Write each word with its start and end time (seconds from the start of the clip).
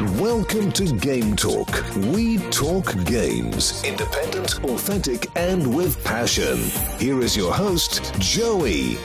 Welcome 0.00 0.72
to 0.72 0.92
Game 0.96 1.36
Talk. 1.36 1.84
We 2.12 2.38
talk 2.50 2.96
games. 3.04 3.80
Independent, 3.84 4.64
authentic, 4.64 5.28
and 5.36 5.72
with 5.72 6.02
passion. 6.02 6.58
Here 6.98 7.20
is 7.20 7.36
your 7.36 7.52
host, 7.52 8.02
Joey. 8.18 8.98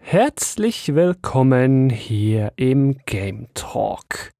Herzlich 0.00 0.92
willkommen 0.92 1.88
hier 1.88 2.52
im 2.56 2.96
Game 3.06 3.46
Talk. 3.54 4.32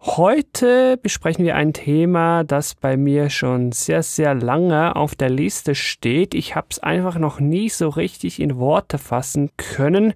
Heute 0.00 0.96
besprechen 0.96 1.44
wir 1.44 1.56
ein 1.56 1.72
Thema, 1.72 2.44
das 2.44 2.76
bei 2.76 2.96
mir 2.96 3.30
schon 3.30 3.72
sehr, 3.72 4.04
sehr 4.04 4.34
lange 4.34 4.94
auf 4.94 5.16
der 5.16 5.30
Liste 5.30 5.74
steht. 5.74 6.36
Ich 6.36 6.54
habe 6.54 6.68
es 6.70 6.78
einfach 6.78 7.18
noch 7.18 7.40
nie 7.40 7.68
so 7.68 7.88
richtig 7.88 8.38
in 8.38 8.58
Worte 8.58 8.98
fassen 8.98 9.50
können. 9.56 10.14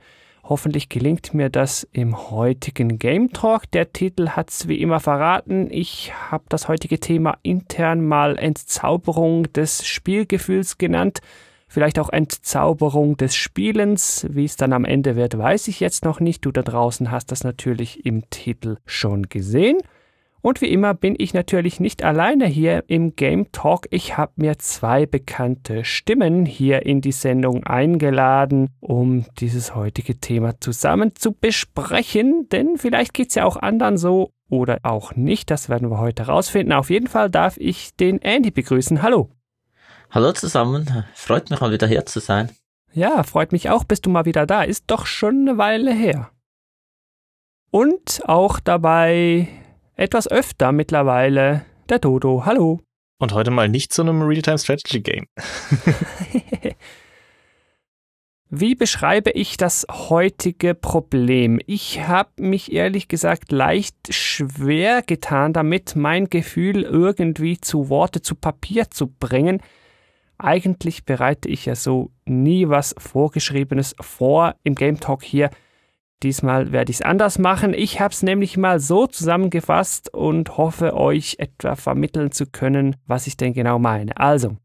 Hoffentlich 0.50 0.88
gelingt 0.88 1.32
mir 1.32 1.48
das 1.48 1.86
im 1.92 2.28
heutigen 2.32 2.98
Game 2.98 3.32
Talk. 3.32 3.70
Der 3.70 3.92
Titel 3.92 4.30
hat 4.30 4.50
es 4.50 4.66
wie 4.66 4.80
immer 4.80 4.98
verraten. 4.98 5.68
Ich 5.70 6.12
habe 6.28 6.42
das 6.48 6.66
heutige 6.66 6.98
Thema 6.98 7.38
intern 7.44 8.04
mal 8.04 8.36
Entzauberung 8.36 9.44
des 9.52 9.86
Spielgefühls 9.86 10.76
genannt. 10.76 11.20
Vielleicht 11.68 12.00
auch 12.00 12.08
Entzauberung 12.08 13.16
des 13.16 13.36
Spielens. 13.36 14.26
Wie 14.28 14.44
es 14.44 14.56
dann 14.56 14.72
am 14.72 14.84
Ende 14.84 15.14
wird, 15.14 15.38
weiß 15.38 15.68
ich 15.68 15.78
jetzt 15.78 16.04
noch 16.04 16.18
nicht. 16.18 16.44
Du 16.44 16.50
da 16.50 16.62
draußen 16.62 17.12
hast 17.12 17.30
das 17.30 17.44
natürlich 17.44 18.04
im 18.04 18.28
Titel 18.30 18.78
schon 18.86 19.28
gesehen. 19.28 19.78
Und 20.42 20.62
wie 20.62 20.72
immer 20.72 20.94
bin 20.94 21.14
ich 21.18 21.34
natürlich 21.34 21.80
nicht 21.80 22.02
alleine 22.02 22.46
hier 22.46 22.84
im 22.86 23.14
Game 23.14 23.52
Talk. 23.52 23.86
Ich 23.90 24.16
habe 24.16 24.32
mir 24.36 24.58
zwei 24.58 25.04
bekannte 25.04 25.84
Stimmen 25.84 26.46
hier 26.46 26.86
in 26.86 27.02
die 27.02 27.12
Sendung 27.12 27.64
eingeladen, 27.64 28.70
um 28.80 29.26
dieses 29.38 29.74
heutige 29.74 30.18
Thema 30.18 30.58
zusammen 30.58 31.14
zu 31.14 31.32
besprechen. 31.32 32.48
Denn 32.50 32.78
vielleicht 32.78 33.12
geht 33.12 33.28
es 33.28 33.34
ja 33.34 33.44
auch 33.44 33.56
anderen 33.56 33.98
so 33.98 34.32
oder 34.48 34.78
auch 34.82 35.14
nicht. 35.14 35.50
Das 35.50 35.68
werden 35.68 35.90
wir 35.90 35.98
heute 35.98 36.26
herausfinden. 36.26 36.72
Auf 36.72 36.88
jeden 36.88 37.06
Fall 37.06 37.28
darf 37.28 37.58
ich 37.58 37.94
den 37.96 38.22
Andy 38.22 38.50
begrüßen. 38.50 39.02
Hallo. 39.02 39.30
Hallo 40.10 40.32
zusammen. 40.32 41.04
Freut 41.14 41.50
mich 41.50 41.60
mal 41.60 41.70
wieder 41.70 41.86
hier 41.86 42.06
zu 42.06 42.18
sein. 42.18 42.50
Ja, 42.92 43.22
freut 43.22 43.52
mich 43.52 43.70
auch, 43.70 43.84
bist 43.84 44.06
du 44.06 44.10
mal 44.10 44.24
wieder 44.24 44.46
da. 44.46 44.62
Ist 44.62 44.84
doch 44.88 45.06
schon 45.06 45.48
eine 45.48 45.58
Weile 45.58 45.92
her. 45.92 46.30
Und 47.70 48.22
auch 48.26 48.58
dabei 48.58 49.46
etwas 50.00 50.26
öfter 50.26 50.72
mittlerweile 50.72 51.66
der 51.90 51.98
Dodo. 51.98 52.46
Hallo. 52.46 52.80
Und 53.18 53.34
heute 53.34 53.50
mal 53.50 53.68
nicht 53.68 53.92
zu 53.92 54.00
einem 54.00 54.22
Real-Time 54.22 54.58
Strategy 54.58 55.00
Game. 55.00 55.26
Wie 58.48 58.74
beschreibe 58.74 59.30
ich 59.30 59.58
das 59.58 59.86
heutige 59.90 60.74
Problem? 60.74 61.60
Ich 61.66 62.00
habe 62.00 62.30
mich 62.38 62.72
ehrlich 62.72 63.08
gesagt 63.08 63.52
leicht 63.52 63.94
schwer 64.08 65.02
getan, 65.02 65.52
damit 65.52 65.94
mein 65.96 66.30
Gefühl 66.30 66.82
irgendwie 66.82 67.60
zu 67.60 67.90
Worte, 67.90 68.22
zu 68.22 68.34
Papier 68.34 68.90
zu 68.90 69.06
bringen. 69.06 69.60
Eigentlich 70.38 71.04
bereite 71.04 71.50
ich 71.50 71.66
ja 71.66 71.76
so 71.76 72.10
nie 72.24 72.70
was 72.70 72.94
Vorgeschriebenes 72.96 73.94
vor 74.00 74.56
im 74.64 74.74
Game 74.74 74.98
Talk 74.98 75.22
hier. 75.22 75.50
Diesmal 76.22 76.70
werde 76.70 76.90
ich 76.90 76.98
es 76.98 77.02
anders 77.02 77.38
machen. 77.38 77.72
Ich 77.72 78.00
habe 78.00 78.12
es 78.12 78.22
nämlich 78.22 78.58
mal 78.58 78.78
so 78.78 79.06
zusammengefasst 79.06 80.12
und 80.12 80.58
hoffe 80.58 80.94
euch 80.94 81.36
etwa 81.38 81.76
vermitteln 81.76 82.30
zu 82.30 82.46
können, 82.46 82.96
was 83.06 83.26
ich 83.26 83.38
denn 83.38 83.54
genau 83.54 83.78
meine. 83.78 84.16
Also, 84.18 84.56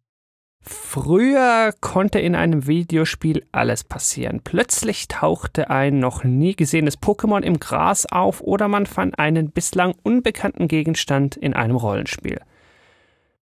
früher 0.62 1.74
konnte 1.80 2.20
in 2.20 2.36
einem 2.36 2.68
Videospiel 2.68 3.46
alles 3.54 3.86
passieren. 3.86 4.42
Plötzlich 4.44 5.08
tauchte 5.08 5.70
ein 5.70 6.00
noch 6.00 6.26
nie 6.26 6.58
gesehenes 6.58 7.00
Pokémon 7.02 7.42
im 7.42 7.60
Gras 7.60 8.06
auf 8.06 8.42
oder 8.42 8.68
man 8.68 8.86
fand 8.86 9.18
einen 9.18 9.52
bislang 9.52 9.96
unbekannten 10.04 10.68
Gegenstand 10.68 11.38
in 11.38 11.54
einem 11.54 11.78
Rollenspiel. 11.78 12.42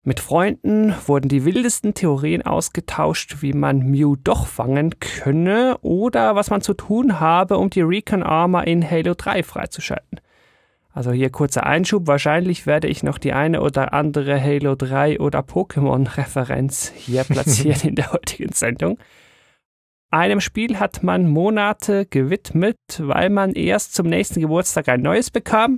Mit 0.10 0.22
Freunden 0.22 0.96
wurden 1.06 1.30
die 1.30 1.46
wildesten 1.46 1.94
Theorien 1.94 2.42
ausgetauscht, 2.42 3.44
wie 3.44 3.54
man 3.54 3.92
Mew 3.92 4.16
doch 4.16 4.48
fangen 4.48 5.00
könne 5.00 5.78
oder 5.84 6.34
was 6.34 6.50
man 6.50 6.62
zu 6.62 6.74
tun 6.74 7.20
habe, 7.20 7.60
um 7.60 7.70
die 7.70 7.82
Recon 7.82 8.24
Armor 8.24 8.64
in 8.64 8.90
Halo 8.90 9.14
3 9.16 9.44
freizuschalten. 9.44 10.20
Also 10.92 11.12
hier 11.12 11.30
kurzer 11.30 11.68
Einschub, 11.68 12.08
wahrscheinlich 12.08 12.66
werde 12.66 12.88
ich 12.88 13.04
noch 13.04 13.20
die 13.20 13.34
eine 13.34 13.62
oder 13.62 13.94
andere 13.94 14.42
Halo 14.42 14.74
3 14.74 15.20
oder 15.20 15.42
Pokémon-Referenz 15.42 16.92
hier 16.96 17.24
platzieren 17.30 17.90
in 17.90 17.96
der 17.96 18.12
heutigen 18.12 18.54
Sendung. 18.54 18.98
Einem 20.10 20.42
Spiel 20.42 20.80
hat 20.80 21.04
man 21.04 21.30
Monate 21.30 22.08
gewidmet, 22.08 22.80
weil 22.98 23.30
man 23.30 23.54
erst 23.54 23.94
zum 23.94 24.08
nächsten 24.08 24.42
Geburtstag 24.42 24.90
ein 24.90 25.04
neues 25.04 25.30
bekam. 25.30 25.78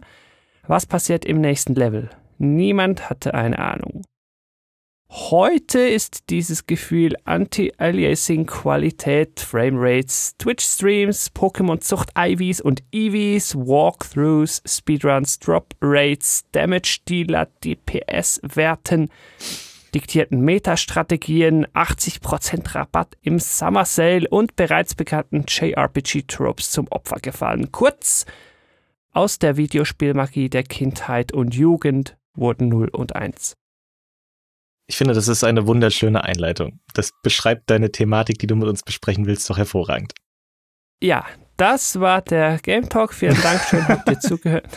Was 0.67 0.85
passiert 0.85 1.25
im 1.25 1.41
nächsten 1.41 1.75
Level? 1.75 2.09
Niemand 2.37 3.09
hatte 3.09 3.33
eine 3.33 3.59
Ahnung. 3.59 4.03
Heute 5.13 5.79
ist 5.79 6.29
dieses 6.29 6.67
Gefühl 6.67 7.17
Anti-Aliasing, 7.25 8.45
Qualität, 8.45 9.41
Framerates, 9.41 10.37
Twitch-Streams, 10.37 11.31
Pokémon-Zucht 11.35 12.11
IVs 12.17 12.61
und 12.61 12.81
EVs, 12.93 13.57
Walkthroughs, 13.57 14.63
Speedruns, 14.65 15.37
Drop-Rates, 15.39 16.45
Damage-Dealer, 16.53 17.47
DPS-Werten, 17.61 19.09
diktierten 19.93 20.39
Metastrategien, 20.39 21.67
80% 21.67 22.73
Rabatt 22.73 23.17
im 23.21 23.39
Summer 23.39 23.83
Sale 23.83 24.29
und 24.29 24.55
bereits 24.55 24.95
bekannten 24.95 25.43
JRPG-Tropes 25.45 26.71
zum 26.71 26.87
Opfer 26.87 27.17
gefallen. 27.17 27.73
Kurz, 27.73 28.25
aus 29.11 29.39
der 29.39 29.57
Videospielmagie 29.57 30.49
der 30.49 30.63
Kindheit 30.63 31.33
und 31.33 31.53
Jugend 31.53 32.15
wurden 32.33 32.69
0 32.69 32.87
und 32.93 33.13
1. 33.13 33.57
Ich 34.91 34.97
finde, 34.97 35.13
das 35.13 35.29
ist 35.29 35.45
eine 35.45 35.67
wunderschöne 35.67 36.25
Einleitung. 36.25 36.81
Das 36.93 37.13
beschreibt 37.23 37.69
deine 37.69 37.93
Thematik, 37.93 38.39
die 38.39 38.47
du 38.47 38.57
mit 38.57 38.67
uns 38.67 38.83
besprechen 38.83 39.25
willst, 39.25 39.49
doch 39.49 39.57
hervorragend. 39.57 40.11
Ja, 41.01 41.25
das 41.55 42.01
war 42.01 42.21
der 42.21 42.57
Game 42.57 42.89
Talk. 42.89 43.13
Vielen 43.13 43.41
Dank, 43.41 43.61
schön 43.61 43.87
habt 43.87 44.09
ihr 44.09 44.19
zugehört. 44.19 44.67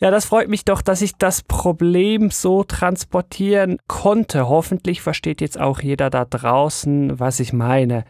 Ja, 0.00 0.10
das 0.10 0.24
freut 0.24 0.48
mich 0.48 0.64
doch, 0.64 0.82
dass 0.82 1.02
ich 1.02 1.14
das 1.14 1.42
Problem 1.42 2.32
so 2.32 2.64
transportieren 2.64 3.78
konnte. 3.86 4.48
Hoffentlich 4.48 5.02
versteht 5.02 5.40
jetzt 5.40 5.60
auch 5.60 5.78
jeder 5.78 6.10
da 6.10 6.24
draußen, 6.24 7.20
was 7.20 7.38
ich 7.38 7.52
meine. 7.52 8.04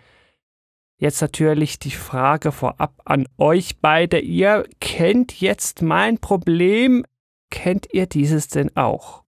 Jetzt 0.97 1.21
natürlich 1.21 1.79
die 1.79 1.91
Frage 1.91 2.53
vorab 2.53 3.03
an 3.05 3.29
euch 3.37 3.83
beide. 3.83 4.19
Ihr 4.19 4.67
kennt 4.81 5.43
jetzt 5.43 5.83
mein 5.83 6.17
Problem. 6.17 7.05
Kennt 7.51 7.89
ihr 7.93 8.07
dieses 8.07 8.49
denn 8.49 8.75
auch? 8.79 9.26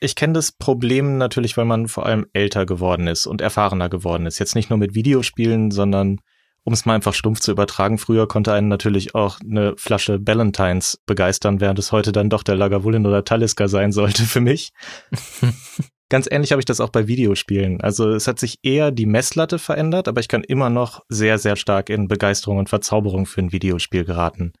Ich 0.00 0.14
kenne 0.14 0.32
das 0.32 0.50
Problem 0.50 1.18
natürlich, 1.18 1.58
weil 1.58 1.66
man 1.66 1.86
vor 1.86 2.06
allem 2.06 2.26
älter 2.32 2.64
geworden 2.64 3.06
ist 3.06 3.26
und 3.26 3.42
erfahrener 3.42 3.90
geworden 3.90 4.24
ist. 4.24 4.38
Jetzt 4.38 4.54
nicht 4.54 4.70
nur 4.70 4.78
mit 4.78 4.94
Videospielen, 4.94 5.70
sondern 5.70 6.20
um 6.64 6.72
es 6.72 6.86
mal 6.86 6.94
einfach 6.94 7.14
stumpf 7.14 7.40
zu 7.40 7.52
übertragen, 7.52 7.98
früher 7.98 8.26
konnte 8.26 8.52
einen 8.52 8.68
natürlich 8.68 9.14
auch 9.14 9.38
eine 9.40 9.74
Flasche 9.76 10.18
Ballantines 10.18 11.00
begeistern, 11.06 11.60
während 11.60 11.78
es 11.78 11.92
heute 11.92 12.12
dann 12.12 12.30
doch 12.30 12.42
der 12.42 12.56
Lagavulin 12.56 13.06
oder 13.06 13.24
Talisker 13.24 13.68
sein 13.68 13.92
sollte 13.92 14.22
für 14.22 14.40
mich. 14.40 14.72
Ganz 16.08 16.26
ähnlich 16.30 16.50
habe 16.50 16.60
ich 16.60 16.66
das 16.66 16.80
auch 16.80 16.88
bei 16.88 17.06
Videospielen. 17.06 17.80
Also 17.80 18.10
es 18.10 18.26
hat 18.26 18.40
sich 18.40 18.58
eher 18.62 18.90
die 18.90 19.06
Messlatte 19.06 19.58
verändert, 19.58 20.08
aber 20.08 20.20
ich 20.20 20.28
kann 20.28 20.42
immer 20.42 20.68
noch 20.68 21.02
sehr, 21.08 21.38
sehr 21.38 21.56
stark 21.56 21.88
in 21.88 22.08
Begeisterung 22.08 22.58
und 22.58 22.68
Verzauberung 22.68 23.26
für 23.26 23.42
ein 23.42 23.52
Videospiel 23.52 24.04
geraten. 24.04 24.52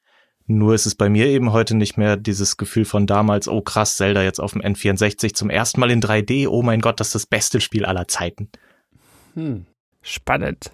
Nur 0.50 0.74
ist 0.74 0.84
es 0.84 0.96
bei 0.96 1.08
mir 1.08 1.26
eben 1.26 1.52
heute 1.52 1.76
nicht 1.76 1.96
mehr 1.96 2.16
dieses 2.16 2.56
Gefühl 2.56 2.84
von 2.84 3.06
damals, 3.06 3.46
oh 3.46 3.60
krass, 3.60 3.96
Zelda 3.96 4.24
jetzt 4.24 4.40
auf 4.40 4.50
dem 4.50 4.62
N64 4.62 5.32
zum 5.32 5.48
ersten 5.48 5.78
Mal 5.78 5.92
in 5.92 6.02
3D, 6.02 6.48
oh 6.48 6.62
mein 6.62 6.80
Gott, 6.80 6.98
das 6.98 7.08
ist 7.08 7.14
das 7.14 7.26
beste 7.26 7.60
Spiel 7.60 7.84
aller 7.84 8.08
Zeiten. 8.08 8.50
Hm, 9.34 9.66
spannend. 10.02 10.72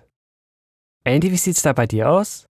Andy, 1.04 1.30
wie 1.30 1.36
sieht's 1.36 1.60
da 1.60 1.74
bei 1.74 1.86
dir 1.86 2.10
aus? 2.10 2.46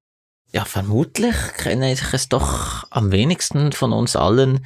Ja, 0.53 0.65
vermutlich 0.65 1.35
kenne 1.57 1.93
ich 1.93 2.13
es 2.13 2.29
doch 2.29 2.85
am 2.91 3.11
wenigsten 3.11 3.73
von 3.73 3.93
uns 3.93 4.15
allen. 4.15 4.65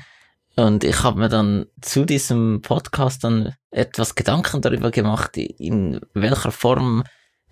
Und 0.55 0.85
ich 0.85 1.03
habe 1.03 1.19
mir 1.19 1.31
dann 1.31 1.65
zu 1.81 2.05
diesem 2.05 2.61
Podcast 2.61 3.25
dann 3.25 3.55
etwas 3.71 4.17
Gedanken 4.17 4.61
darüber 4.61 4.91
gemacht, 4.91 5.39
in 5.39 5.99
welcher 6.13 6.53
Form 6.53 7.05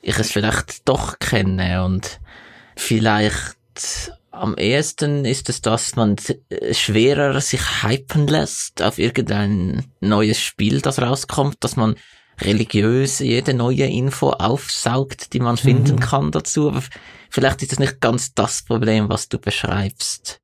ich 0.03 0.19
es 0.19 0.31
vielleicht 0.31 0.87
doch 0.87 1.19
kenne 1.19 1.83
und 1.83 2.21
vielleicht 2.77 3.57
am 4.39 4.57
ehesten 4.57 5.25
ist 5.25 5.49
es, 5.49 5.61
dass 5.61 5.97
man 5.97 6.17
schwerer 6.73 7.41
sich 7.41 7.83
hypen 7.83 8.27
lässt 8.27 8.83
auf 8.83 8.99
irgendein 8.99 9.87
neues 10.01 10.41
Spiel, 10.41 10.81
das 10.81 11.01
rauskommt, 11.01 11.57
dass 11.61 11.77
man 11.77 11.97
religiös 12.41 13.19
jede 13.19 13.55
neue 13.55 13.87
Info 13.87 14.31
aufsaugt, 14.31 15.33
die 15.33 15.41
man 15.41 15.55
mhm. 15.55 15.59
finden 15.59 16.01
kann 16.01 16.31
dazu. 16.31 16.69
Aber 16.69 16.83
vielleicht 17.31 17.63
ist 17.63 17.73
das 17.73 17.79
nicht 17.79 18.01
ganz 18.01 18.35
das 18.35 18.63
Problem, 18.63 19.09
was 19.09 19.29
du 19.29 19.39
beschreibst. 19.39 20.41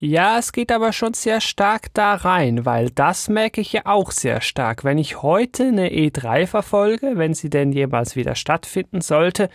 Ja, 0.00 0.38
es 0.38 0.52
geht 0.52 0.70
aber 0.70 0.92
schon 0.92 1.14
sehr 1.14 1.40
stark 1.40 1.92
da 1.92 2.14
rein, 2.14 2.64
weil 2.64 2.88
das 2.90 3.28
merke 3.28 3.60
ich 3.60 3.72
ja 3.72 3.82
auch 3.86 4.12
sehr 4.12 4.40
stark. 4.40 4.84
Wenn 4.84 4.96
ich 4.96 5.22
heute 5.22 5.64
eine 5.64 5.90
E3 5.90 6.46
verfolge, 6.46 7.12
wenn 7.16 7.34
sie 7.34 7.50
denn 7.50 7.72
jemals 7.72 8.14
wieder 8.14 8.36
stattfinden 8.36 9.00
sollte, 9.00 9.48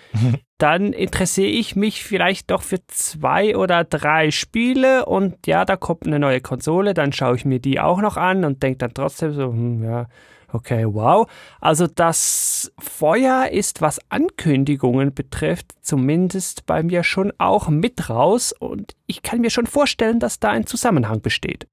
dann 0.58 0.92
interessiere 0.92 1.48
ich 1.48 1.78
mich 1.78 2.04
vielleicht 2.04 2.52
doch 2.52 2.62
für 2.62 2.86
zwei 2.88 3.56
oder 3.56 3.86
drei 3.86 4.32
Spiele 4.32 5.06
und 5.06 5.48
ja, 5.48 5.64
da 5.64 5.78
kommt 5.78 6.06
eine 6.06 6.20
neue 6.20 6.42
Konsole, 6.42 6.94
dann 6.94 7.14
schaue 7.14 7.38
ich 7.38 7.46
mir 7.46 7.60
die 7.60 7.80
auch 7.80 8.02
noch 8.02 8.18
an 8.18 8.44
und 8.44 8.64
denke 8.64 8.80
dann 8.80 8.94
trotzdem 8.94 9.34
so, 9.34 9.46
hm, 9.46 9.82
ja, 9.82 10.08
Okay, 10.54 10.86
wow. 10.86 11.28
Also 11.60 11.88
das 11.88 12.72
Feuer 12.78 13.50
ist, 13.52 13.82
was 13.82 14.00
Ankündigungen 14.10 15.12
betrifft, 15.12 15.72
zumindest 15.82 16.68
bei 16.68 16.84
mir 16.84 17.04
schon 17.04 17.34
auch 17.40 17.70
mit 17.70 18.08
raus 18.08 18.54
und 18.54 18.94
ich 19.08 19.24
kann 19.24 19.42
mir 19.42 19.50
schon 19.50 19.66
vorstellen, 19.66 20.20
dass 20.20 20.40
da 20.40 20.52
ein 20.52 20.68
Zusammenhang 20.68 21.22
besteht. 21.22 21.68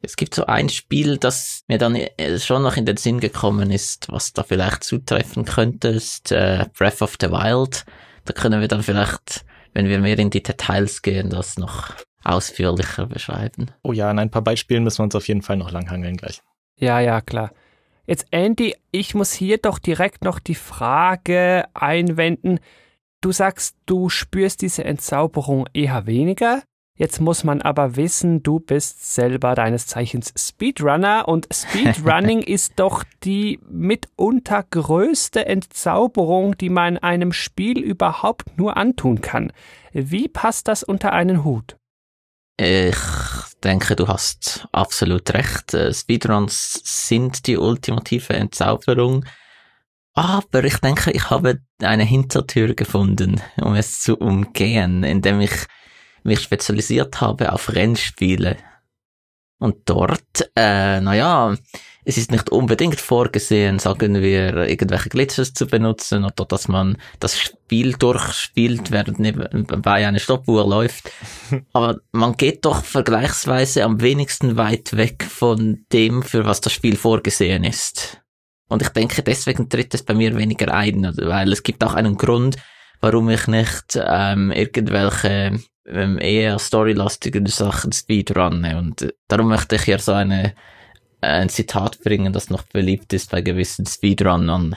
Es 0.00 0.14
gibt 0.16 0.34
so 0.36 0.46
ein 0.46 0.68
Spiel, 0.68 1.16
das 1.16 1.64
mir 1.66 1.78
dann 1.78 1.96
äh, 1.96 2.38
schon 2.38 2.62
noch 2.62 2.76
in 2.76 2.86
den 2.86 2.96
Sinn 2.98 3.18
gekommen 3.18 3.72
ist, 3.72 4.10
was 4.12 4.32
da 4.32 4.44
vielleicht 4.44 4.84
zutreffen 4.84 5.44
könnte, 5.44 5.88
ist 5.88 6.30
äh, 6.30 6.66
Breath 6.78 7.02
of 7.02 7.16
the 7.20 7.30
Wild. 7.30 7.84
Da 8.24 8.32
können 8.32 8.60
wir 8.60 8.68
dann 8.68 8.84
vielleicht, 8.84 9.44
wenn 9.74 9.88
wir 9.88 9.98
mehr 9.98 10.18
in 10.20 10.30
die 10.30 10.42
Details 10.42 11.02
gehen, 11.02 11.30
das 11.30 11.58
noch 11.58 11.94
ausführlicher 12.22 13.06
beschreiben. 13.06 13.72
Oh 13.82 13.92
ja, 13.92 14.08
an 14.08 14.20
ein 14.20 14.30
paar 14.30 14.42
Beispielen 14.42 14.84
müssen 14.84 15.00
wir 15.00 15.04
uns 15.04 15.16
auf 15.16 15.26
jeden 15.26 15.42
Fall 15.42 15.56
noch 15.56 15.72
langhangeln 15.72 16.16
gleich. 16.16 16.42
Ja, 16.76 17.00
ja, 17.00 17.20
klar. 17.20 17.52
Jetzt, 18.12 18.26
Andy, 18.30 18.76
ich 18.90 19.14
muss 19.14 19.32
hier 19.32 19.56
doch 19.56 19.78
direkt 19.78 20.22
noch 20.22 20.38
die 20.38 20.54
Frage 20.54 21.64
einwenden. 21.72 22.60
Du 23.22 23.32
sagst, 23.32 23.78
du 23.86 24.10
spürst 24.10 24.60
diese 24.60 24.84
Entzauberung 24.84 25.66
eher 25.72 26.04
weniger. 26.04 26.62
Jetzt 26.98 27.22
muss 27.22 27.42
man 27.42 27.62
aber 27.62 27.96
wissen, 27.96 28.42
du 28.42 28.60
bist 28.60 29.14
selber 29.14 29.54
deines 29.54 29.86
Zeichens 29.86 30.34
Speedrunner 30.36 31.26
und 31.26 31.48
Speedrunning 31.50 32.42
ist 32.46 32.74
doch 32.76 33.02
die 33.24 33.58
mitunter 33.66 34.62
größte 34.62 35.46
Entzauberung, 35.46 36.58
die 36.58 36.68
man 36.68 36.98
einem 36.98 37.32
Spiel 37.32 37.80
überhaupt 37.80 38.58
nur 38.58 38.76
antun 38.76 39.22
kann. 39.22 39.54
Wie 39.94 40.28
passt 40.28 40.68
das 40.68 40.82
unter 40.82 41.14
einen 41.14 41.44
Hut? 41.44 41.76
Ich 42.58 42.94
denke, 43.62 43.96
du 43.96 44.08
hast 44.08 44.68
absolut 44.72 45.32
recht. 45.32 45.72
Äh, 45.74 45.94
Speedruns 45.94 46.80
sind 46.84 47.46
die 47.46 47.56
ultimative 47.56 48.34
Entzauberung. 48.34 49.24
Aber 50.14 50.64
ich 50.64 50.76
denke, 50.78 51.10
ich 51.12 51.30
habe 51.30 51.60
eine 51.80 52.04
Hintertür 52.04 52.74
gefunden, 52.74 53.40
um 53.60 53.74
es 53.74 54.00
zu 54.00 54.16
umgehen, 54.16 55.04
indem 55.04 55.40
ich 55.40 55.52
mich 56.22 56.40
spezialisiert 56.40 57.20
habe 57.20 57.52
auf 57.52 57.72
Rennspiele. 57.72 58.58
Und 59.58 59.88
dort, 59.88 60.50
äh, 60.54 61.00
naja, 61.00 61.56
es 62.04 62.18
ist 62.18 62.32
nicht 62.32 62.50
unbedingt 62.50 63.00
vorgesehen, 63.00 63.78
sagen 63.78 64.20
wir, 64.20 64.56
irgendwelche 64.68 65.08
Glitches 65.08 65.54
zu 65.54 65.66
benutzen 65.66 66.24
oder 66.24 66.44
dass 66.44 66.66
man 66.66 66.96
das 67.20 67.38
Spiel 67.38 67.92
durchspielt, 67.92 68.90
während 68.90 69.20
nebenbei 69.20 70.06
eine 70.06 70.18
Stoppuhr 70.18 70.66
läuft. 70.66 71.12
Aber 71.72 72.00
man 72.10 72.36
geht 72.36 72.64
doch 72.64 72.84
vergleichsweise 72.84 73.84
am 73.84 74.00
wenigsten 74.00 74.56
weit 74.56 74.96
weg 74.96 75.22
von 75.22 75.84
dem, 75.92 76.22
für 76.22 76.44
was 76.44 76.60
das 76.60 76.72
Spiel 76.72 76.96
vorgesehen 76.96 77.62
ist. 77.62 78.20
Und 78.68 78.82
ich 78.82 78.88
denke, 78.88 79.22
deswegen 79.22 79.68
tritt 79.68 79.94
es 79.94 80.02
bei 80.02 80.14
mir 80.14 80.36
weniger 80.36 80.74
ein, 80.74 81.12
weil 81.16 81.52
es 81.52 81.62
gibt 81.62 81.84
auch 81.84 81.94
einen 81.94 82.16
Grund, 82.16 82.56
warum 83.00 83.28
ich 83.28 83.46
nicht 83.46 83.96
ähm, 83.96 84.50
irgendwelche 84.50 85.60
ähm, 85.86 86.18
eher 86.18 86.58
storylastigen 86.58 87.46
Sachen 87.46 87.92
speedrunne. 87.92 88.78
Und 88.78 89.14
darum 89.28 89.48
möchte 89.48 89.76
ich 89.76 89.82
hier 89.82 89.98
so 89.98 90.12
eine 90.12 90.54
ein 91.22 91.48
Zitat 91.48 92.00
bringen, 92.00 92.32
das 92.32 92.50
noch 92.50 92.64
beliebt 92.64 93.12
ist 93.12 93.30
bei 93.30 93.40
gewissen 93.40 93.86
Speedrunnern. 93.86 94.76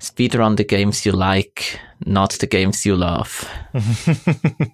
Speedrun 0.00 0.56
the 0.56 0.66
games 0.66 1.04
you 1.04 1.12
like, 1.12 1.80
not 2.04 2.32
the 2.32 2.48
games 2.48 2.84
you 2.84 2.94
love. 2.94 3.46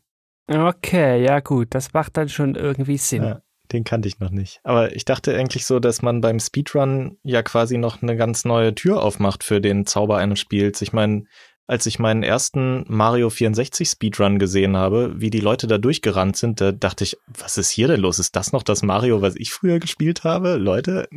okay, 0.49 1.25
ja 1.25 1.41
gut, 1.41 1.69
das 1.71 1.93
macht 1.95 2.17
dann 2.17 2.29
schon 2.29 2.55
irgendwie 2.55 2.99
Sinn. 2.99 3.23
Ja, 3.23 3.43
den 3.73 3.85
kannte 3.85 4.09
ich 4.09 4.21
noch 4.21 4.31
nicht. 4.31 4.61
Aber 4.65 4.95
ich 4.95 5.07
dachte 5.07 5.35
eigentlich 5.35 5.65
so, 5.65 5.81
dass 5.81 6.03
man 6.03 6.21
beim 6.21 6.41
Speedrun 6.41 7.19
ja 7.23 7.43
quasi 7.43 7.79
noch 7.79 8.03
eine 8.03 8.17
ganz 8.17 8.45
neue 8.45 8.75
Tür 8.75 9.03
aufmacht 9.03 9.45
für 9.45 9.63
den 9.63 9.87
Zauber 9.87 10.19
eines 10.19 10.41
Spiels. 10.41 10.83
Ich 10.83 10.93
meine, 10.93 11.25
als 11.67 11.87
ich 11.87 11.99
meinen 11.99 12.23
ersten 12.23 12.85
Mario 12.89 13.31
64 13.31 13.89
Speedrun 13.89 14.39
gesehen 14.39 14.77
habe, 14.77 15.15
wie 15.17 15.31
die 15.31 15.41
Leute 15.41 15.67
da 15.67 15.79
durchgerannt 15.79 16.37
sind, 16.37 16.61
da 16.61 16.73
dachte 16.73 17.05
ich, 17.05 17.17
was 17.27 17.57
ist 17.57 17.71
hier 17.71 17.89
denn 17.89 18.01
los? 18.01 18.19
Ist 18.19 18.37
das 18.37 18.53
noch 18.53 18.63
das 18.63 18.83
Mario, 18.83 19.23
was 19.23 19.37
ich 19.37 19.53
früher 19.53 19.79
gespielt 19.79 20.25
habe? 20.25 20.57
Leute? 20.57 21.09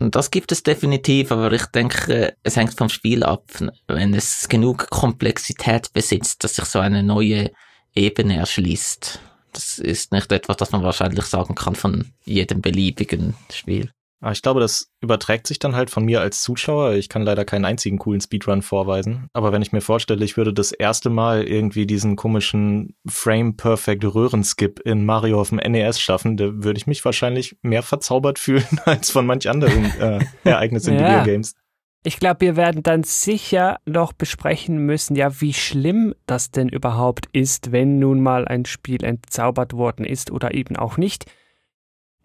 Das 0.00 0.30
gibt 0.30 0.52
es 0.52 0.62
definitiv, 0.62 1.32
aber 1.32 1.52
ich 1.52 1.66
denke, 1.66 2.36
es 2.44 2.56
hängt 2.56 2.74
vom 2.74 2.88
Spiel 2.88 3.24
ab. 3.24 3.42
Wenn 3.88 4.14
es 4.14 4.48
genug 4.48 4.90
Komplexität 4.90 5.92
besitzt, 5.92 6.44
dass 6.44 6.54
sich 6.54 6.66
so 6.66 6.78
eine 6.78 7.02
neue 7.02 7.50
Ebene 7.96 8.36
erschließt. 8.36 9.20
Das 9.52 9.78
ist 9.80 10.12
nicht 10.12 10.30
etwas, 10.30 10.56
das 10.56 10.70
man 10.70 10.84
wahrscheinlich 10.84 11.24
sagen 11.24 11.56
kann 11.56 11.74
von 11.74 12.12
jedem 12.24 12.60
beliebigen 12.60 13.34
Spiel. 13.52 13.90
Aber 14.20 14.32
ich 14.32 14.42
glaube, 14.42 14.60
das 14.60 14.90
überträgt 15.00 15.46
sich 15.46 15.60
dann 15.60 15.76
halt 15.76 15.90
von 15.90 16.04
mir 16.04 16.20
als 16.20 16.42
Zuschauer. 16.42 16.94
Ich 16.94 17.08
kann 17.08 17.22
leider 17.22 17.44
keinen 17.44 17.64
einzigen 17.64 17.98
coolen 17.98 18.20
Speedrun 18.20 18.62
vorweisen. 18.62 19.28
Aber 19.32 19.52
wenn 19.52 19.62
ich 19.62 19.72
mir 19.72 19.80
vorstelle, 19.80 20.24
ich 20.24 20.36
würde 20.36 20.52
das 20.52 20.72
erste 20.72 21.08
Mal 21.08 21.44
irgendwie 21.44 21.86
diesen 21.86 22.16
komischen 22.16 22.96
Frame-Perfect 23.06 24.04
Röhrenskip 24.04 24.80
in 24.80 25.04
Mario 25.04 25.40
auf 25.40 25.50
dem 25.50 25.58
NES 25.58 26.00
schaffen, 26.00 26.36
da 26.36 26.46
würde 26.52 26.78
ich 26.78 26.88
mich 26.88 27.04
wahrscheinlich 27.04 27.56
mehr 27.62 27.82
verzaubert 27.82 28.38
fühlen 28.40 28.80
als 28.84 29.10
von 29.10 29.24
manch 29.24 29.48
anderen 29.48 29.84
äh, 30.00 30.24
Ereignissen 30.42 30.94
in 30.94 31.00
ja. 31.00 31.20
Videogames. 31.20 31.54
Ich 32.04 32.18
glaube, 32.18 32.40
wir 32.40 32.56
werden 32.56 32.82
dann 32.82 33.02
sicher 33.02 33.78
noch 33.84 34.12
besprechen 34.12 34.78
müssen, 34.78 35.16
ja, 35.16 35.40
wie 35.40 35.52
schlimm 35.52 36.14
das 36.26 36.50
denn 36.50 36.68
überhaupt 36.68 37.26
ist, 37.32 37.72
wenn 37.72 37.98
nun 37.98 38.20
mal 38.20 38.46
ein 38.46 38.64
Spiel 38.64 39.04
entzaubert 39.04 39.72
worden 39.74 40.04
ist 40.04 40.30
oder 40.30 40.54
eben 40.54 40.76
auch 40.76 40.96
nicht. 40.96 41.26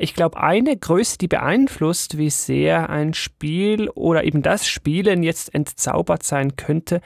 Ich 0.03 0.13
glaube, 0.15 0.43
eine 0.43 0.75
Größe, 0.75 1.17
die 1.17 1.29
beeinflusst, 1.29 2.17
wie 2.17 2.29
sehr 2.29 2.89
ein 2.89 3.13
Spiel 3.13 3.87
oder 3.87 4.25
eben 4.25 4.41
das 4.41 4.67
Spielen 4.67 5.23
jetzt 5.23 5.55
entzaubert 5.55 6.23
sein 6.23 6.57
könnte, 6.57 6.99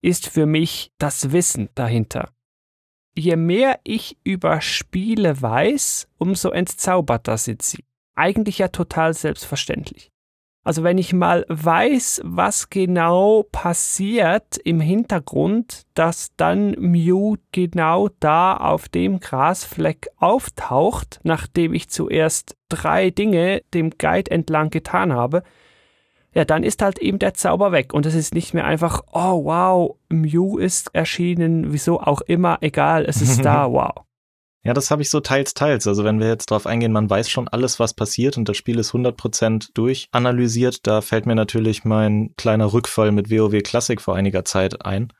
ist 0.00 0.28
für 0.28 0.46
mich 0.46 0.92
das 0.98 1.32
Wissen 1.32 1.70
dahinter. 1.74 2.30
Je 3.16 3.34
mehr 3.34 3.80
ich 3.82 4.16
über 4.22 4.60
Spiele 4.60 5.42
weiß, 5.42 6.06
umso 6.18 6.50
entzauberter 6.50 7.36
sind 7.36 7.62
sie. 7.62 7.84
Eigentlich 8.14 8.58
ja 8.58 8.68
total 8.68 9.12
selbstverständlich. 9.12 10.09
Also 10.62 10.82
wenn 10.82 10.98
ich 10.98 11.14
mal 11.14 11.46
weiß, 11.48 12.20
was 12.22 12.68
genau 12.68 13.44
passiert 13.50 14.58
im 14.62 14.80
Hintergrund, 14.80 15.84
dass 15.94 16.36
dann 16.36 16.72
Mew 16.72 17.36
genau 17.50 18.10
da 18.20 18.56
auf 18.56 18.88
dem 18.90 19.20
Grasfleck 19.20 20.08
auftaucht, 20.18 21.18
nachdem 21.22 21.72
ich 21.72 21.88
zuerst 21.88 22.56
drei 22.68 23.08
Dinge 23.08 23.62
dem 23.72 23.90
Guide 23.90 24.30
entlang 24.30 24.68
getan 24.68 25.14
habe, 25.14 25.44
ja, 26.34 26.44
dann 26.44 26.62
ist 26.62 26.82
halt 26.82 26.98
eben 26.98 27.18
der 27.18 27.34
Zauber 27.34 27.72
weg 27.72 27.94
und 27.94 28.04
es 28.04 28.14
ist 28.14 28.34
nicht 28.34 28.52
mehr 28.52 28.64
einfach, 28.64 29.02
oh 29.12 29.44
wow, 29.44 29.96
Mew 30.10 30.58
ist 30.58 30.94
erschienen, 30.94 31.72
wieso 31.72 32.00
auch 32.00 32.20
immer, 32.20 32.58
egal, 32.60 33.06
es 33.06 33.22
ist 33.22 33.44
da, 33.44 33.72
wow. 33.72 34.04
Ja, 34.62 34.74
das 34.74 34.90
habe 34.90 35.00
ich 35.00 35.08
so 35.08 35.20
teils, 35.20 35.54
teils. 35.54 35.86
Also 35.86 36.04
wenn 36.04 36.20
wir 36.20 36.28
jetzt 36.28 36.50
drauf 36.50 36.66
eingehen, 36.66 36.92
man 36.92 37.08
weiß 37.08 37.30
schon 37.30 37.48
alles, 37.48 37.80
was 37.80 37.94
passiert 37.94 38.36
und 38.36 38.46
das 38.46 38.58
Spiel 38.58 38.78
ist 38.78 38.92
100% 38.92 39.70
durchanalysiert, 39.72 40.86
da 40.86 41.00
fällt 41.00 41.24
mir 41.24 41.34
natürlich 41.34 41.84
mein 41.84 42.34
kleiner 42.36 42.72
Rückfall 42.72 43.10
mit 43.10 43.30
WoW 43.30 43.62
Classic 43.62 44.00
vor 44.00 44.16
einiger 44.16 44.44
Zeit 44.44 44.84
ein. 44.84 45.12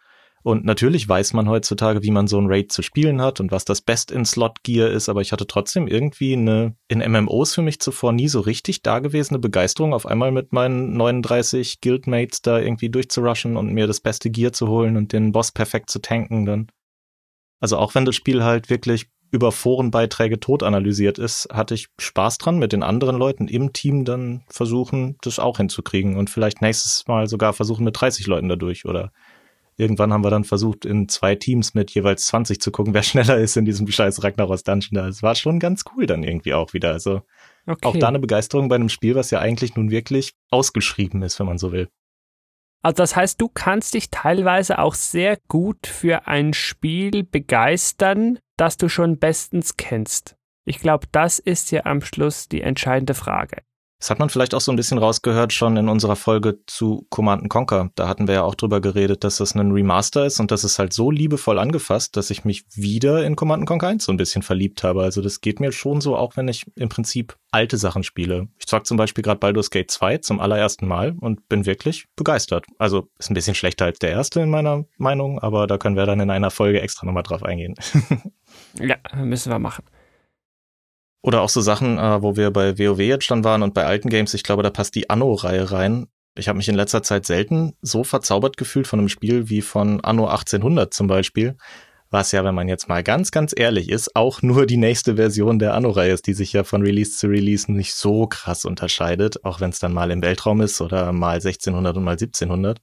Und 0.43 0.65
natürlich 0.65 1.07
weiß 1.07 1.35
man 1.35 1.49
heutzutage, 1.49 2.03
wie 2.03 2.11
man 2.11 2.27
so 2.27 2.39
ein 2.39 2.47
Raid 2.49 2.73
zu 2.73 2.83
spielen 2.83 3.21
hat 3.21 3.41
und 3.41 3.51
was 3.51 3.67
das 3.67 3.83
Best-in-Slot-Gear 3.83 4.91
ist, 4.91 5.11
aber 5.11 5.21
ich 5.21 5.33
hatte 5.33 5.47
trotzdem 5.47 5.87
irgendwie 5.87 6.33
eine 6.33 6.77
in 6.89 6.99
MMOs 7.01 7.55
für 7.55 7.63
mich 7.63 7.79
zuvor 7.81 8.13
nie 8.13 8.29
so 8.29 8.41
richtig 8.41 8.83
dagewesene 8.83 9.39
Begeisterung, 9.39 9.93
auf 9.93 10.07
einmal 10.07 10.33
mit 10.33 10.53
meinen 10.53 10.97
39 10.97 11.83
Guildmates 11.83 12.41
da 12.41 12.59
irgendwie 12.59 12.89
durchzurushen 12.89 13.59
und 13.59 13.73
mir 13.73 13.87
das 13.87 14.01
beste 14.01 14.31
Gear 14.31 14.53
zu 14.53 14.69
holen 14.69 14.97
und 14.97 15.13
den 15.13 15.33
Boss 15.33 15.53
perfekt 15.53 15.91
zu 15.91 15.99
tanken 15.99 16.47
dann. 16.47 16.69
Also 17.61 17.77
auch 17.77 17.95
wenn 17.95 18.07
das 18.07 18.17
Spiel 18.17 18.43
halt 18.43 18.71
wirklich 18.71 19.11
über 19.31 19.53
Forenbeiträge 19.53 20.41
tot 20.41 20.63
analysiert 20.63 21.19
ist, 21.19 21.49
hatte 21.53 21.75
ich 21.75 21.89
Spaß 21.99 22.39
dran, 22.39 22.59
mit 22.59 22.73
den 22.73 22.83
anderen 22.83 23.17
Leuten 23.17 23.49
im 23.49 23.73
Team 23.73 24.05
dann 24.05 24.43
versuchen, 24.49 25.17
das 25.23 25.39
auch 25.39 25.59
hinzukriegen 25.59 26.17
und 26.17 26.31
vielleicht 26.31 26.63
nächstes 26.63 27.07
Mal 27.07 27.29
sogar 27.29 27.53
versuchen 27.53 27.85
mit 27.85 28.01
30 28.01 28.27
Leuten 28.27 28.49
dadurch 28.49 28.85
oder 28.87 29.13
irgendwann 29.77 30.13
haben 30.13 30.25
wir 30.25 30.31
dann 30.31 30.45
versucht, 30.45 30.85
in 30.85 31.09
zwei 31.09 31.35
Teams 31.35 31.75
mit 31.75 31.91
jeweils 31.91 32.27
20 32.27 32.61
zu 32.61 32.71
gucken, 32.71 32.95
wer 32.95 33.03
schneller 33.03 33.39
ist 33.39 33.57
in 33.57 33.65
diesem 33.65 33.87
scheiß 33.87 34.23
Ragnaros 34.23 34.63
Dungeon 34.63 34.95
da. 34.95 35.09
Es 35.09 35.23
war 35.23 35.35
schon 35.35 35.59
ganz 35.59 35.85
cool 35.95 36.07
dann 36.07 36.23
irgendwie 36.23 36.55
auch 36.55 36.75
wieder. 36.75 36.93
Also 36.93 37.23
okay. 37.67 37.87
auch 37.87 37.97
da 37.97 38.09
eine 38.09 38.21
Begeisterung 38.21 38.69
bei 38.69 38.77
einem 38.77 38.89
Spiel, 38.91 39.15
was 39.15 39.31
ja 39.31 39.41
eigentlich 39.41 39.75
nun 39.75 39.91
wirklich 39.91 40.35
ausgeschrieben 40.51 41.23
ist, 41.23 41.39
wenn 41.41 41.47
man 41.47 41.59
so 41.59 41.73
will. 41.73 41.89
Also 42.83 42.97
das 42.97 43.15
heißt, 43.15 43.41
du 43.41 43.49
kannst 43.49 43.93
dich 43.95 44.11
teilweise 44.11 44.79
auch 44.79 44.95
sehr 44.95 45.39
gut 45.49 45.87
für 45.87 46.27
ein 46.27 46.55
Spiel 46.55 47.25
begeistern, 47.25 48.39
das 48.61 48.77
du 48.77 48.89
schon 48.89 49.19
bestens 49.19 49.77
kennst. 49.77 50.37
Ich 50.67 50.81
glaube, 50.81 51.07
das 51.13 51.39
ist 51.39 51.71
ja 51.71 51.87
am 51.87 52.03
Schluss 52.03 52.49
die 52.49 52.61
entscheidende 52.61 53.15
Frage. 53.15 53.63
Das 54.01 54.09
hat 54.09 54.19
man 54.19 54.31
vielleicht 54.31 54.55
auch 54.55 54.63
so 54.63 54.73
ein 54.73 54.77
bisschen 54.77 54.97
rausgehört 54.97 55.53
schon 55.53 55.77
in 55.77 55.89
unserer 55.91 56.17
Folge 56.17 56.61
zu 56.67 57.07
Command 57.11 57.51
Conquer. 57.51 57.91
Da 57.97 58.09
hatten 58.09 58.29
wir 58.29 58.37
ja 58.37 58.43
auch 58.45 58.55
drüber 58.55 58.81
geredet, 58.81 59.25
dass 59.25 59.37
das 59.37 59.55
ein 59.55 59.73
Remaster 59.73 60.25
ist 60.25 60.41
und 60.41 60.51
das 60.51 60.65
ist 60.65 60.79
halt 60.79 60.95
so 60.95 61.11
liebevoll 61.11 61.59
angefasst, 61.59 62.17
dass 62.17 62.31
ich 62.31 62.47
mich 62.47 62.65
wieder 62.75 63.25
in 63.27 63.37
Command 63.37 63.67
Conquer 63.67 63.89
1 63.89 64.05
so 64.05 64.13
ein 64.13 64.17
bisschen 64.17 64.41
verliebt 64.41 64.85
habe. 64.85 65.03
Also 65.03 65.21
das 65.21 65.43
geht 65.43 65.61
mir 65.61 65.71
schon 65.71 66.01
so, 66.01 66.17
auch 66.17 66.39
wenn 66.39 66.49
ich 66.49 66.65
im 66.77 66.89
Prinzip 66.89 67.37
alte 67.51 67.77
Sachen 67.77 68.03
spiele. 68.03 68.49
Ich 68.59 68.67
zock 68.67 68.87
zum 68.87 68.97
Beispiel 68.97 69.23
gerade 69.23 69.39
Baldur's 69.39 69.71
Gate 69.71 69.91
2 69.91 70.19
zum 70.19 70.41
allerersten 70.41 70.89
Mal 70.89 71.15
und 71.21 71.47
bin 71.51 71.67
wirklich 71.67 72.07
begeistert. 72.17 72.65
Also 72.79 73.09
ist 73.19 73.31
ein 73.31 73.35
bisschen 73.35 73.55
schlechter 73.55 73.85
als 73.85 73.99
der 73.99 74.11
erste 74.11 74.41
in 74.41 74.49
meiner 74.49 74.87
Meinung, 74.97 75.41
aber 75.41 75.67
da 75.67 75.77
können 75.77 75.97
wir 75.97 76.07
dann 76.07 76.21
in 76.21 76.31
einer 76.31 76.51
Folge 76.51 76.81
extra 76.81 77.05
nochmal 77.05 77.23
drauf 77.23 77.43
eingehen. 77.43 77.75
ja, 78.75 78.97
müssen 79.17 79.51
wir 79.51 79.59
machen. 79.59 79.85
Oder 81.23 81.43
auch 81.43 81.49
so 81.49 81.61
Sachen, 81.61 81.99
äh, 81.99 82.23
wo 82.23 82.37
wir 82.37 82.51
bei 82.51 82.79
WoW 82.79 83.01
jetzt 83.01 83.25
schon 83.25 83.45
waren 83.45 83.63
und 83.63 83.75
bei 83.75 83.85
alten 83.85 84.09
Games, 84.09 84.33
ich 84.35 84.43
glaube, 84.43 84.63
da 84.63 84.71
passt 84.71 84.95
die 84.95 85.11
Anno-Reihe 85.11 85.71
rein. 85.71 86.07
Ich 86.37 86.49
habe 86.49 86.57
mich 86.57 86.69
in 86.69 86.75
letzter 86.75 87.03
Zeit 87.03 87.27
selten 87.27 87.75
so 87.83 88.05
verzaubert 88.05 88.57
gefühlt 88.57 88.87
von 88.87 89.01
einem 89.01 89.09
Spiel 89.09 89.51
wie 89.51 89.61
von 89.61 90.01
Anno 90.03 90.27
1800 90.27 90.95
zum 90.95 91.09
Beispiel. 91.09 91.57
Was 92.13 92.33
ja, 92.33 92.43
wenn 92.43 92.55
man 92.55 92.69
jetzt 92.69 92.89
mal 92.89 93.05
ganz, 93.05 93.31
ganz 93.31 93.55
ehrlich 93.57 93.89
ist, 93.89 94.17
auch 94.17 94.43
nur 94.43 94.67
die 94.67 94.77
nächste 94.77 95.17
Version 95.17 95.59
der 95.59 95.75
Anno-Reihe 95.75 96.13
ist, 96.13 96.27
die 96.27 96.33
sich 96.33 96.53
ja 96.53 96.65
von 96.65 96.83
Release 96.83 97.17
zu 97.17 97.29
Release 97.29 97.71
nicht 97.71 97.95
so 97.95 98.27
krass 98.27 98.65
unterscheidet, 98.65 99.45
auch 99.45 99.61
wenn 99.61 99.71
es 99.71 99.79
dann 99.79 99.93
mal 99.93 100.11
im 100.11 100.23
Weltraum 100.23 100.61
ist 100.61 100.81
oder 100.81 101.13
mal 101.13 101.35
1600 101.35 101.97
und 101.97 102.05
mal 102.05 102.13
1700. 102.13 102.81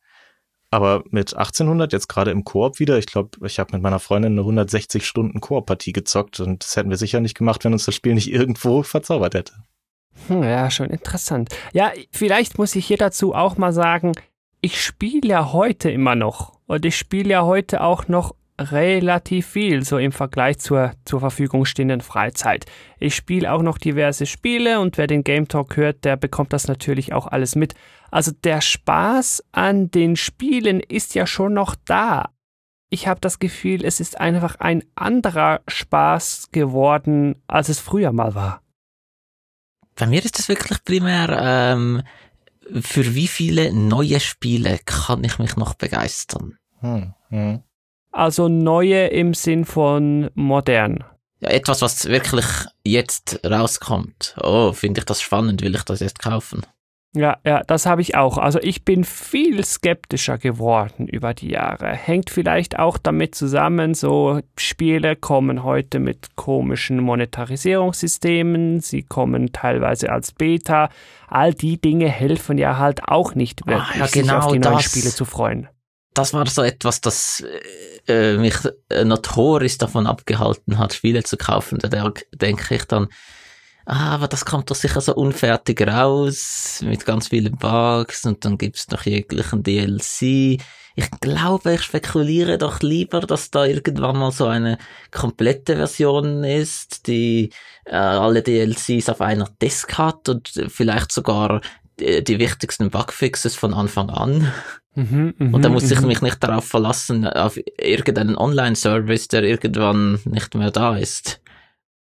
Aber 0.70 1.04
mit 1.12 1.34
1800 1.34 1.94
jetzt 1.94 2.10
gerade 2.10 2.32
im 2.32 2.44
Koop 2.44 2.80
wieder, 2.80 2.98
ich 2.98 3.06
glaube, 3.06 3.46
ich 3.46 3.58
habe 3.60 3.74
mit 3.74 3.82
meiner 3.82 4.00
Freundin 4.00 4.34
eine 4.34 4.42
160 4.42 5.06
Stunden 5.06 5.40
Koop-Partie 5.40 5.94
gezockt 5.94 6.40
und 6.42 6.64
das 6.64 6.76
hätten 6.76 6.90
wir 6.90 6.98
sicher 6.98 7.22
nicht 7.22 7.38
gemacht, 7.38 7.64
wenn 7.64 7.74
uns 7.74 7.86
das 7.86 7.96
Spiel 7.96 8.14
nicht 8.14 8.32
irgendwo 8.32 8.84
verzaubert 8.84 9.34
hätte. 9.34 9.54
Hm, 10.28 10.44
ja, 10.44 10.70
schon 10.70 10.90
interessant. 10.90 11.50
Ja, 11.74 11.92
vielleicht 12.12 12.58
muss 12.58 12.76
ich 12.76 12.86
hier 12.86 12.98
dazu 12.98 13.34
auch 13.34 13.58
mal 13.58 13.72
sagen, 13.72 14.14
ich 14.60 14.82
spiele 14.82 15.30
ja 15.30 15.54
heute 15.54 15.90
immer 15.90 16.16
noch 16.16 16.60
und 16.66 16.84
ich 16.84 16.98
spiele 16.98 17.30
ja 17.30 17.46
heute 17.46 17.82
auch 17.82 18.08
noch 18.08 18.36
relativ 18.60 19.48
viel, 19.48 19.84
so 19.84 19.98
im 19.98 20.12
Vergleich 20.12 20.60
zur 20.60 20.92
zur 21.06 21.20
Verfügung 21.20 21.66
stehenden 21.66 22.02
Freizeit. 22.02 22.66
Ich 23.00 23.16
spiele 23.16 23.52
auch 23.52 23.62
noch 23.62 23.78
diverse 23.78 24.26
Spiele 24.26 24.80
und 24.80 24.98
wer 24.98 25.08
den 25.08 25.24
Game 25.24 25.48
Talk 25.48 25.78
hört, 25.78 26.04
der 26.06 26.18
bekommt 26.18 26.54
das 26.54 26.68
natürlich 26.68 27.14
auch 27.14 27.28
alles 27.28 27.56
mit. 27.56 27.76
Also 28.12 28.32
der 28.32 28.62
Spaß 28.62 29.44
an 29.52 29.92
den 29.92 30.16
Spielen 30.16 30.80
ist 30.80 31.14
ja 31.16 31.28
schon 31.28 31.54
noch 31.54 31.76
da. 31.86 32.30
Ich 32.90 33.08
habe 33.08 33.20
das 33.20 33.40
Gefühl, 33.40 33.84
es 33.84 34.00
ist 34.00 34.20
einfach 34.20 34.56
ein 34.60 34.84
anderer 34.96 35.62
Spaß 35.68 36.50
geworden, 36.52 37.36
als 37.48 37.70
es 37.70 37.80
früher 37.80 38.14
mal 38.14 38.34
war. 38.34 38.62
Bei 39.96 40.08
mir 40.08 40.24
ist 40.24 40.40
das 40.40 40.48
wirklich 40.48 40.84
primär, 40.84 41.38
ähm, 41.42 42.04
für 42.82 43.16
wie 43.16 43.28
viele 43.28 43.74
neue 43.74 44.20
Spiele 44.20 44.80
kann 44.86 45.24
ich 45.24 45.40
mich 45.40 45.58
noch 45.58 45.74
begeistern? 45.74 46.58
Hm, 46.80 47.14
hm. 47.30 47.64
Also 48.18 48.48
neue 48.48 49.10
im 49.10 49.36
Sinn 49.36 49.64
von 49.64 50.32
modern. 50.34 51.04
Ja, 51.40 51.50
etwas, 51.50 51.84
was 51.84 52.08
wirklich 52.08 52.48
jetzt 52.84 53.40
rauskommt. 53.46 54.36
Oh, 54.42 54.74
finde 54.74 55.02
ich 55.02 55.06
das 55.06 55.22
spannend, 55.22 55.62
will 55.62 55.76
ich 55.76 55.84
das 55.84 56.00
jetzt 56.00 56.18
kaufen? 56.18 56.66
Ja, 57.14 57.38
ja, 57.46 57.62
das 57.68 57.86
habe 57.86 58.02
ich 58.02 58.16
auch. 58.16 58.40
Also 58.40 58.60
ich 58.60 58.84
bin 58.84 59.04
viel 59.04 59.64
skeptischer 59.64 60.40
geworden 60.40 61.08
über 61.08 61.36
die 61.36 61.50
Jahre. 61.50 61.90
Hängt 61.90 62.32
vielleicht 62.32 62.80
auch 62.80 62.98
damit 62.98 63.36
zusammen, 63.36 63.94
so 63.94 64.42
Spiele 64.58 65.16
kommen 65.16 65.64
heute 65.64 66.00
mit 66.00 66.36
komischen 66.36 67.00
Monetarisierungssystemen, 67.00 68.80
sie 68.80 69.04
kommen 69.04 69.52
teilweise 69.52 70.12
als 70.12 70.32
Beta. 70.32 70.90
All 71.28 71.54
die 71.54 71.80
Dinge 71.80 72.10
helfen 72.10 72.58
ja 72.58 72.80
halt 72.80 73.08
auch 73.08 73.36
nicht 73.36 73.68
wirklich, 73.68 74.02
ah, 74.02 74.06
ja, 74.06 74.08
genau 74.12 74.42
sich 74.42 74.46
auf 74.48 74.52
die 74.54 74.60
neuen 74.60 74.80
Spiele 74.80 75.10
zu 75.12 75.26
freuen. 75.26 75.68
Das 76.18 76.34
war 76.34 76.48
so 76.48 76.64
etwas, 76.64 77.00
das 77.00 77.44
äh, 78.08 78.38
mich 78.38 78.56
äh, 78.90 79.06
notorisch 79.06 79.78
davon 79.78 80.08
abgehalten 80.08 80.80
hat, 80.80 80.94
Spiele 80.94 81.24
zu 81.24 81.38
kaufen. 81.38 81.78
Da 81.78 82.12
denke 82.34 82.74
ich 82.74 82.86
dann, 82.86 83.08
ah, 83.86 84.16
aber 84.16 84.28
das 84.28 84.44
kommt 84.44 84.72
doch 84.72 84.76
sicher 84.76 85.00
so 85.00 85.14
unfertig 85.14 85.80
raus, 85.86 86.80
mit 86.84 87.06
ganz 87.06 87.28
vielen 87.28 87.56
Bugs 87.58 88.26
und 88.26 88.44
dann 88.44 88.58
gibt's 88.58 88.88
noch 88.90 89.04
jeglichen 89.04 89.62
DLC. 89.62 90.60
Ich 90.96 91.12
glaube, 91.22 91.76
ich 91.76 91.84
spekuliere 91.84 92.58
doch 92.58 92.80
lieber, 92.80 93.20
dass 93.20 93.52
da 93.52 93.66
irgendwann 93.66 94.18
mal 94.18 94.32
so 94.32 94.48
eine 94.48 94.80
komplette 95.12 95.76
Version 95.76 96.44
ist, 96.44 97.06
die 97.06 97.52
äh, 97.86 97.96
alle 97.96 98.42
DLCs 98.42 99.10
auf 99.10 99.22
einer 99.22 99.48
Disk 99.62 100.00
hat 100.00 100.28
und 100.30 100.52
vielleicht 100.70 101.12
sogar 101.12 101.62
die, 102.00 102.40
wichtigsten 102.40 102.90
Bugfixes 102.90 103.56
von 103.56 103.74
Anfang 103.74 104.10
an. 104.10 104.52
Mhm, 104.96 105.34
mh, 105.38 105.56
und 105.56 105.66
da 105.66 105.70
muss 105.70 105.92
ich 105.92 106.02
mhm. 106.02 106.08
mich 106.08 106.22
nicht 106.22 106.44
darauf 106.44 106.66
verlassen, 106.66 107.28
auf 107.28 107.60
irgendeinen 107.80 108.38
Online-Service, 108.38 109.28
der 109.28 109.44
irgendwann 109.44 110.20
nicht 110.26 110.56
mehr 110.56 110.72
da 110.72 110.98
ist 110.98 111.42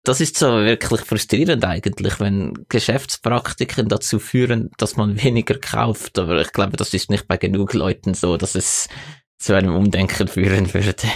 das 0.05 0.21
ist 0.21 0.37
so 0.37 0.47
wirklich 0.47 1.01
frustrierend 1.03 1.65
eigentlich, 1.65 2.19
wenn 2.19 2.67
Geschäftspraktiken 2.69 3.89
dazu 3.89 4.19
führen, 4.19 4.71
dass 4.77 4.97
man 4.97 5.23
weniger 5.23 5.59
kauft. 5.59 6.19
Aber 6.19 6.41
ich 6.41 6.53
glaube, 6.53 6.77
das 6.77 6.93
ist 6.93 7.11
nicht 7.11 7.29
bei 7.29 7.37
genug 7.37 7.73
Leuten 7.73 8.15
so, 8.15 8.37
dass 8.37 8.55
es 8.55 8.89
zu 9.39 9.55
einem 9.55 9.75
Umdenken 9.75 10.29
führen 10.29 10.73
würde. 10.75 11.09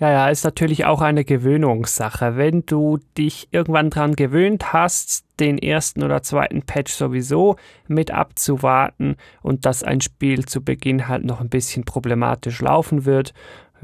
Ja, 0.00 0.10
ja, 0.10 0.28
ist 0.28 0.42
natürlich 0.42 0.86
auch 0.86 1.00
eine 1.00 1.24
Gewöhnungssache. 1.24 2.36
Wenn 2.36 2.66
du 2.66 2.98
dich 3.16 3.48
irgendwann 3.52 3.90
dran 3.90 4.16
gewöhnt 4.16 4.72
hast, 4.72 5.24
den 5.38 5.56
ersten 5.56 6.02
oder 6.02 6.20
zweiten 6.22 6.62
Patch 6.62 6.92
sowieso 6.92 7.56
mit 7.86 8.10
abzuwarten 8.10 9.16
und 9.40 9.66
dass 9.66 9.84
ein 9.84 10.00
Spiel 10.00 10.46
zu 10.46 10.64
Beginn 10.64 11.06
halt 11.06 11.24
noch 11.24 11.40
ein 11.40 11.48
bisschen 11.48 11.84
problematisch 11.84 12.60
laufen 12.60 13.04
wird, 13.04 13.34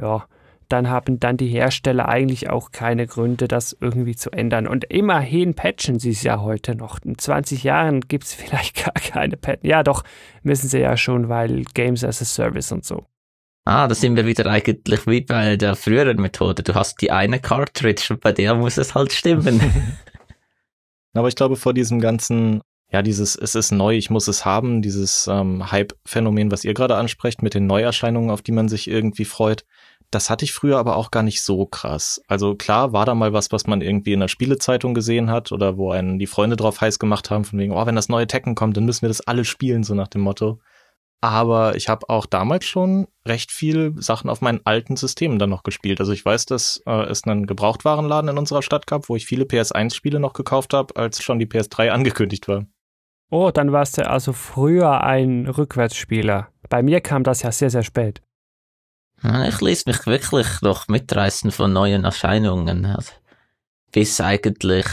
ja, 0.03 0.25
dann 0.69 0.89
haben 0.91 1.21
dann 1.21 1.37
die 1.37 1.49
Hersteller 1.49 2.09
eigentlich 2.09 2.51
auch 2.51 2.73
keine 2.73 3.07
Gründe, 3.07 3.47
das 3.47 3.77
irgendwie 3.81 4.17
zu 4.17 4.31
ändern. 4.31 4.67
Und 4.67 4.85
immerhin 4.85 5.55
patchen 5.55 6.01
sie 6.01 6.11
es 6.11 6.23
ja 6.25 6.41
heute 6.41 6.75
noch. 6.75 6.99
In 7.05 7.19
20 7.19 7.63
Jahren 7.63 8.01
gibt 8.01 8.25
es 8.25 8.35
vielleicht 8.35 8.85
gar 8.85 8.95
keine 8.95 9.37
Patchen. 9.37 9.69
Ja, 9.69 9.85
doch, 9.85 10.03
müssen 10.43 10.69
sie 10.69 10.81
ja 10.81 10.97
schon, 10.97 11.29
weil 11.29 11.65
Games 11.75 12.03
as 12.03 12.21
a 12.21 12.25
Service 12.25 12.73
und 12.73 12.85
so. 12.85 13.10
Ah, 13.65 13.87
da 13.87 13.95
sind 13.95 14.17
wir 14.17 14.27
wieder 14.27 14.47
eigentlich 14.47 15.07
wie 15.07 15.21
bei 15.21 15.57
der 15.57 15.77
früheren 15.77 16.17
Methode. 16.17 16.63
Du 16.63 16.75
hast 16.75 17.01
die 17.03 17.11
eine 17.11 17.41
Cartridge 17.41 18.09
und 18.11 18.21
bei 18.21 18.33
der 18.33 18.55
muss 18.55 18.79
es 18.79 18.95
halt 18.95 19.13
stimmen. 19.13 19.61
Aber 21.13 21.29
ich 21.29 21.37
glaube, 21.37 21.57
vor 21.57 21.75
diesem 21.75 22.01
ganzen, 22.01 22.63
ja, 22.91 23.03
dieses, 23.03 23.37
es 23.37 23.55
ist 23.55 23.73
neu, 23.73 23.97
ich 23.97 24.11
muss 24.11 24.29
es 24.29 24.45
haben, 24.45 24.81
dieses 24.81 25.29
ähm, 25.31 25.71
Hype-Phänomen, 25.71 26.51
was 26.51 26.65
ihr 26.65 26.73
gerade 26.73 26.97
ansprecht, 26.97 27.43
mit 27.43 27.55
den 27.55 27.67
Neuerscheinungen, 27.67 28.31
auf 28.31 28.43
die 28.43 28.53
man 28.53 28.69
sich 28.69 28.89
irgendwie 28.89 29.25
freut, 29.25 29.65
das 30.11 30.31
hatte 30.31 30.45
ich 30.45 30.53
früher 30.53 30.79
aber 30.79 30.97
auch 30.97 31.11
gar 31.11 31.23
nicht 31.23 31.43
so 31.43 31.67
krass. 31.67 32.21
Also 32.27 32.57
klar 32.57 32.93
war 32.93 33.07
da 33.07 33.15
mal 33.15 33.33
was, 33.33 33.53
was 33.53 33.67
man 33.67 33.81
irgendwie 33.81 34.13
in 34.13 34.21
der 34.21 34.29
Spielezeitung 34.29 34.95
gesehen 34.95 35.31
hat 35.31 35.53
oder 35.53 35.77
wo 35.77 35.93
einen 35.93 36.19
die 36.19 36.27
Freunde 36.27 36.57
drauf 36.57 36.81
heiß 36.81 36.99
gemacht 36.99 37.31
haben, 37.31 37.45
von 37.45 37.59
wegen, 37.59 37.73
oh, 37.73 37.87
wenn 37.87 37.95
das 37.95 38.09
neue 38.09 38.27
Tekken 38.27 38.55
kommt, 38.55 38.77
dann 38.77 38.87
müssen 38.87 39.03
wir 39.03 39.09
das 39.09 39.21
alle 39.21 39.45
spielen, 39.45 39.85
so 39.85 39.95
nach 39.95 40.09
dem 40.09 40.23
Motto. 40.23 40.61
Aber 41.23 41.77
ich 41.77 41.89
habe 41.89 42.09
auch 42.09 42.25
damals 42.25 42.65
schon 42.65 43.07
recht 43.27 43.53
viel 43.53 43.93
Sachen 43.97 44.31
auf 44.31 44.41
meinen 44.41 44.61
alten 44.65 44.97
Systemen 44.97 45.39
dann 45.39 45.51
noch 45.51 45.63
gespielt. 45.63 46.01
Also 46.01 46.13
ich 46.13 46.25
weiß, 46.25 46.47
dass 46.47 46.83
äh, 46.87 47.05
es 47.11 47.25
einen 47.25 47.47
Gebrauchtwarenladen 47.47 48.31
in 48.31 48.39
unserer 48.39 48.63
Stadt 48.63 48.87
gab, 48.87 49.09
wo 49.09 49.17
ich 49.17 49.27
viele 49.27 49.45
PS1-Spiele 49.45 50.19
noch 50.19 50.33
gekauft 50.33 50.73
habe, 50.73 50.97
als 50.97 51.23
schon 51.23 51.39
die 51.39 51.47
PS3 51.47 51.91
angekündigt 51.91 52.49
war. 52.49 52.65
Oh, 53.31 53.51
dann 53.51 53.71
warst 53.71 53.99
du 53.99 54.09
also 54.09 54.33
früher 54.33 55.03
ein 55.03 55.47
Rückwärtsspieler. 55.47 56.49
Bei 56.69 56.83
mir 56.83 57.01
kam 57.01 57.23
das 57.23 57.43
ja 57.43 57.53
sehr, 57.53 57.71
sehr 57.71 57.83
spät. 57.83 58.23
Ich 59.23 59.61
lese 59.61 59.85
mich 59.87 60.07
wirklich 60.07 60.63
noch 60.63 60.89
mitreißen 60.89 61.51
von 61.51 61.73
neuen 61.73 62.05
Erscheinungen. 62.05 62.87
Also 62.87 63.13
bis 63.93 64.21
eigentlich 64.21 64.87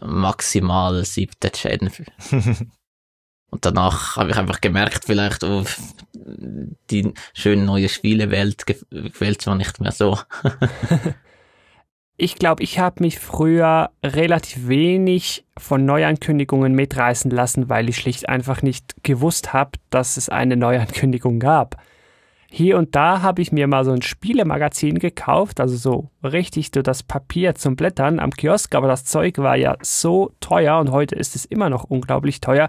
maximal 0.00 1.04
siebte 1.04 1.50
Gen. 1.50 1.90
Und 3.52 3.66
danach 3.66 4.16
habe 4.16 4.30
ich 4.30 4.36
einfach 4.36 4.62
gemerkt, 4.62 5.04
vielleicht 5.04 5.44
oh, 5.44 5.62
die 6.90 7.12
schöne 7.34 7.64
neue 7.64 7.90
Spielewelt 7.90 8.64
gefällt 8.66 9.46
mir 9.46 9.54
nicht 9.56 9.78
mehr 9.78 9.92
so. 9.92 10.18
ich 12.16 12.36
glaube, 12.36 12.62
ich 12.62 12.78
habe 12.78 13.02
mich 13.02 13.18
früher 13.18 13.90
relativ 14.02 14.68
wenig 14.68 15.44
von 15.58 15.84
Neuankündigungen 15.84 16.72
mitreißen 16.74 17.30
lassen, 17.30 17.68
weil 17.68 17.90
ich 17.90 17.98
schlicht 17.98 18.26
einfach 18.26 18.62
nicht 18.62 19.04
gewusst 19.04 19.52
habe, 19.52 19.72
dass 19.90 20.16
es 20.16 20.30
eine 20.30 20.56
Neuankündigung 20.56 21.38
gab 21.38 21.76
hier 22.54 22.76
und 22.76 22.94
da 22.94 23.22
habe 23.22 23.40
ich 23.40 23.50
mir 23.50 23.66
mal 23.66 23.84
so 23.84 23.92
ein 23.92 24.02
Spielemagazin 24.02 24.98
gekauft, 24.98 25.58
also 25.58 25.74
so 25.76 26.10
richtig 26.22 26.70
so 26.74 26.82
das 26.82 27.02
Papier 27.02 27.54
zum 27.54 27.76
Blättern 27.76 28.20
am 28.20 28.30
Kiosk, 28.30 28.74
aber 28.74 28.88
das 28.88 29.06
Zeug 29.06 29.38
war 29.38 29.56
ja 29.56 29.76
so 29.80 30.32
teuer 30.40 30.78
und 30.78 30.90
heute 30.90 31.14
ist 31.14 31.34
es 31.34 31.46
immer 31.46 31.70
noch 31.70 31.84
unglaublich 31.84 32.42
teuer, 32.42 32.68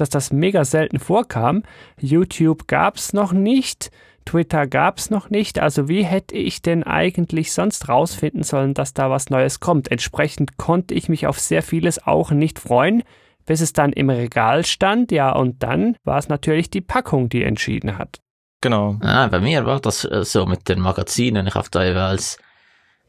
dass 0.00 0.10
das 0.10 0.32
mega 0.32 0.64
selten 0.64 0.98
vorkam. 0.98 1.62
YouTube 1.98 2.66
gab 2.66 2.96
es 2.96 3.12
noch 3.12 3.32
nicht. 3.32 3.90
Twitter 4.24 4.66
gab 4.66 4.98
es 4.98 5.10
noch 5.10 5.30
nicht, 5.30 5.58
also 5.58 5.88
wie 5.88 6.04
hätte 6.04 6.36
ich 6.36 6.62
denn 6.62 6.84
eigentlich 6.84 7.52
sonst 7.52 7.88
rausfinden 7.88 8.42
sollen, 8.42 8.74
dass 8.74 8.94
da 8.94 9.10
was 9.10 9.30
Neues 9.30 9.60
kommt? 9.60 9.90
Entsprechend 9.90 10.56
konnte 10.56 10.94
ich 10.94 11.08
mich 11.08 11.26
auf 11.26 11.40
sehr 11.40 11.62
vieles 11.62 12.06
auch 12.06 12.30
nicht 12.30 12.58
freuen, 12.58 13.02
bis 13.46 13.60
es 13.60 13.72
dann 13.72 13.92
im 13.92 14.10
Regal 14.10 14.64
stand, 14.64 15.10
ja, 15.10 15.32
und 15.32 15.62
dann 15.62 15.96
war 16.04 16.18
es 16.18 16.28
natürlich 16.28 16.70
die 16.70 16.82
Packung, 16.82 17.28
die 17.28 17.42
entschieden 17.42 17.98
hat. 17.98 18.20
Genau. 18.60 18.98
Ah, 19.00 19.26
bei 19.28 19.40
mir 19.40 19.64
war 19.64 19.80
das 19.80 20.04
äh, 20.04 20.22
so 20.24 20.44
mit 20.46 20.68
den 20.68 20.80
Magazinen. 20.80 21.46
Ich 21.46 21.54
habe 21.54 21.68
da 21.70 21.82
jeweils 21.82 22.38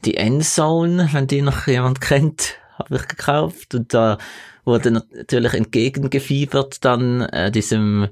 die 0.05 0.15
Endzone, 0.15 1.09
wenn 1.11 1.27
die 1.27 1.41
noch 1.41 1.67
jemand 1.67 2.01
kennt, 2.01 2.57
habe 2.79 2.95
ich 2.95 3.07
gekauft 3.07 3.75
und 3.75 3.93
da 3.93 4.17
wurde 4.65 4.91
natürlich 4.91 5.53
entgegengefiebert 5.53 6.83
dann 6.83 7.21
äh, 7.21 7.51
diesem 7.51 8.09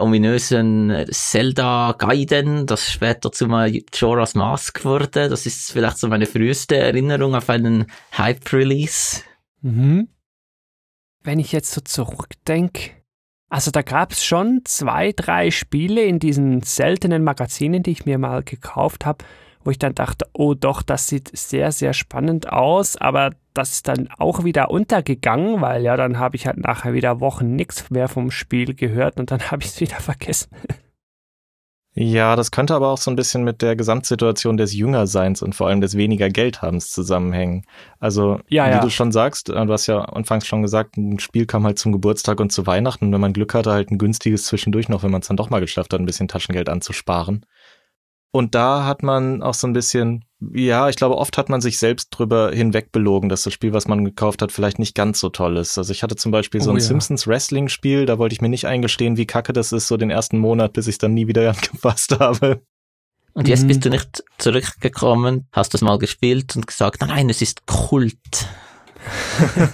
ominösen 0.00 1.06
Zelda 1.10 1.94
Gaiden, 1.96 2.66
das 2.66 2.90
später 2.90 3.30
zu 3.30 3.46
Majora's 3.46 4.34
Mask 4.34 4.84
wurde. 4.84 5.28
Das 5.28 5.46
ist 5.46 5.72
vielleicht 5.72 5.98
so 5.98 6.08
meine 6.08 6.26
früheste 6.26 6.76
Erinnerung 6.76 7.34
auf 7.34 7.50
einen 7.50 7.86
Hype-Release. 8.16 9.22
Mhm. 9.60 10.08
Wenn 11.22 11.38
ich 11.38 11.52
jetzt 11.52 11.72
so 11.72 11.82
zurückdenke, 11.82 12.92
also 13.50 13.70
da 13.70 13.82
gab 13.82 14.12
es 14.12 14.24
schon 14.24 14.62
zwei, 14.64 15.12
drei 15.12 15.50
Spiele 15.50 16.04
in 16.04 16.18
diesen 16.18 16.62
seltenen 16.62 17.22
Magazinen, 17.22 17.82
die 17.82 17.90
ich 17.90 18.06
mir 18.06 18.16
mal 18.16 18.42
gekauft 18.42 19.04
habe, 19.04 19.24
wo 19.70 19.72
ich 19.72 19.78
dann 19.78 19.94
dachte, 19.94 20.26
oh 20.32 20.54
doch, 20.54 20.82
das 20.82 21.06
sieht 21.06 21.30
sehr, 21.32 21.70
sehr 21.70 21.92
spannend 21.92 22.52
aus, 22.52 22.96
aber 22.96 23.30
das 23.54 23.70
ist 23.70 23.86
dann 23.86 24.08
auch 24.18 24.42
wieder 24.42 24.68
untergegangen, 24.68 25.60
weil 25.60 25.84
ja, 25.84 25.96
dann 25.96 26.18
habe 26.18 26.34
ich 26.34 26.48
halt 26.48 26.58
nachher 26.58 26.92
wieder 26.92 27.20
Wochen 27.20 27.54
nichts 27.54 27.88
mehr 27.88 28.08
vom 28.08 28.32
Spiel 28.32 28.74
gehört 28.74 29.20
und 29.20 29.30
dann 29.30 29.40
habe 29.52 29.62
ich 29.62 29.68
es 29.68 29.80
wieder 29.80 30.00
vergessen. 30.00 30.48
Ja, 31.94 32.34
das 32.34 32.50
könnte 32.50 32.74
aber 32.74 32.88
auch 32.88 32.98
so 32.98 33.12
ein 33.12 33.16
bisschen 33.16 33.44
mit 33.44 33.62
der 33.62 33.76
Gesamtsituation 33.76 34.56
des 34.56 34.74
Jüngerseins 34.74 35.40
und 35.40 35.54
vor 35.54 35.68
allem 35.68 35.80
des 35.80 35.96
weniger 35.96 36.28
Geldhabens 36.30 36.90
zusammenhängen. 36.90 37.64
Also, 38.00 38.40
ja, 38.48 38.66
wie 38.66 38.70
ja. 38.70 38.80
du 38.80 38.90
schon 38.90 39.12
sagst, 39.12 39.50
äh, 39.50 39.66
du 39.66 39.72
hast 39.72 39.86
ja 39.86 40.00
anfangs 40.00 40.48
schon 40.48 40.62
gesagt, 40.62 40.96
ein 40.96 41.20
Spiel 41.20 41.46
kam 41.46 41.64
halt 41.64 41.78
zum 41.78 41.92
Geburtstag 41.92 42.40
und 42.40 42.50
zu 42.50 42.66
Weihnachten. 42.66 43.06
Und 43.06 43.12
wenn 43.12 43.20
man 43.20 43.32
Glück 43.32 43.54
hatte, 43.54 43.70
halt 43.70 43.92
ein 43.92 43.98
günstiges 43.98 44.44
zwischendurch 44.44 44.88
noch, 44.88 45.04
wenn 45.04 45.12
man 45.12 45.20
es 45.20 45.28
dann 45.28 45.36
doch 45.36 45.50
mal 45.50 45.60
geschafft 45.60 45.92
hat, 45.92 46.00
ein 46.00 46.06
bisschen 46.06 46.26
Taschengeld 46.26 46.68
anzusparen. 46.68 47.44
Und 48.32 48.54
da 48.54 48.84
hat 48.84 49.02
man 49.02 49.42
auch 49.42 49.54
so 49.54 49.66
ein 49.66 49.72
bisschen, 49.72 50.24
ja, 50.54 50.88
ich 50.88 50.94
glaube, 50.96 51.18
oft 51.18 51.36
hat 51.36 51.48
man 51.48 51.60
sich 51.60 51.78
selbst 51.78 52.10
drüber 52.10 52.52
hinweg 52.52 52.92
belogen, 52.92 53.28
dass 53.28 53.42
das 53.42 53.52
Spiel, 53.52 53.72
was 53.72 53.88
man 53.88 54.04
gekauft 54.04 54.40
hat, 54.40 54.52
vielleicht 54.52 54.78
nicht 54.78 54.94
ganz 54.94 55.18
so 55.18 55.30
toll 55.30 55.56
ist. 55.56 55.76
Also 55.78 55.92
ich 55.92 56.02
hatte 56.04 56.14
zum 56.14 56.30
Beispiel 56.30 56.60
so 56.60 56.70
Oh 56.70 56.74
ein 56.74 56.78
ja. 56.78 56.84
Simpsons 56.84 57.26
Wrestling 57.26 57.68
Spiel, 57.68 58.06
da 58.06 58.18
wollte 58.18 58.32
ich 58.34 58.40
mir 58.40 58.48
nicht 58.48 58.66
eingestehen, 58.66 59.16
wie 59.16 59.26
kacke 59.26 59.52
das 59.52 59.72
ist, 59.72 59.88
so 59.88 59.96
den 59.96 60.10
ersten 60.10 60.38
Monat, 60.38 60.74
bis 60.74 60.86
ich 60.86 60.94
es 60.94 60.98
dann 60.98 61.12
nie 61.14 61.26
wieder 61.26 61.48
angefasst 61.56 62.20
habe. 62.20 62.62
Und 63.32 63.48
jetzt 63.48 63.64
Mhm. 63.64 63.68
bist 63.68 63.84
du 63.84 63.90
nicht 63.90 64.22
zurückgekommen, 64.38 65.46
hast 65.52 65.74
das 65.74 65.80
mal 65.82 65.98
gespielt 65.98 66.54
und 66.54 66.66
gesagt, 66.68 67.00
nein, 67.00 67.10
nein, 67.10 67.30
es 67.30 67.42
ist 67.42 67.66
Kult. 67.66 68.16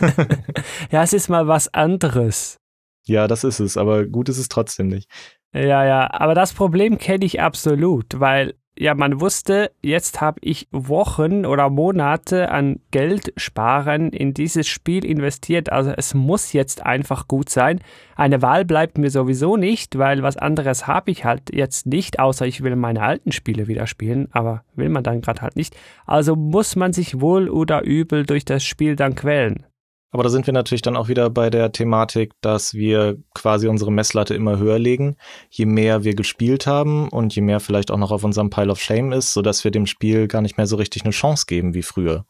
Ja, 0.91 1.03
es 1.03 1.13
ist 1.13 1.29
mal 1.29 1.47
was 1.49 1.73
anderes. 1.75 2.59
Ja, 3.07 3.29
das 3.29 3.45
ist 3.45 3.61
es, 3.61 3.77
aber 3.77 4.05
gut 4.07 4.29
ist 4.29 4.39
es 4.39 4.49
trotzdem 4.49 4.89
nicht. 4.89 5.11
Ja, 5.53 5.85
ja, 5.85 6.11
aber 6.13 6.35
das 6.35 6.53
Problem 6.53 6.99
kenne 6.99 7.25
ich 7.25 7.41
absolut, 7.41 8.21
weil 8.21 8.55
ja, 8.79 8.95
man 8.95 9.21
wusste, 9.23 9.71
jetzt 9.81 10.21
habe 10.21 10.39
ich 10.43 10.69
Wochen 10.71 11.47
oder 11.47 11.71
Monate 11.71 12.51
an 12.51 12.81
Geld 12.91 13.33
sparen 13.39 14.11
in 14.11 14.35
dieses 14.35 14.69
Spiel 14.69 15.05
investiert, 15.05 15.73
also 15.73 15.93
es 15.97 16.13
muss 16.13 16.53
jetzt 16.53 16.85
einfach 16.85 17.27
gut 17.27 17.49
sein. 17.49 17.81
Eine 18.17 18.43
Wahl 18.43 18.67
bleibt 18.67 18.99
mir 18.99 19.11
sowieso 19.11 19.57
nicht, 19.57 19.97
weil 19.97 20.23
was 20.23 20.37
anderes 20.37 20.87
habe 20.87 21.11
ich 21.11 21.25
halt 21.25 21.55
jetzt 21.55 21.87
nicht, 21.87 22.19
außer 22.19 22.47
ich 22.47 22.63
will 22.63 22.77
meine 22.77 23.01
alten 23.01 23.33
Spiele 23.33 23.67
wieder 23.67 23.87
spielen, 23.87 24.29
aber 24.33 24.63
will 24.75 24.91
man 24.91 25.05
dann 25.05 25.23
gerade 25.23 25.41
halt 25.41 25.57
nicht. 25.57 25.75
Also 26.05 26.37
muss 26.37 26.77
man 26.77 26.93
sich 26.93 27.21
wohl 27.21 27.49
oder 27.49 27.83
übel 27.83 28.27
durch 28.27 28.45
das 28.45 28.63
Spiel 28.63 28.95
dann 28.95 29.15
quälen. 29.15 29.65
Aber 30.13 30.23
da 30.23 30.29
sind 30.29 30.47
wir 30.47 30.55
natürlich 30.55 30.83
dann 30.83 30.97
auch 30.97 31.09
wieder 31.09 31.29
bei 31.31 31.51
der 31.51 31.73
Thematik, 31.73 32.33
dass 32.41 32.75
wir 32.75 33.17
quasi 33.35 33.69
unsere 33.69 33.93
Messlatte 33.93 34.35
immer 34.35 34.59
höher 34.59 34.79
legen, 34.79 35.17
je 35.51 35.67
mehr 35.67 36.05
wir 36.05 36.15
gespielt 36.15 36.67
haben 36.67 37.09
und 37.09 37.35
je 37.35 37.43
mehr 37.43 37.61
vielleicht 37.61 37.91
auch 37.91 37.99
noch 37.99 38.13
auf 38.13 38.25
unserem 38.25 38.49
Pile 38.51 38.71
of 38.71 38.81
Shame 38.81 39.13
ist, 39.13 39.33
sodass 39.33 39.65
wir 39.65 39.71
dem 39.71 39.87
Spiel 39.87 40.29
gar 40.29 40.43
nicht 40.43 40.57
mehr 40.57 40.67
so 40.67 40.77
richtig 40.77 41.03
eine 41.03 41.11
Chance 41.11 41.45
geben 41.47 41.75
wie 41.75 41.83
früher. 41.83 42.25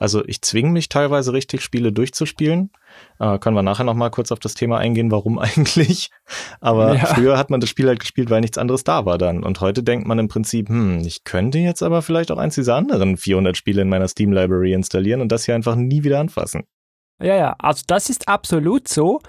Also 0.00 0.24
ich 0.24 0.42
zwinge 0.42 0.70
mich 0.70 0.88
teilweise 0.88 1.32
richtig, 1.32 1.60
Spiele 1.60 1.92
durchzuspielen. 1.92 2.70
Äh, 3.18 3.38
können 3.40 3.56
wir 3.56 3.62
nachher 3.64 3.82
noch 3.84 3.94
mal 3.94 4.10
kurz 4.10 4.30
auf 4.30 4.38
das 4.38 4.54
Thema 4.54 4.78
eingehen, 4.78 5.10
warum 5.10 5.38
eigentlich. 5.40 6.10
Aber 6.60 6.94
Ja. 6.94 7.06
früher 7.06 7.36
hat 7.36 7.50
man 7.50 7.60
das 7.60 7.68
Spiel 7.68 7.88
halt 7.88 8.00
gespielt, 8.00 8.30
weil 8.30 8.40
nichts 8.40 8.58
anderes 8.58 8.84
da 8.84 9.04
war 9.06 9.18
dann. 9.18 9.42
Und 9.42 9.60
heute 9.60 9.82
denkt 9.82 10.06
man 10.06 10.18
im 10.20 10.28
Prinzip, 10.28 10.68
hm, 10.68 11.00
ich 11.00 11.24
könnte 11.24 11.58
jetzt 11.58 11.82
aber 11.82 12.02
vielleicht 12.02 12.30
auch 12.30 12.38
eins 12.38 12.54
dieser 12.54 12.76
anderen 12.76 13.16
400 13.16 13.56
Spiele 13.56 13.82
in 13.82 13.88
meiner 13.88 14.06
Steam 14.08 14.32
Library 14.32 14.72
installieren 14.72 15.20
und 15.20 15.32
das 15.32 15.44
hier 15.44 15.56
einfach 15.56 15.74
nie 15.74 16.04
wieder 16.04 16.20
anfassen. 16.20 16.62
Ja, 17.20 17.36
ja, 17.36 17.56
also 17.58 17.82
das 17.86 18.10
ist 18.10 18.28
absolut 18.28 18.88
so. 18.88 19.20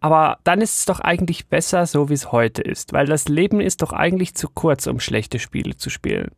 Aber 0.00 0.38
dann 0.44 0.60
ist 0.60 0.78
es 0.78 0.84
doch 0.84 1.00
eigentlich 1.00 1.48
besser, 1.48 1.86
so 1.86 2.08
wie 2.08 2.14
es 2.14 2.30
heute 2.30 2.62
ist, 2.62 2.92
weil 2.92 3.06
das 3.06 3.28
Leben 3.28 3.60
ist 3.60 3.82
doch 3.82 3.92
eigentlich 3.92 4.34
zu 4.34 4.48
kurz, 4.48 4.86
um 4.86 5.00
schlechte 5.00 5.38
Spiele 5.38 5.76
zu 5.76 5.90
spielen. 5.90 6.30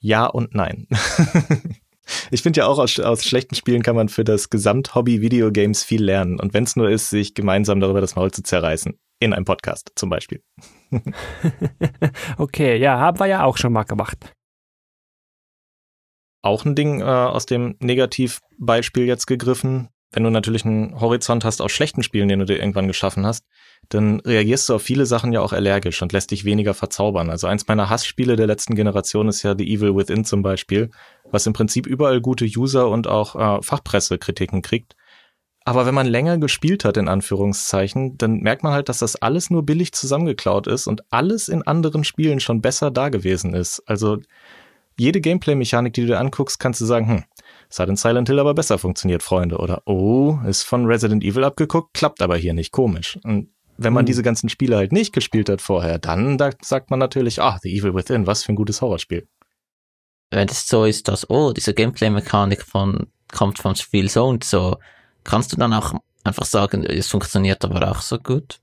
Ja 0.00 0.26
und 0.26 0.54
nein. 0.54 0.88
ich 2.30 2.42
finde 2.42 2.60
ja 2.60 2.66
auch 2.66 2.78
aus, 2.78 2.98
aus 2.98 3.22
schlechten 3.22 3.54
Spielen 3.54 3.82
kann 3.82 3.94
man 3.94 4.08
für 4.08 4.24
das 4.24 4.50
Gesamthobby 4.50 5.20
Videogames 5.20 5.84
viel 5.84 6.02
lernen. 6.02 6.40
Und 6.40 6.52
wenn 6.52 6.64
es 6.64 6.74
nur 6.74 6.90
ist, 6.90 7.10
sich 7.10 7.34
gemeinsam 7.34 7.78
darüber 7.78 8.00
das 8.00 8.16
Maul 8.16 8.32
zu 8.32 8.42
zerreißen. 8.42 8.98
In 9.22 9.34
einem 9.34 9.44
Podcast 9.44 9.92
zum 9.96 10.08
Beispiel. 10.08 10.42
okay, 12.38 12.76
ja, 12.78 12.98
haben 12.98 13.20
wir 13.20 13.26
ja 13.26 13.44
auch 13.44 13.58
schon 13.58 13.72
mal 13.72 13.84
gemacht. 13.84 14.32
Auch 16.42 16.64
ein 16.64 16.74
Ding 16.74 17.02
äh, 17.02 17.04
aus 17.04 17.44
dem 17.44 17.76
Negativbeispiel 17.80 19.04
jetzt 19.04 19.26
gegriffen. 19.26 19.90
Wenn 20.12 20.24
du 20.24 20.30
natürlich 20.30 20.64
einen 20.64 21.00
Horizont 21.00 21.44
hast 21.44 21.60
aus 21.62 21.70
schlechten 21.70 22.02
Spielen, 22.02 22.28
den 22.28 22.40
du 22.40 22.44
dir 22.44 22.58
irgendwann 22.58 22.88
geschaffen 22.88 23.24
hast, 23.24 23.44
dann 23.88 24.20
reagierst 24.20 24.68
du 24.68 24.74
auf 24.74 24.82
viele 24.82 25.06
Sachen 25.06 25.32
ja 25.32 25.40
auch 25.40 25.52
allergisch 25.52 26.02
und 26.02 26.12
lässt 26.12 26.32
dich 26.32 26.44
weniger 26.44 26.74
verzaubern. 26.74 27.30
Also 27.30 27.46
eins 27.46 27.66
meiner 27.66 27.88
Hassspiele 27.88 28.36
der 28.36 28.46
letzten 28.46 28.74
Generation 28.74 29.28
ist 29.28 29.42
ja 29.42 29.54
The 29.56 29.72
Evil 29.72 29.94
Within 29.94 30.24
zum 30.24 30.42
Beispiel, 30.42 30.90
was 31.30 31.46
im 31.46 31.52
Prinzip 31.52 31.86
überall 31.86 32.20
gute 32.20 32.44
User 32.44 32.88
und 32.88 33.06
auch 33.06 33.36
äh, 33.36 33.62
Fachpressekritiken 33.62 34.62
kriegt. 34.62 34.96
Aber 35.64 35.86
wenn 35.86 35.94
man 35.94 36.06
länger 36.06 36.38
gespielt 36.38 36.84
hat, 36.84 36.96
in 36.96 37.08
Anführungszeichen, 37.08 38.16
dann 38.16 38.40
merkt 38.40 38.62
man 38.62 38.72
halt, 38.72 38.88
dass 38.88 38.98
das 38.98 39.16
alles 39.16 39.50
nur 39.50 39.64
billig 39.64 39.92
zusammengeklaut 39.92 40.66
ist 40.66 40.86
und 40.86 41.02
alles 41.10 41.48
in 41.48 41.62
anderen 41.62 42.02
Spielen 42.02 42.40
schon 42.40 42.62
besser 42.62 42.90
da 42.90 43.10
gewesen 43.10 43.54
ist. 43.54 43.82
Also 43.86 44.18
jede 44.98 45.20
Gameplay-Mechanik, 45.20 45.92
die 45.92 46.02
du 46.02 46.06
dir 46.08 46.18
anguckst, 46.18 46.58
kannst 46.58 46.80
du 46.80 46.86
sagen, 46.86 47.08
hm, 47.08 47.24
es 47.70 47.78
hat 47.78 47.88
in 47.88 47.96
Silent 47.96 48.28
Hill 48.28 48.40
aber 48.40 48.52
besser 48.52 48.78
funktioniert, 48.78 49.22
Freunde. 49.22 49.58
Oder, 49.58 49.82
oh, 49.86 50.38
ist 50.46 50.64
von 50.64 50.86
Resident 50.86 51.22
Evil 51.22 51.44
abgeguckt, 51.44 51.94
klappt 51.94 52.20
aber 52.20 52.36
hier 52.36 52.52
nicht, 52.52 52.72
komisch. 52.72 53.18
Und 53.22 53.50
wenn 53.76 53.92
man 53.92 54.02
Hm. 54.02 54.06
diese 54.06 54.24
ganzen 54.24 54.48
Spiele 54.48 54.76
halt 54.76 54.92
nicht 54.92 55.12
gespielt 55.12 55.48
hat 55.48 55.62
vorher, 55.62 55.98
dann 55.98 56.36
da 56.36 56.50
sagt 56.62 56.90
man 56.90 56.98
natürlich, 56.98 57.40
ah, 57.40 57.58
The 57.62 57.74
Evil 57.74 57.94
Within, 57.94 58.26
was 58.26 58.44
für 58.44 58.52
ein 58.52 58.56
gutes 58.56 58.82
Horrorspiel. 58.82 59.28
Wenn 60.30 60.48
es 60.48 60.68
so 60.68 60.84
ist, 60.84 61.06
dass, 61.08 61.30
oh, 61.30 61.52
diese 61.52 61.72
Gameplay-Mechanik 61.72 62.62
von, 62.62 63.06
kommt 63.32 63.58
vom 63.58 63.74
Spiel 63.76 64.10
so 64.10 64.26
und 64.26 64.42
so, 64.44 64.76
kannst 65.22 65.52
du 65.52 65.56
dann 65.56 65.72
auch 65.72 65.94
einfach 66.24 66.46
sagen, 66.46 66.84
es 66.84 67.08
funktioniert 67.08 67.64
aber 67.64 67.90
auch 67.90 68.00
so 68.00 68.18
gut. 68.18 68.60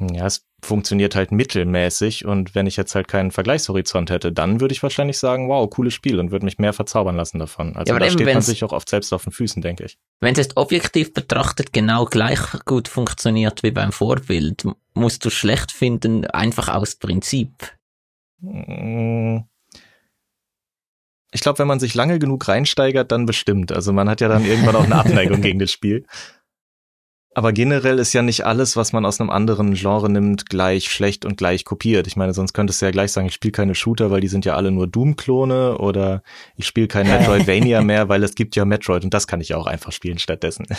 Ja, 0.00 0.26
es 0.26 0.44
funktioniert 0.60 1.14
halt 1.14 1.30
mittelmäßig 1.30 2.24
und 2.24 2.54
wenn 2.54 2.66
ich 2.66 2.76
jetzt 2.76 2.94
halt 2.94 3.06
keinen 3.06 3.30
Vergleichshorizont 3.30 4.10
hätte, 4.10 4.32
dann 4.32 4.60
würde 4.60 4.72
ich 4.72 4.82
wahrscheinlich 4.82 5.18
sagen, 5.18 5.48
wow, 5.48 5.68
cooles 5.70 5.94
Spiel 5.94 6.18
und 6.18 6.32
würde 6.32 6.44
mich 6.44 6.58
mehr 6.58 6.72
verzaubern 6.72 7.16
lassen 7.16 7.38
davon. 7.38 7.76
Also 7.76 7.90
Ja, 7.90 7.96
aber 7.96 8.04
da 8.04 8.10
steht 8.10 8.26
man 8.26 8.42
sich 8.42 8.64
auch 8.64 8.72
oft 8.72 8.88
selbst 8.88 9.12
auf 9.12 9.22
den 9.22 9.32
Füßen, 9.32 9.62
denke 9.62 9.84
ich. 9.84 9.98
Wenn 10.20 10.32
es 10.32 10.38
jetzt 10.38 10.56
objektiv 10.56 11.14
betrachtet 11.14 11.72
genau 11.72 12.06
gleich 12.06 12.40
gut 12.64 12.88
funktioniert 12.88 13.62
wie 13.62 13.70
beim 13.70 13.92
Vorbild, 13.92 14.64
musst 14.94 15.24
du 15.24 15.30
schlecht 15.30 15.70
finden, 15.70 16.26
einfach 16.26 16.68
aus 16.68 16.96
Prinzip. 16.96 17.52
Mm. 18.40 19.38
Ich 21.30 21.42
glaube, 21.42 21.58
wenn 21.58 21.68
man 21.68 21.78
sich 21.78 21.94
lange 21.94 22.18
genug 22.18 22.48
reinsteigert, 22.48 23.12
dann 23.12 23.26
bestimmt. 23.26 23.70
Also 23.70 23.92
man 23.92 24.08
hat 24.08 24.20
ja 24.20 24.28
dann 24.28 24.46
irgendwann 24.46 24.76
auch 24.76 24.84
eine 24.84 24.96
Abneigung 24.96 25.42
gegen 25.42 25.58
das 25.58 25.70
Spiel. 25.70 26.06
Aber 27.38 27.52
generell 27.52 28.00
ist 28.00 28.12
ja 28.14 28.22
nicht 28.22 28.46
alles, 28.46 28.76
was 28.76 28.92
man 28.92 29.06
aus 29.06 29.20
einem 29.20 29.30
anderen 29.30 29.74
Genre 29.74 30.10
nimmt, 30.10 30.50
gleich 30.50 30.90
schlecht 30.90 31.24
und 31.24 31.36
gleich 31.36 31.64
kopiert. 31.64 32.08
Ich 32.08 32.16
meine, 32.16 32.34
sonst 32.34 32.52
könntest 32.52 32.82
du 32.82 32.86
ja 32.86 32.90
gleich 32.90 33.12
sagen, 33.12 33.28
ich 33.28 33.34
spiele 33.34 33.52
keine 33.52 33.76
Shooter, 33.76 34.10
weil 34.10 34.20
die 34.20 34.26
sind 34.26 34.44
ja 34.44 34.56
alle 34.56 34.72
nur 34.72 34.88
Doom-Klone 34.88 35.78
oder 35.78 36.24
ich 36.56 36.66
spiele 36.66 36.88
kein 36.88 37.06
Metroidvania 37.08 37.80
mehr, 37.82 38.08
weil 38.08 38.24
es 38.24 38.34
gibt 38.34 38.56
ja 38.56 38.64
Metroid 38.64 39.04
und 39.04 39.14
das 39.14 39.28
kann 39.28 39.40
ich 39.40 39.54
auch 39.54 39.66
einfach 39.66 39.92
spielen 39.92 40.18
stattdessen. 40.18 40.66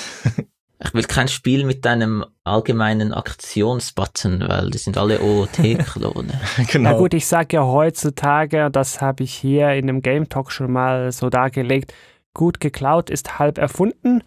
Ich 0.81 0.93
will 0.93 1.03
kein 1.03 1.27
Spiel 1.27 1.65
mit 1.65 1.85
einem 1.85 2.23
allgemeinen 2.45 3.13
Aktionsbutton, 3.13 4.45
weil 4.47 4.69
die 4.69 4.77
sind 4.77 4.97
alle 4.97 5.19
OOT-Klone. 5.21 6.39
genau. 6.71 6.91
Na 6.91 6.97
gut, 6.97 7.13
ich 7.13 7.27
sage 7.27 7.57
ja 7.57 7.65
heutzutage, 7.65 8.69
das 8.71 9.01
habe 9.01 9.23
ich 9.23 9.33
hier 9.33 9.71
in 9.71 9.87
dem 9.87 10.01
Game 10.01 10.29
Talk 10.29 10.53
schon 10.53 10.71
mal 10.71 11.11
so 11.11 11.29
dargelegt, 11.29 11.93
gut 12.33 12.61
geklaut 12.61 13.09
ist 13.09 13.39
halb 13.39 13.57
erfunden. 13.57 14.23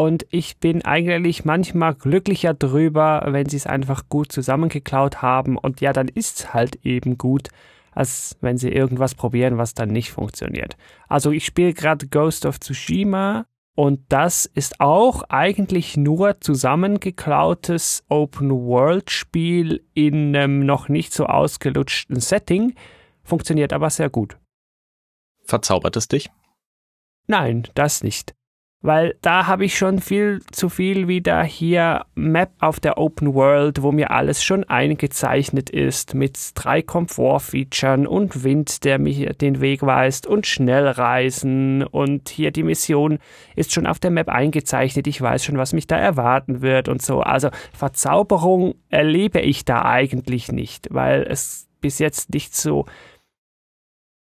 Und 0.00 0.26
ich 0.30 0.56
bin 0.56 0.82
eigentlich 0.82 1.44
manchmal 1.44 1.94
glücklicher 1.94 2.54
drüber, 2.54 3.22
wenn 3.26 3.50
sie 3.50 3.58
es 3.58 3.66
einfach 3.66 4.08
gut 4.08 4.32
zusammengeklaut 4.32 5.20
haben 5.20 5.58
und 5.58 5.82
ja, 5.82 5.92
dann 5.92 6.08
ist 6.08 6.38
es 6.38 6.54
halt 6.54 6.76
eben 6.86 7.18
gut, 7.18 7.48
als 7.92 8.34
wenn 8.40 8.56
sie 8.56 8.70
irgendwas 8.70 9.14
probieren, 9.14 9.58
was 9.58 9.74
dann 9.74 9.90
nicht 9.90 10.10
funktioniert. 10.10 10.78
Also 11.06 11.32
ich 11.32 11.44
spiele 11.44 11.74
gerade 11.74 12.08
Ghost 12.08 12.46
of 12.46 12.60
Tsushima 12.60 13.44
und 13.74 14.00
das 14.08 14.46
ist 14.46 14.80
auch 14.80 15.24
eigentlich 15.24 15.98
nur 15.98 16.40
zusammengeklautes 16.40 18.02
Open-World-Spiel 18.08 19.84
in 19.92 20.34
einem 20.34 20.64
noch 20.64 20.88
nicht 20.88 21.12
so 21.12 21.26
ausgelutschten 21.26 22.20
Setting, 22.20 22.74
funktioniert 23.22 23.74
aber 23.74 23.90
sehr 23.90 24.08
gut. 24.08 24.38
Verzaubert 25.44 25.94
es 25.96 26.08
dich? 26.08 26.30
Nein, 27.26 27.64
das 27.74 28.02
nicht 28.02 28.34
weil 28.82 29.14
da 29.20 29.46
habe 29.46 29.66
ich 29.66 29.76
schon 29.76 29.98
viel 29.98 30.40
zu 30.52 30.70
viel 30.70 31.06
wieder 31.06 31.42
hier 31.42 32.06
Map 32.14 32.52
auf 32.60 32.80
der 32.80 32.96
Open 32.96 33.34
World, 33.34 33.82
wo 33.82 33.92
mir 33.92 34.10
alles 34.10 34.42
schon 34.42 34.64
eingezeichnet 34.64 35.68
ist 35.68 36.14
mit 36.14 36.52
drei 36.54 36.80
Komfortfeatures 36.80 38.06
und 38.06 38.42
Wind, 38.42 38.84
der 38.84 38.98
mir 38.98 39.34
den 39.34 39.60
Weg 39.60 39.82
weist 39.82 40.26
und 40.26 40.46
Schnellreisen 40.46 41.84
und 41.84 42.30
hier 42.30 42.52
die 42.52 42.62
Mission 42.62 43.18
ist 43.54 43.72
schon 43.72 43.86
auf 43.86 43.98
der 43.98 44.10
Map 44.10 44.30
eingezeichnet. 44.30 45.06
Ich 45.06 45.20
weiß 45.20 45.44
schon, 45.44 45.58
was 45.58 45.74
mich 45.74 45.86
da 45.86 45.98
erwarten 45.98 46.62
wird 46.62 46.88
und 46.88 47.02
so. 47.02 47.20
Also 47.20 47.50
Verzauberung 47.74 48.76
erlebe 48.88 49.40
ich 49.40 49.66
da 49.66 49.84
eigentlich 49.84 50.50
nicht, 50.50 50.88
weil 50.90 51.26
es 51.28 51.68
bis 51.82 51.98
jetzt 51.98 52.32
nicht 52.32 52.56
so 52.56 52.86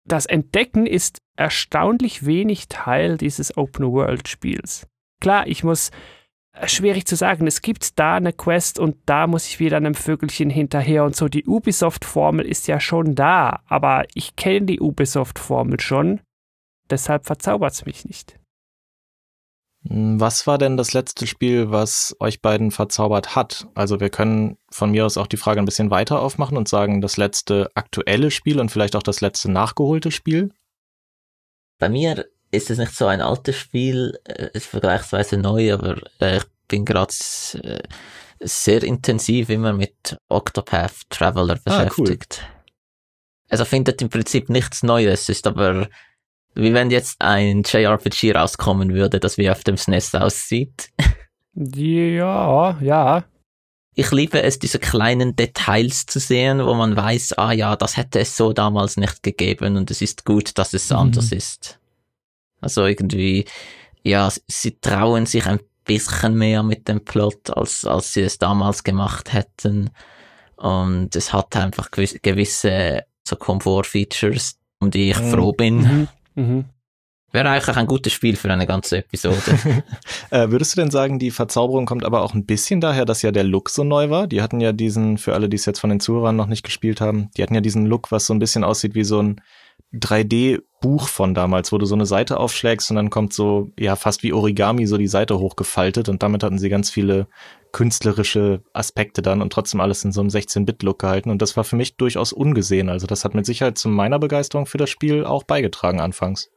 das 0.04 0.26
Entdecken 0.26 0.86
ist 0.86 1.18
erstaunlich 1.36 2.26
wenig 2.26 2.68
Teil 2.68 3.16
dieses 3.16 3.56
Open-World-Spiels. 3.56 4.86
Klar, 5.20 5.46
ich 5.46 5.64
muss, 5.64 5.90
äh, 6.52 6.68
schwierig 6.68 7.06
zu 7.06 7.16
sagen, 7.16 7.46
es 7.46 7.62
gibt 7.62 7.98
da 7.98 8.16
eine 8.16 8.32
Quest 8.32 8.78
und 8.78 8.96
da 9.06 9.26
muss 9.26 9.46
ich 9.46 9.58
wieder 9.60 9.76
einem 9.76 9.94
Vögelchen 9.94 10.50
hinterher 10.50 11.04
und 11.04 11.16
so. 11.16 11.28
Die 11.28 11.46
Ubisoft-Formel 11.46 12.44
ist 12.44 12.66
ja 12.66 12.80
schon 12.80 13.14
da, 13.14 13.60
aber 13.66 14.04
ich 14.14 14.36
kenne 14.36 14.66
die 14.66 14.80
Ubisoft-Formel 14.80 15.80
schon, 15.80 16.20
deshalb 16.90 17.26
verzaubert 17.26 17.72
es 17.72 17.86
mich 17.86 18.04
nicht. 18.04 18.38
Hm, 19.88 20.20
was 20.20 20.46
war 20.46 20.58
denn 20.58 20.76
das 20.76 20.92
letzte 20.92 21.26
Spiel, 21.26 21.70
was 21.70 22.14
euch 22.20 22.40
beiden 22.40 22.70
verzaubert 22.70 23.34
hat? 23.34 23.66
Also 23.74 24.00
wir 24.00 24.10
können 24.10 24.58
von 24.70 24.90
mir 24.90 25.06
aus 25.06 25.16
auch 25.16 25.26
die 25.26 25.36
Frage 25.36 25.60
ein 25.60 25.64
bisschen 25.64 25.90
weiter 25.90 26.20
aufmachen 26.20 26.56
und 26.56 26.68
sagen, 26.68 27.00
das 27.00 27.16
letzte 27.16 27.70
aktuelle 27.74 28.30
Spiel 28.30 28.60
und 28.60 28.70
vielleicht 28.70 28.96
auch 28.96 29.02
das 29.02 29.20
letzte 29.20 29.50
nachgeholte 29.50 30.10
Spiel? 30.10 30.52
Bei 31.82 31.88
mir 31.88 32.26
ist 32.52 32.70
es 32.70 32.78
nicht 32.78 32.94
so 32.94 33.06
ein 33.06 33.20
altes 33.20 33.56
Spiel, 33.56 34.16
äh, 34.22 34.50
ist 34.52 34.66
vergleichsweise 34.66 35.36
neu, 35.36 35.72
aber 35.74 35.96
äh, 36.20 36.36
ich 36.36 36.44
bin 36.68 36.84
gerade 36.84 37.12
äh, 37.54 37.82
sehr 38.38 38.84
intensiv 38.84 39.50
immer 39.50 39.72
mit 39.72 40.16
Octopath 40.28 41.10
Traveler 41.10 41.58
beschäftigt. 41.64 42.40
Ah, 42.40 42.46
cool. 42.46 43.46
Also 43.48 43.64
findet 43.64 44.00
im 44.00 44.10
Prinzip 44.10 44.48
nichts 44.48 44.84
Neues, 44.84 45.28
ist 45.28 45.44
aber 45.48 45.88
wie 46.54 46.72
wenn 46.72 46.92
jetzt 46.92 47.20
ein 47.20 47.64
JRPG 47.64 48.30
rauskommen 48.30 48.94
würde, 48.94 49.18
das 49.18 49.36
wie 49.36 49.50
auf 49.50 49.64
dem 49.64 49.76
SNES 49.76 50.14
e 50.14 50.18
aussieht. 50.18 50.90
Ja, 51.54 52.78
ja. 52.80 53.24
Ich 53.94 54.10
liebe 54.10 54.42
es, 54.42 54.58
diese 54.58 54.78
kleinen 54.78 55.36
Details 55.36 56.06
zu 56.06 56.18
sehen, 56.18 56.64
wo 56.64 56.74
man 56.74 56.96
weiß, 56.96 57.34
ah 57.34 57.52
ja, 57.52 57.76
das 57.76 57.96
hätte 57.96 58.20
es 58.20 58.36
so 58.36 58.52
damals 58.52 58.96
nicht 58.96 59.22
gegeben 59.22 59.76
und 59.76 59.90
es 59.90 60.00
ist 60.00 60.24
gut, 60.24 60.56
dass 60.56 60.72
es 60.72 60.88
mhm. 60.90 60.96
anders 60.96 61.30
ist. 61.32 61.78
Also 62.60 62.86
irgendwie, 62.86 63.44
ja, 64.02 64.30
sie 64.48 64.78
trauen 64.80 65.26
sich 65.26 65.46
ein 65.46 65.60
bisschen 65.84 66.36
mehr 66.36 66.62
mit 66.62 66.88
dem 66.88 67.04
Plot, 67.04 67.50
als, 67.50 67.84
als 67.84 68.14
sie 68.14 68.22
es 68.22 68.38
damals 68.38 68.84
gemacht 68.84 69.32
hätten. 69.32 69.90
Und 70.56 71.14
es 71.16 71.32
hat 71.32 71.54
einfach 71.56 71.90
gewisse 71.90 73.02
so 73.24 73.36
Komfortfeatures, 73.36 74.58
um 74.80 74.90
die 74.90 75.10
ich 75.10 75.20
mhm. 75.20 75.30
froh 75.30 75.52
bin. 75.52 76.08
Mhm. 76.34 76.64
Wäre 77.32 77.48
eigentlich 77.48 77.76
ein 77.76 77.86
gutes 77.86 78.12
Spiel 78.12 78.36
für 78.36 78.52
eine 78.52 78.66
ganze 78.66 78.98
Episode. 78.98 79.36
äh, 80.30 80.50
würdest 80.50 80.76
du 80.76 80.80
denn 80.80 80.90
sagen, 80.90 81.18
die 81.18 81.30
Verzauberung 81.30 81.86
kommt 81.86 82.04
aber 82.04 82.22
auch 82.22 82.34
ein 82.34 82.44
bisschen 82.44 82.80
daher, 82.82 83.06
dass 83.06 83.22
ja 83.22 83.32
der 83.32 83.44
Look 83.44 83.70
so 83.70 83.84
neu 83.84 84.10
war? 84.10 84.26
Die 84.26 84.42
hatten 84.42 84.60
ja 84.60 84.72
diesen, 84.72 85.16
für 85.16 85.32
alle, 85.32 85.48
die 85.48 85.56
es 85.56 85.64
jetzt 85.64 85.80
von 85.80 85.88
den 85.88 86.00
Zuhörern 86.00 86.36
noch 86.36 86.46
nicht 86.46 86.62
gespielt 86.62 87.00
haben, 87.00 87.30
die 87.36 87.42
hatten 87.42 87.54
ja 87.54 87.62
diesen 87.62 87.86
Look, 87.86 88.12
was 88.12 88.26
so 88.26 88.34
ein 88.34 88.38
bisschen 88.38 88.64
aussieht 88.64 88.94
wie 88.94 89.04
so 89.04 89.22
ein 89.22 89.40
3D-Buch 89.94 91.08
von 91.08 91.34
damals, 91.34 91.72
wo 91.72 91.78
du 91.78 91.86
so 91.86 91.94
eine 91.94 92.06
Seite 92.06 92.38
aufschlägst 92.38 92.90
und 92.90 92.96
dann 92.96 93.10
kommt 93.10 93.32
so, 93.32 93.70
ja, 93.78 93.96
fast 93.96 94.22
wie 94.22 94.32
Origami 94.32 94.86
so 94.86 94.96
die 94.96 95.06
Seite 95.06 95.38
hochgefaltet 95.38 96.08
und 96.08 96.22
damit 96.22 96.42
hatten 96.42 96.58
sie 96.58 96.68
ganz 96.68 96.90
viele 96.90 97.28
künstlerische 97.72 98.62
Aspekte 98.74 99.22
dann 99.22 99.42
und 99.42 99.52
trotzdem 99.52 99.80
alles 99.80 100.04
in 100.04 100.12
so 100.12 100.20
einem 100.20 100.30
16-Bit-Look 100.30 100.98
gehalten. 100.98 101.30
Und 101.30 101.40
das 101.40 101.56
war 101.56 101.64
für 101.64 101.76
mich 101.76 101.96
durchaus 101.96 102.32
ungesehen. 102.32 102.90
Also 102.90 103.06
das 103.06 103.24
hat 103.24 103.34
mit 103.34 103.46
Sicherheit 103.46 103.78
zu 103.78 103.88
meiner 103.88 104.18
Begeisterung 104.18 104.66
für 104.66 104.78
das 104.78 104.90
Spiel 104.90 105.24
auch 105.24 105.44
beigetragen 105.44 106.00
anfangs. 106.00 106.50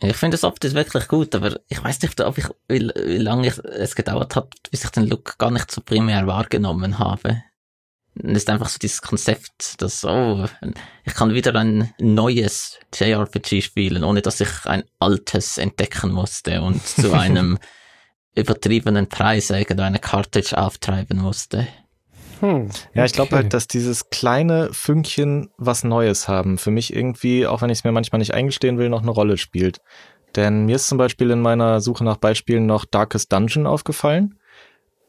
Ich 0.00 0.16
finde 0.16 0.34
das 0.34 0.44
optisch 0.44 0.74
wirklich 0.74 1.08
gut, 1.08 1.34
aber 1.34 1.58
ich 1.68 1.82
weiß 1.82 2.02
nicht, 2.02 2.20
ob 2.20 2.36
ich, 2.36 2.46
wie, 2.68 2.88
wie 2.88 3.18
lange 3.18 3.48
ich, 3.48 3.58
es 3.58 3.94
gedauert 3.94 4.36
hat, 4.36 4.52
bis 4.70 4.84
ich 4.84 4.90
den 4.90 5.06
Look 5.06 5.38
gar 5.38 5.50
nicht 5.50 5.70
so 5.70 5.80
primär 5.80 6.26
wahrgenommen 6.26 6.98
habe. 6.98 7.42
Es 8.14 8.38
ist 8.38 8.50
einfach 8.50 8.68
so 8.68 8.78
dieses 8.78 9.02
Konzept, 9.02 9.80
dass, 9.80 10.04
oh, 10.04 10.46
ich 11.04 11.14
kann 11.14 11.34
wieder 11.34 11.54
ein 11.54 11.92
neues 11.98 12.78
JRPG 12.94 13.60
spielen, 13.60 14.04
ohne 14.04 14.22
dass 14.22 14.40
ich 14.40 14.64
ein 14.64 14.84
altes 14.98 15.58
entdecken 15.58 16.12
musste 16.12 16.62
und 16.62 16.86
zu 16.86 17.12
einem 17.18 17.58
übertriebenen 18.34 19.08
Preis 19.08 19.50
irgendeine 19.50 19.98
Cartridge 19.98 20.56
auftreiben 20.56 21.18
musste. 21.18 21.66
Hm, 22.40 22.68
ja, 22.94 23.04
ich 23.04 23.12
glaube 23.12 23.34
halt, 23.34 23.54
dass 23.54 23.66
dieses 23.66 24.10
kleine 24.10 24.68
Fünkchen 24.72 25.48
was 25.56 25.84
Neues 25.84 26.28
haben 26.28 26.58
für 26.58 26.70
mich 26.70 26.94
irgendwie, 26.94 27.46
auch 27.46 27.62
wenn 27.62 27.70
ich 27.70 27.78
es 27.78 27.84
mir 27.84 27.92
manchmal 27.92 28.18
nicht 28.18 28.34
eingestehen 28.34 28.78
will, 28.78 28.88
noch 28.88 29.02
eine 29.02 29.10
Rolle 29.10 29.38
spielt. 29.38 29.80
Denn 30.34 30.66
mir 30.66 30.76
ist 30.76 30.88
zum 30.88 30.98
Beispiel 30.98 31.30
in 31.30 31.40
meiner 31.40 31.80
Suche 31.80 32.04
nach 32.04 32.18
Beispielen 32.18 32.66
noch 32.66 32.84
Darkest 32.84 33.32
Dungeon 33.32 33.66
aufgefallen. 33.66 34.38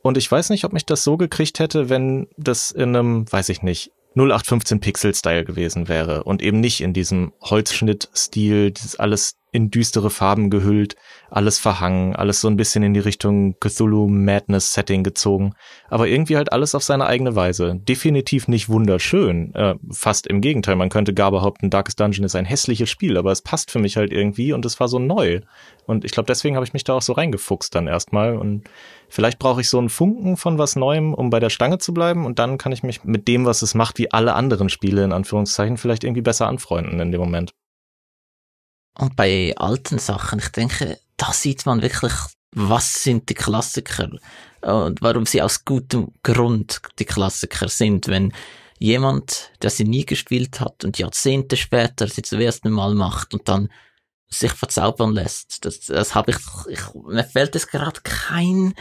Und 0.02 0.18
ich 0.18 0.32
weiß 0.32 0.52
nicht, 0.52 0.64
ob 0.64 0.72
mich 0.72 0.86
das 0.86 1.04
so 1.04 1.18
gekriegt 1.18 1.60
hätte, 1.60 1.90
wenn 1.90 2.28
das 2.38 2.72
in 2.72 2.96
einem, 2.96 3.32
weiß 3.32 3.50
ich 3.50 3.62
nicht, 3.62 3.92
0815 4.16 4.80
Pixel 4.80 5.14
Style 5.14 5.44
gewesen 5.44 5.88
wäre 5.88 6.24
und 6.24 6.42
eben 6.42 6.60
nicht 6.60 6.82
in 6.82 6.94
diesem 6.94 7.34
Holzschnitt-Stil, 7.42 8.72
dieses 8.72 8.96
alles 8.96 9.37
in 9.52 9.72
düstere 9.72 10.10
Farben 10.10 10.50
gehüllt, 10.50 10.96
alles 11.30 11.58
verhangen, 11.58 12.16
alles 12.16 12.42
so 12.42 12.48
ein 12.48 12.58
bisschen 12.58 12.84
in 12.84 12.94
die 12.94 13.00
Richtung 13.00 13.56
Cthulhu 13.60 14.08
Madness 14.08 14.74
Setting 14.74 15.04
gezogen, 15.04 15.54
aber 15.90 16.08
irgendwie 16.08 16.36
halt 16.36 16.52
alles 16.52 16.76
auf 16.76 16.84
seine 16.84 17.06
eigene 17.06 17.36
Weise. 17.36 17.80
Definitiv 17.88 18.48
nicht 18.48 18.68
wunderschön, 18.68 19.54
äh, 19.56 19.76
fast 19.90 20.28
im 20.28 20.42
Gegenteil. 20.42 20.76
Man 20.76 20.90
könnte 20.90 21.14
gar 21.14 21.32
behaupten, 21.32 21.70
Darkest 21.70 22.00
Dungeon 22.00 22.26
ist 22.26 22.36
ein 22.36 22.46
hässliches 22.46 22.90
Spiel, 22.90 23.18
aber 23.18 23.32
es 23.32 23.42
passt 23.42 23.72
für 23.72 23.80
mich 23.80 23.96
halt 23.96 24.12
irgendwie 24.12 24.52
und 24.52 24.66
es 24.66 24.80
war 24.80 24.90
so 24.90 25.00
neu. 25.00 25.40
Und 25.86 26.04
ich 26.04 26.12
glaube, 26.12 26.28
deswegen 26.28 26.56
habe 26.56 26.66
ich 26.66 26.74
mich 26.74 26.84
da 26.84 26.94
auch 26.94 27.02
so 27.02 27.14
reingefuchst 27.14 27.74
dann 27.74 27.88
erstmal 27.88 28.38
und 28.38 28.70
vielleicht 29.08 29.40
brauche 29.40 29.62
ich 29.62 29.70
so 29.70 29.80
einen 29.80 29.90
Funken 29.90 30.36
von 30.36 30.58
was 30.58 30.76
Neuem, 30.76 31.14
um 31.14 31.30
bei 31.30 31.40
der 31.40 31.50
Stange 31.50 31.78
zu 31.78 31.94
bleiben 31.94 32.26
und 32.26 32.40
dann 32.40 32.58
kann 32.58 32.74
ich 32.74 32.84
mich 32.84 33.06
mit 33.06 33.28
dem, 33.28 33.46
was 33.46 33.62
es 33.62 33.76
macht, 33.76 33.98
wie 33.98 34.12
alle 34.12 34.34
anderen 34.34 34.68
Spiele 34.68 35.06
in 35.06 35.14
Anführungszeichen 35.14 35.78
vielleicht 35.78 36.04
irgendwie 36.04 36.22
besser 36.22 36.48
anfreunden 36.48 37.00
in 37.00 37.12
dem 37.14 37.22
Moment. 37.22 37.54
Und 38.98 39.16
bei 39.16 39.54
alten 39.58 40.00
Sachen, 40.00 40.40
ich 40.40 40.50
denke, 40.50 41.00
da 41.18 41.32
sieht 41.32 41.66
man 41.66 41.82
wirklich, 41.82 42.14
was 42.52 43.04
sind 43.04 43.30
die 43.30 43.36
Klassiker 43.36 44.10
und 44.62 45.02
warum 45.02 45.26
sie 45.26 45.42
aus 45.42 45.66
gutem 45.66 46.12
Grund 46.24 46.82
die 46.98 47.06
Klassiker 47.06 47.68
sind. 47.68 48.08
Wenn 48.08 48.34
jemand, 48.80 49.52
der 49.62 49.70
sie 49.70 49.84
nie 49.84 50.06
gespielt 50.06 50.60
hat 50.60 50.84
und 50.84 50.98
Jahrzehnte 50.98 51.58
später 51.58 52.08
sie 52.08 52.24
zum 52.24 52.40
ersten 52.40 52.72
Mal 52.72 52.96
macht 52.96 53.34
und 53.34 53.48
dann 53.48 53.70
sich 54.30 54.52
verzaubern 54.52 55.14
lässt, 55.14 55.64
das, 55.66 55.82
das 55.82 56.16
habe 56.16 56.32
ich, 56.32 56.38
ich, 56.70 56.94
mir 57.06 57.24
fällt 57.24 57.56
es 57.56 57.68
gerade 57.68 58.02
kein 58.02 58.74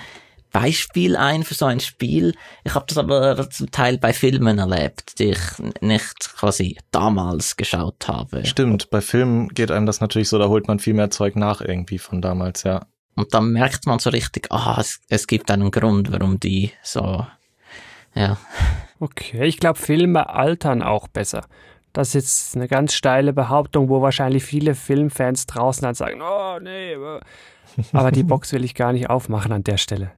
Beispiel 0.61 1.17
ein 1.17 1.43
für 1.45 1.53
so 1.53 1.67
ein 1.67 1.81
Spiel. 1.81 2.35
Ich 2.65 2.75
habe 2.75 2.87
das 2.89 2.97
aber 2.97 3.51
zum 3.51 3.71
Teil 3.71 3.99
bei 3.99 4.15
Filmen 4.15 4.59
erlebt, 4.59 5.19
die 5.19 5.33
ich 5.33 5.39
nicht 5.83 6.35
quasi 6.35 6.79
damals 6.91 7.57
geschaut 7.57 8.09
habe. 8.09 8.47
Stimmt, 8.47 8.89
bei 8.89 9.03
Filmen 9.03 9.49
geht 9.49 9.71
einem 9.71 9.85
das 9.85 10.01
natürlich 10.01 10.31
so, 10.31 10.39
da 10.39 10.49
holt 10.49 10.67
man 10.67 10.79
viel 10.79 10.95
mehr 10.95 11.11
Zeug 11.11 11.37
nach 11.37 11.61
irgendwie 11.61 11.99
von 11.99 12.23
damals, 12.23 12.63
ja. 12.63 12.87
Und 13.17 13.35
dann 13.35 13.53
merkt 13.53 13.85
man 13.85 13.99
so 13.99 14.09
richtig, 14.09 14.51
ah, 14.51 14.79
es, 14.81 15.01
es 15.11 15.27
gibt 15.27 15.51
einen 15.51 15.71
Grund, 15.71 16.11
warum 16.11 16.41
die 16.41 16.73
so, 16.83 17.27
ja. 18.15 18.39
Okay, 18.99 19.45
ich 19.45 19.59
glaube, 19.59 19.79
Filme 19.79 20.31
altern 20.31 20.83
auch 20.83 21.07
besser. 21.07 21.45
Das 21.93 22.09
ist 22.09 22.15
jetzt 22.15 22.57
eine 22.57 22.67
ganz 22.67 22.95
steile 22.95 23.35
Behauptung, 23.35 23.91
wo 23.91 24.01
wahrscheinlich 24.01 24.43
viele 24.43 24.75
Filmfans 24.75 25.45
draußen 25.45 25.83
dann 25.83 25.95
sagen, 25.95 26.23
oh 26.23 26.59
nee, 26.61 26.97
aber 27.93 28.11
die 28.11 28.23
Box 28.25 28.55
will 28.55 28.65
ich 28.65 28.75
gar 28.75 28.95
nicht 28.95 29.11
aufmachen 29.11 29.53
an 29.53 29.65
der 29.65 29.77
Stelle. 29.77 30.13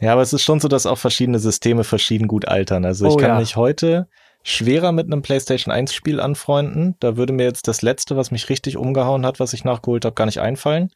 Ja, 0.00 0.12
aber 0.12 0.22
es 0.22 0.32
ist 0.32 0.42
schon 0.42 0.60
so, 0.60 0.68
dass 0.68 0.86
auch 0.86 0.98
verschiedene 0.98 1.38
Systeme 1.38 1.84
verschieden 1.84 2.28
gut 2.28 2.48
altern. 2.48 2.84
Also 2.84 3.06
ich 3.06 3.12
oh, 3.12 3.16
kann 3.16 3.30
ja. 3.30 3.38
mich 3.38 3.56
heute 3.56 4.08
schwerer 4.42 4.92
mit 4.92 5.06
einem 5.06 5.22
PlayStation 5.22 5.72
1 5.72 5.94
Spiel 5.94 6.20
anfreunden. 6.20 6.96
Da 7.00 7.16
würde 7.16 7.32
mir 7.32 7.44
jetzt 7.44 7.68
das 7.68 7.82
letzte, 7.82 8.16
was 8.16 8.30
mich 8.30 8.48
richtig 8.48 8.76
umgehauen 8.76 9.24
hat, 9.24 9.40
was 9.40 9.52
ich 9.52 9.64
nachgeholt 9.64 10.04
habe, 10.04 10.14
gar 10.14 10.26
nicht 10.26 10.40
einfallen. 10.40 10.90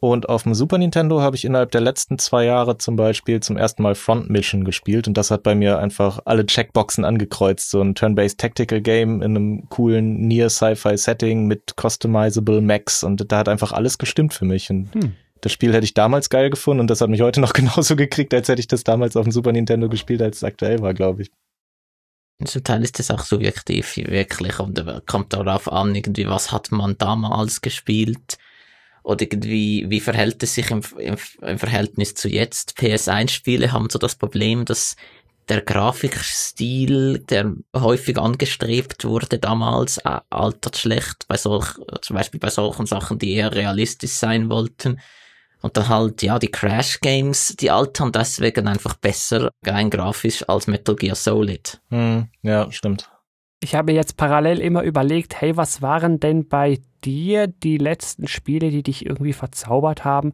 Und 0.00 0.28
auf 0.28 0.44
dem 0.44 0.54
Super 0.54 0.78
Nintendo 0.78 1.20
habe 1.20 1.34
ich 1.34 1.44
innerhalb 1.44 1.72
der 1.72 1.80
letzten 1.80 2.18
zwei 2.18 2.44
Jahre 2.44 2.78
zum 2.78 2.94
Beispiel 2.94 3.40
zum 3.40 3.56
ersten 3.56 3.82
Mal 3.82 3.96
Front 3.96 4.30
Mission 4.30 4.62
gespielt 4.62 5.08
und 5.08 5.14
das 5.14 5.32
hat 5.32 5.42
bei 5.42 5.56
mir 5.56 5.80
einfach 5.80 6.20
alle 6.24 6.46
Checkboxen 6.46 7.04
angekreuzt. 7.04 7.70
So 7.70 7.80
ein 7.80 7.96
Turn-Based 7.96 8.38
Tactical 8.38 8.80
Game 8.80 9.22
in 9.22 9.36
einem 9.36 9.68
coolen 9.70 10.28
Near 10.28 10.50
Sci-Fi 10.50 10.96
Setting 10.96 11.46
mit 11.46 11.74
customizable 11.80 12.60
Max 12.60 13.02
und 13.02 13.30
da 13.30 13.38
hat 13.38 13.48
einfach 13.48 13.72
alles 13.72 13.98
gestimmt 13.98 14.34
für 14.34 14.44
mich. 14.44 14.70
Und 14.70 14.94
hm. 14.94 15.16
Das 15.40 15.52
Spiel 15.52 15.72
hätte 15.72 15.84
ich 15.84 15.94
damals 15.94 16.30
geil 16.30 16.50
gefunden 16.50 16.80
und 16.80 16.88
das 16.88 17.00
hat 17.00 17.10
mich 17.10 17.20
heute 17.20 17.40
noch 17.40 17.52
genauso 17.54 17.96
gekriegt, 17.96 18.34
als 18.34 18.48
hätte 18.48 18.60
ich 18.60 18.68
das 18.68 18.84
damals 18.84 19.16
auf 19.16 19.24
dem 19.24 19.32
Super 19.32 19.52
Nintendo 19.52 19.88
gespielt, 19.88 20.22
als 20.22 20.38
es 20.38 20.44
aktuell 20.44 20.80
war, 20.80 20.94
glaube 20.94 21.22
ich. 21.22 21.30
Zum 22.44 22.62
Teil 22.62 22.84
ist 22.84 22.98
das 23.00 23.10
auch 23.10 23.24
subjektiv, 23.24 23.96
wirklich, 23.96 24.60
und 24.60 24.80
kommt 25.06 25.32
darauf 25.32 25.70
an, 25.72 25.94
irgendwie, 25.94 26.28
was 26.28 26.52
hat 26.52 26.70
man 26.70 26.96
damals 26.96 27.60
gespielt, 27.60 28.38
oder 29.02 29.22
irgendwie, 29.22 29.86
wie 29.88 30.00
verhält 30.00 30.42
es 30.42 30.54
sich 30.54 30.70
im, 30.70 30.82
im, 30.98 31.16
im 31.40 31.58
Verhältnis 31.58 32.14
zu 32.14 32.28
jetzt? 32.28 32.74
PS1-Spiele 32.78 33.72
haben 33.72 33.88
so 33.90 33.98
das 33.98 34.14
Problem, 34.14 34.66
dass 34.66 34.96
der 35.48 35.62
Grafikstil, 35.62 37.20
der 37.20 37.54
häufig 37.74 38.18
angestrebt 38.18 39.04
wurde 39.04 39.38
damals, 39.38 39.98
äh, 39.98 40.20
altert 40.28 40.76
schlecht, 40.76 41.26
bei 41.26 41.36
solch, 41.36 41.74
zum 42.02 42.16
Beispiel 42.16 42.38
bei 42.38 42.50
solchen 42.50 42.86
Sachen, 42.86 43.18
die 43.18 43.32
eher 43.32 43.54
realistisch 43.54 44.10
sein 44.10 44.50
wollten. 44.50 45.00
Und 45.60 45.76
dann 45.76 45.88
halt, 45.88 46.22
ja, 46.22 46.38
die 46.38 46.50
Crash 46.50 47.00
Games, 47.00 47.54
die 47.58 47.70
altern 47.70 48.12
deswegen 48.12 48.68
einfach 48.68 48.94
besser 48.94 49.50
rein 49.64 49.90
grafisch 49.90 50.48
als 50.48 50.66
Metal 50.68 50.94
Gear 50.94 51.16
Solid. 51.16 51.80
Hm, 51.90 52.28
ja, 52.42 52.70
stimmt. 52.70 53.10
Ich 53.60 53.74
habe 53.74 53.92
jetzt 53.92 54.16
parallel 54.16 54.60
immer 54.60 54.82
überlegt, 54.82 55.40
hey, 55.40 55.56
was 55.56 55.82
waren 55.82 56.20
denn 56.20 56.46
bei 56.46 56.78
dir 57.04 57.48
die 57.48 57.78
letzten 57.78 58.28
Spiele, 58.28 58.70
die 58.70 58.84
dich 58.84 59.04
irgendwie 59.04 59.32
verzaubert 59.32 60.04
haben? 60.04 60.32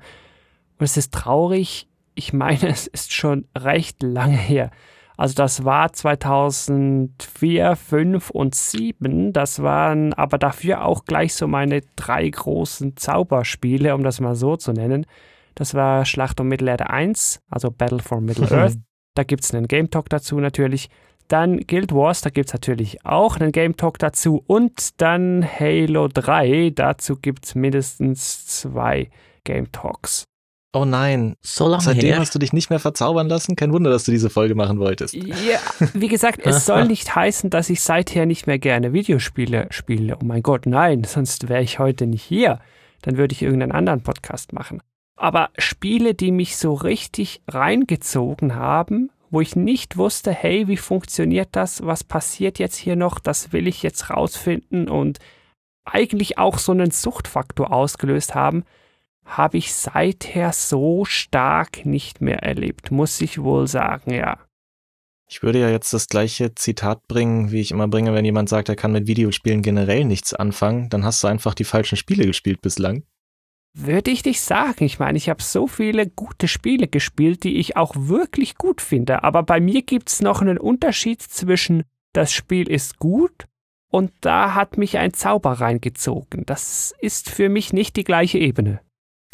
Und 0.79 0.85
es 0.85 0.99
ist 0.99 1.15
traurig, 1.15 1.89
ich 2.15 2.33
meine, 2.33 2.69
es 2.69 2.87
ist 2.87 3.13
schon 3.13 3.47
recht 3.57 4.03
lange 4.03 4.37
her. 4.37 4.71
Also 5.17 5.35
das 5.35 5.65
war 5.65 5.93
2004, 5.93 7.77
5 7.77 8.31
und 8.31 8.55
7. 8.55 9.33
Das 9.33 9.63
waren 9.63 10.13
aber 10.15 10.39
dafür 10.39 10.85
auch 10.85 11.05
gleich 11.05 11.35
so 11.35 11.47
meine 11.47 11.83
drei 11.97 12.29
großen 12.29 12.97
Zauberspiele, 12.97 13.95
um 13.95 14.03
das 14.03 14.21
mal 14.21 14.35
so 14.35 14.57
zu 14.57 14.73
nennen. 14.73 15.07
Das 15.55 15.75
war 15.75 16.05
Schlacht 16.05 16.41
um 16.41 16.49
Mittelerde 16.49 16.91
1, 16.91 17.41
also 17.49 17.71
Battle 17.71 18.01
for 18.01 18.21
Middle-earth. 18.21 18.77
da 19.15 19.23
gibt 19.23 19.45
es 19.45 19.55
einen 19.55 19.69
Game 19.69 19.91
Talk 19.91 20.09
dazu 20.09 20.41
natürlich. 20.41 20.89
Dann 21.29 21.59
Guild 21.59 21.93
Wars, 21.95 22.21
da 22.21 22.31
gibt 22.31 22.49
es 22.49 22.53
natürlich 22.53 23.07
auch 23.07 23.37
einen 23.37 23.53
Game 23.53 23.77
Talk 23.77 23.99
dazu. 23.99 24.43
Und 24.47 25.01
dann 25.01 25.45
Halo 25.45 26.09
3, 26.09 26.73
dazu 26.75 27.17
gibt 27.17 27.47
es 27.47 27.55
mindestens 27.55 28.47
zwei 28.47 29.11
Game 29.45 29.71
Talks. 29.71 30.25
Oh 30.75 30.85
nein, 30.85 31.37
so 31.41 31.69
lange 31.69 31.85
Seitdem 31.85 32.11
her. 32.11 32.19
hast 32.19 32.35
du 32.35 32.41
dich 32.41 32.53
nicht 32.53 32.69
mehr 32.69 32.81
verzaubern 32.81 33.29
lassen. 33.29 33.55
Kein 33.55 33.73
Wunder, 33.73 33.91
dass 33.91 34.03
du 34.03 34.11
diese 34.11 34.29
Folge 34.29 34.57
machen 34.57 34.81
wolltest. 34.81 35.15
Ja, 35.15 35.61
wie 35.93 36.09
gesagt, 36.09 36.41
es 36.43 36.67
soll 36.67 36.87
nicht 36.87 37.15
heißen, 37.15 37.49
dass 37.49 37.71
ich 37.71 37.81
seither 37.81 38.27
nicht 38.27 38.49
mehr 38.49 38.59
gerne 38.59 38.93
Videospiele 38.93 39.69
spiele. 39.71 40.17
Oh 40.21 40.25
mein 40.25 40.43
Gott, 40.43 40.67
nein, 40.67 41.05
sonst 41.05 41.49
wäre 41.49 41.63
ich 41.63 41.79
heute 41.79 42.09
nicht 42.09 42.25
hier. 42.25 42.59
Dann 43.03 43.17
würde 43.17 43.35
ich 43.35 43.43
irgendeinen 43.43 43.71
anderen 43.71 44.03
Podcast 44.03 44.53
machen. 44.53 44.83
Aber 45.17 45.51
Spiele, 45.59 46.13
die 46.13 46.33
mich 46.33 46.57
so 46.57 46.75
richtig 46.75 47.43
reingezogen 47.47 48.57
haben, 48.57 49.11
wo 49.31 49.41
ich 49.41 49.55
nicht 49.55 49.97
wusste, 49.97 50.33
hey, 50.33 50.67
wie 50.67 50.77
funktioniert 50.77 51.51
das? 51.53 51.87
Was 51.87 52.03
passiert 52.03 52.59
jetzt 52.59 52.77
hier 52.77 52.97
noch? 52.97 53.21
Das 53.21 53.53
will 53.53 53.69
ich 53.69 53.85
jetzt 53.85 54.11
rausfinden 54.11 54.89
und 54.89 55.21
eigentlich 55.85 56.39
auch 56.39 56.59
so 56.59 56.73
einen 56.73 56.91
Suchtfaktor 56.91 57.73
ausgelöst 57.73 58.35
haben, 58.35 58.65
habe 59.25 59.59
ich 59.59 59.73
seither 59.73 60.53
so 60.53 61.05
stark 61.05 61.87
nicht 61.87 62.21
mehr 62.21 62.43
erlebt, 62.43 62.91
muss 62.91 63.21
ich 63.21 63.43
wohl 63.43 63.67
sagen, 63.67 64.13
ja. 64.13 64.39
Ich 65.27 65.43
würde 65.43 65.61
ja 65.61 65.71
jetzt 65.71 65.93
das 65.93 66.09
gleiche 66.09 66.55
Zitat 66.55 67.09
bringen, 67.09 67.51
wie 67.51 67.61
ich 67.61 67.71
immer 67.71 67.89
bringe, 67.89 68.13
wenn 68.13 68.25
jemand 68.25 68.49
sagt, 68.49 68.69
er 68.69 68.77
kann 68.77 68.93
mit 68.93 69.07
Videospielen 69.07 69.63
generell 69.63 70.05
nichts 70.05 70.35
anfangen, 70.35 70.91
dann 70.91 71.05
hast 71.05 71.25
du 71.25 71.29
einfach 71.29 71.55
die 71.55 71.65
falschen 71.65 71.97
Spiele 71.97 72.27
gespielt 72.27 72.61
bislang. 72.61 73.05
Würde 73.77 74.13
ich 74.13 74.25
nicht 74.25 74.41
sagen. 74.41 74.85
Ich 74.85 75.01
meine, 75.01 75.19
ich 75.19 75.29
habe 75.29 75.43
so 75.43 75.67
viele 75.67 76.07
gute 76.07 76.47
Spiele 76.47 76.87
gespielt, 76.87 77.43
die 77.43 77.57
ich 77.57 77.77
auch 77.77 77.95
wirklich 77.97 78.57
gut 78.57 78.81
finde. 78.81 79.25
Aber 79.25 79.43
bei 79.43 79.59
mir 79.61 79.83
gibt 79.83 80.11
es 80.11 80.23
noch 80.23 80.41
einen 80.41 80.59
Unterschied 80.59 81.21
zwischen 81.21 81.83
das 82.13 82.33
Spiel 82.33 82.71
ist 82.71 82.99
gut 82.99 83.49
und 83.91 84.13
da 84.21 84.55
hat 84.55 84.79
mich 84.79 84.99
ein 84.99 85.13
Zauber 85.13 85.53
reingezogen. 85.53 86.47
Das 86.47 86.95
ist 87.01 87.29
für 87.29 87.49
mich 87.49 87.73
nicht 87.73 87.97
die 87.97 88.05
gleiche 88.05 88.39
Ebene. 88.39 88.81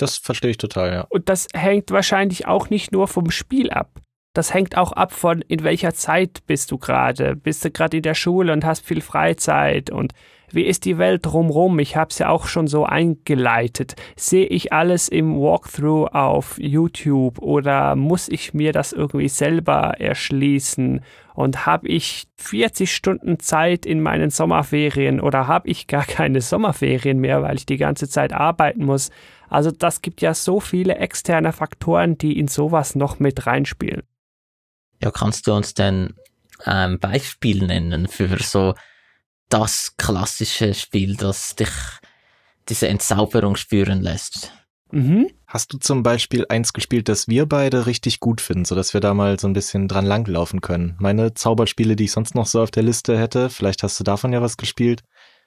Das 0.01 0.17
verstehe 0.17 0.51
ich 0.51 0.59
total, 0.59 0.93
ja. 0.93 1.07
Und 1.09 1.29
das 1.29 1.47
hängt 1.53 1.91
wahrscheinlich 1.91 2.47
auch 2.47 2.71
nicht 2.71 2.93
nur 2.93 3.09
vom 3.09 3.31
Spiel 3.31 3.71
ab. 3.71 4.01
Das 4.33 4.55
hängt 4.55 4.77
auch 4.77 4.93
ab 4.93 5.13
von, 5.13 5.43
in 5.43 5.65
welcher 5.65 5.93
Zeit 5.93 6.47
bist 6.47 6.71
du 6.71 6.79
gerade. 6.79 7.35
Bist 7.35 7.65
du 7.65 7.71
gerade 7.71 7.97
in 7.97 8.03
der 8.03 8.15
Schule 8.15 8.53
und 8.53 8.65
hast 8.65 8.87
viel 8.87 9.01
Freizeit 9.01 9.91
und 9.91 10.13
wie 10.53 10.63
ist 10.63 10.85
die 10.85 10.99
Welt 10.99 11.27
drumrum? 11.27 11.79
Ich 11.79 11.97
habe 11.97 12.11
es 12.11 12.19
ja 12.19 12.29
auch 12.29 12.47
schon 12.47 12.67
so 12.67 12.85
eingeleitet. 12.85 13.95
Sehe 14.17 14.47
ich 14.47 14.73
alles 14.73 15.09
im 15.09 15.37
Walkthrough 15.37 16.13
auf 16.13 16.59
YouTube 16.59 17.39
oder 17.39 17.95
muss 17.95 18.29
ich 18.29 18.53
mir 18.53 18.73
das 18.73 18.93
irgendwie 18.93 19.29
selber 19.29 19.95
erschließen? 20.01 21.03
Und 21.35 21.67
habe 21.67 21.89
ich 21.89 22.27
40 22.37 22.93
Stunden 22.93 23.39
Zeit 23.39 23.87
in 23.87 24.01
meinen 24.01 24.31
Sommerferien 24.31 25.21
oder 25.21 25.47
habe 25.47 25.69
ich 25.69 25.87
gar 25.87 26.05
keine 26.05 26.41
Sommerferien 26.41 27.19
mehr, 27.19 27.43
weil 27.43 27.57
ich 27.57 27.67
die 27.67 27.79
ganze 27.79 28.09
Zeit 28.09 28.33
arbeiten 28.33 28.85
muss? 28.85 29.11
Also 29.51 29.71
das 29.73 30.01
gibt 30.01 30.23
ja 30.23 30.33
so 30.33 30.61
viele 30.61 30.95
externe 30.95 31.53
Faktoren, 31.53 32.17
die 32.17 32.39
in 32.39 32.49
sowas 32.49 32.95
noch 32.95 33.19
mit 33.19 33.47
reinspielen. 33.47 34.03
Ja, 35.03 35.11
kannst 35.11 35.47
du 35.47 35.53
uns 35.53 35.75
denn 35.75 36.15
ein 36.65 36.99
Beispiel 36.99 37.67
nennen 37.67 38.07
für 38.07 38.39
so 38.43 38.75
das 39.49 39.97
klassische 39.97 40.73
Spiel, 40.75 41.17
das 41.17 41.57
dich 41.57 41.71
diese 42.69 42.87
Entzauberung 42.89 43.57
spüren 43.57 44.01
lässt. 44.01 44.53
Mhm. 44.93 45.31
Hast 45.47 45.73
du 45.73 45.79
zum 45.79 46.03
Beispiel 46.03 46.47
eins 46.49 46.73
gespielt, 46.73 47.09
das 47.09 47.27
wir 47.27 47.47
beide 47.47 47.87
richtig 47.87 48.21
gut 48.21 48.41
finden, 48.41 48.65
sodass 48.65 48.95
wir 48.95 49.01
da 49.01 49.15
mal 49.15 49.39
so 49.39 49.49
ein 49.49 49.53
bisschen 49.53 49.89
dran 49.89 50.07
langlaufen 50.07 50.61
können? 50.61 50.97
Meine 51.01 51.35
Zauberspiele, 51.35 51.97
die 51.97 52.05
ich 52.05 52.13
sonst 52.13 52.35
noch 52.35 52.47
so 52.47 52.63
auf 52.63 52.71
der 52.71 52.85
Liste 52.85 53.19
hätte, 53.19 53.51
vielleicht 53.51 53.83
hast 53.83 53.99
du 53.99 54.05
davon 54.05 54.33
ja 54.33 54.43
was 54.43 54.57
gespielt. 54.57 55.03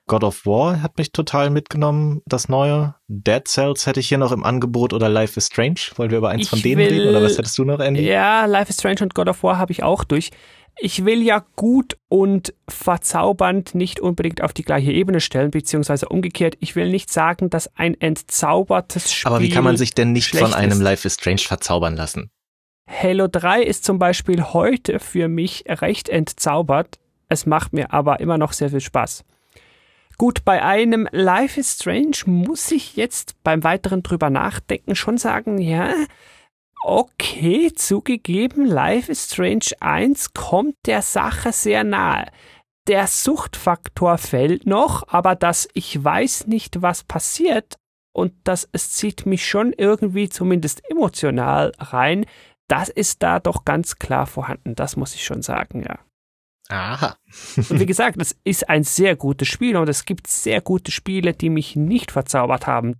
God 0.07 0.23
of 0.23 0.45
War 0.45 0.81
hat 0.81 0.97
mich 0.97 1.11
total 1.11 1.49
mitgenommen, 1.49 2.21
das 2.25 2.49
neue. 2.49 2.95
Dead 3.07 3.47
Cells 3.47 3.85
hätte 3.85 3.99
ich 3.99 4.09
hier 4.09 4.17
noch 4.17 4.31
im 4.31 4.43
Angebot 4.43 4.93
oder 4.93 5.07
Life 5.07 5.37
is 5.37 5.47
Strange. 5.47 5.79
Wollen 5.95 6.11
wir 6.11 6.17
über 6.17 6.29
eins 6.29 6.43
ich 6.43 6.49
von 6.49 6.61
denen 6.61 6.79
will, 6.79 6.89
reden 6.89 7.09
oder 7.09 7.23
was 7.23 7.37
hättest 7.37 7.57
du 7.57 7.63
noch, 7.63 7.79
Andy? 7.79 8.01
Ja, 8.01 8.45
Life 8.45 8.69
is 8.69 8.77
Strange 8.77 9.01
und 9.01 9.15
God 9.15 9.29
of 9.29 9.43
War 9.43 9.57
habe 9.57 9.71
ich 9.71 9.83
auch 9.83 10.03
durch 10.03 10.31
ich 10.79 11.05
will 11.05 11.21
ja 11.21 11.45
gut 11.55 11.97
und 12.09 12.53
verzaubernd 12.67 13.75
nicht 13.75 13.99
unbedingt 13.99 14.41
auf 14.41 14.53
die 14.53 14.63
gleiche 14.63 14.91
Ebene 14.91 15.21
stellen, 15.21 15.51
beziehungsweise 15.51 16.09
umgekehrt, 16.09 16.57
ich 16.59 16.75
will 16.75 16.89
nicht 16.89 17.11
sagen, 17.11 17.49
dass 17.49 17.69
ein 17.75 17.99
entzaubertes 17.99 19.11
Spiel. 19.13 19.31
Aber 19.31 19.41
wie 19.41 19.49
kann 19.49 19.63
man 19.63 19.77
sich 19.77 19.93
denn 19.93 20.11
nicht 20.11 20.35
von 20.35 20.53
einem 20.53 20.81
Life 20.81 21.07
is 21.07 21.15
Strange 21.15 21.39
verzaubern 21.39 21.95
lassen? 21.95 22.31
Halo 22.89 23.27
3 23.31 23.63
ist 23.63 23.85
zum 23.85 23.99
Beispiel 23.99 24.43
heute 24.43 24.99
für 24.99 25.27
mich 25.27 25.63
recht 25.67 26.09
entzaubert. 26.09 26.99
Es 27.29 27.45
macht 27.45 27.73
mir 27.73 27.93
aber 27.93 28.19
immer 28.19 28.37
noch 28.37 28.51
sehr 28.51 28.69
viel 28.69 28.81
Spaß. 28.81 29.23
Gut, 30.17 30.45
bei 30.45 30.63
einem 30.63 31.07
Life 31.11 31.59
is 31.59 31.73
Strange 31.73 32.17
muss 32.25 32.71
ich 32.71 32.95
jetzt 32.95 33.41
beim 33.43 33.63
weiteren 33.63 34.03
drüber 34.03 34.29
nachdenken 34.29 34.95
schon 34.95 35.17
sagen, 35.17 35.57
ja, 35.57 35.93
okay, 36.83 37.71
zugegeben, 37.73 38.65
Life 38.65 39.11
is 39.11 39.25
Strange 39.31 39.69
1 39.79 40.33
kommt 40.33 40.75
der 40.85 41.01
Sache 41.01 41.51
sehr 41.51 41.83
nahe. 41.83 42.27
Der 42.87 43.07
Suchtfaktor 43.07 44.17
fällt 44.17 44.65
noch, 44.65 45.07
aber 45.07 45.35
dass 45.35 45.69
ich 45.73 46.03
weiß 46.03 46.47
nicht, 46.47 46.81
was 46.81 47.03
passiert 47.03 47.75
und 48.13 48.33
dass 48.43 48.67
es 48.71 48.91
zieht 48.91 49.25
mich 49.25 49.47
schon 49.47 49.73
irgendwie 49.73 50.29
zumindest 50.29 50.81
emotional 50.89 51.71
rein, 51.79 52.25
das 52.67 52.89
ist 52.89 53.23
da 53.23 53.39
doch 53.39 53.65
ganz 53.65 53.99
klar 53.99 54.27
vorhanden. 54.27 54.75
Das 54.75 54.95
muss 54.97 55.15
ich 55.15 55.23
schon 55.23 55.41
sagen, 55.41 55.83
ja. 55.83 55.99
Aha. 56.69 57.17
und 57.55 57.79
wie 57.79 57.85
gesagt, 57.85 58.21
es 58.21 58.35
ist 58.43 58.69
ein 58.69 58.83
sehr 58.83 59.15
gutes 59.15 59.47
Spiel 59.47 59.75
und 59.75 59.89
es 59.89 60.05
gibt 60.05 60.27
sehr 60.27 60.61
gute 60.61 60.91
Spiele, 60.91 61.33
die 61.33 61.49
mich 61.49 61.75
nicht 61.75 62.11
verzaubert 62.11 62.67
haben. 62.67 62.95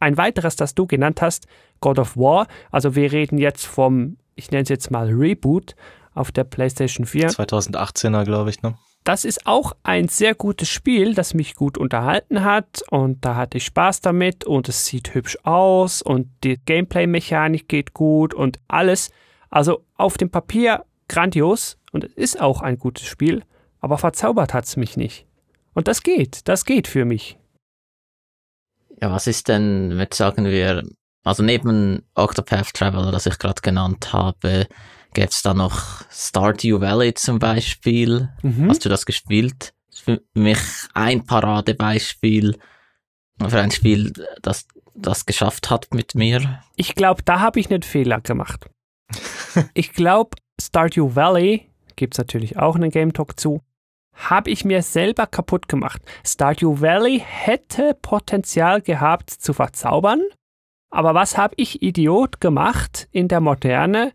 Ein 0.00 0.16
weiteres, 0.16 0.56
das 0.56 0.74
du 0.74 0.86
genannt 0.86 1.22
hast, 1.22 1.46
God 1.80 1.98
of 1.98 2.16
War. 2.16 2.48
Also 2.70 2.94
wir 2.94 3.12
reden 3.12 3.38
jetzt 3.38 3.66
vom, 3.66 4.16
ich 4.34 4.50
nenne 4.50 4.64
es 4.64 4.68
jetzt 4.68 4.90
mal 4.90 5.08
Reboot 5.08 5.76
auf 6.14 6.32
der 6.32 6.44
PlayStation 6.44 7.06
4. 7.06 7.30
2018er, 7.30 8.24
glaube 8.24 8.50
ich, 8.50 8.62
ne? 8.62 8.76
Das 9.04 9.24
ist 9.24 9.46
auch 9.46 9.72
ein 9.82 10.06
sehr 10.06 10.34
gutes 10.34 10.68
Spiel, 10.68 11.14
das 11.14 11.34
mich 11.34 11.56
gut 11.56 11.76
unterhalten 11.76 12.44
hat 12.44 12.84
und 12.90 13.24
da 13.24 13.34
hatte 13.34 13.58
ich 13.58 13.64
Spaß 13.64 14.00
damit 14.00 14.44
und 14.44 14.68
es 14.68 14.86
sieht 14.86 15.12
hübsch 15.12 15.38
aus 15.42 16.02
und 16.02 16.28
die 16.44 16.56
Gameplay-Mechanik 16.64 17.68
geht 17.68 17.94
gut 17.94 18.32
und 18.32 18.60
alles. 18.68 19.10
Also 19.50 19.84
auf 19.96 20.18
dem 20.18 20.30
Papier 20.30 20.84
grandios 21.08 21.78
und 21.92 22.04
es 22.04 22.12
ist 22.14 22.40
auch 22.40 22.60
ein 22.60 22.78
gutes 22.78 23.06
Spiel, 23.06 23.44
aber 23.80 23.98
verzaubert 23.98 24.54
hat 24.54 24.64
es 24.64 24.76
mich 24.76 24.96
nicht. 24.96 25.26
Und 25.74 25.88
das 25.88 26.02
geht, 26.02 26.48
das 26.48 26.64
geht 26.64 26.88
für 26.88 27.04
mich. 27.04 27.38
Ja, 29.00 29.10
was 29.10 29.26
ist 29.26 29.48
denn, 29.48 29.96
mit 29.96 30.14
sagen 30.14 30.44
wir, 30.44 30.82
Also 31.24 31.42
neben 31.42 32.04
Octopath 32.14 32.74
Traveler, 32.74 33.12
das 33.12 33.26
ich 33.26 33.38
gerade 33.38 33.62
genannt 33.62 34.12
habe, 34.12 34.66
gibt's 35.14 35.42
da 35.42 35.54
noch 35.54 36.02
Stardew 36.10 36.80
Valley 36.80 37.14
zum 37.14 37.38
Beispiel. 37.38 38.28
Mhm. 38.42 38.68
Hast 38.68 38.84
du 38.84 38.88
das 38.88 39.06
gespielt? 39.06 39.72
Das 39.88 39.98
ist 39.98 40.04
für 40.04 40.22
mich 40.34 40.58
ein 40.94 41.24
Paradebeispiel 41.24 42.58
für 43.48 43.60
ein 43.60 43.70
Spiel, 43.70 44.12
das 44.40 44.66
das 44.94 45.26
geschafft 45.26 45.70
hat 45.70 45.92
mit 45.94 46.14
mir. 46.14 46.62
Ich 46.76 46.94
glaube, 46.94 47.22
da 47.22 47.40
habe 47.40 47.60
ich 47.60 47.70
einen 47.70 47.82
Fehler 47.82 48.20
gemacht. 48.20 48.68
ich 49.74 49.92
glaube, 49.92 50.36
Stardew 50.60 51.14
Valley, 51.14 51.70
gibt's 52.02 52.18
natürlich 52.18 52.58
auch 52.58 52.74
einen 52.74 52.90
Game 52.90 53.12
Talk 53.12 53.38
zu, 53.38 53.60
habe 54.12 54.50
ich 54.50 54.64
mir 54.64 54.82
selber 54.82 55.28
kaputt 55.28 55.68
gemacht. 55.68 56.02
Stardew 56.26 56.80
Valley 56.80 57.22
hätte 57.24 57.96
Potenzial 58.02 58.80
gehabt 58.80 59.30
zu 59.30 59.52
verzaubern, 59.52 60.20
aber 60.90 61.14
was 61.14 61.38
habe 61.38 61.54
ich 61.58 61.80
Idiot 61.80 62.40
gemacht 62.40 63.06
in 63.12 63.28
der 63.28 63.40
Moderne? 63.40 64.12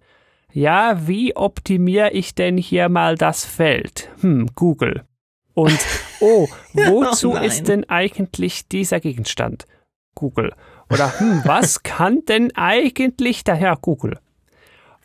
Ja, 0.52 1.08
wie 1.08 1.34
optimiere 1.38 2.12
ich 2.12 2.36
denn 2.36 2.58
hier 2.58 2.90
mal 2.90 3.16
das 3.16 3.46
Feld? 3.46 4.10
Hm, 4.20 4.50
Google. 4.54 5.06
Und 5.54 5.80
oh, 6.20 6.50
wozu 6.74 7.36
Oh 7.36 7.38
ist 7.38 7.70
denn 7.70 7.90
eigentlich 7.90 8.68
dieser 8.68 9.00
Gegenstand? 9.00 9.66
Google. 10.14 10.54
Oder 10.90 11.18
hm, 11.22 11.42
was 11.46 11.84
kann 11.84 12.26
denn 12.26 12.54
eigentlich 12.54 13.46
daher 13.46 13.78
Google? 13.82 14.20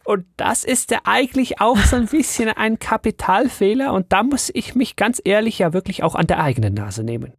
Und 0.05 0.27
das 0.37 0.65
ist 0.65 0.91
ja 0.91 1.01
eigentlich 1.05 1.61
auch 1.61 1.79
so 1.79 1.97
ein 1.97 2.07
bisschen 2.07 2.49
ein 2.49 2.79
Kapitalfehler 2.79 3.93
und 3.93 4.12
da 4.12 4.23
muss 4.23 4.51
ich 4.53 4.75
mich 4.75 4.97
ganz 4.97 5.21
ehrlich 5.25 5.59
ja 5.61 5.73
wirklich 5.73 6.03
auch 6.03 6.15
an 6.15 6.27
der 6.27 6.43
eigenen 6.43 6.75
Nase 6.75 7.05
nehmen. 7.05 7.35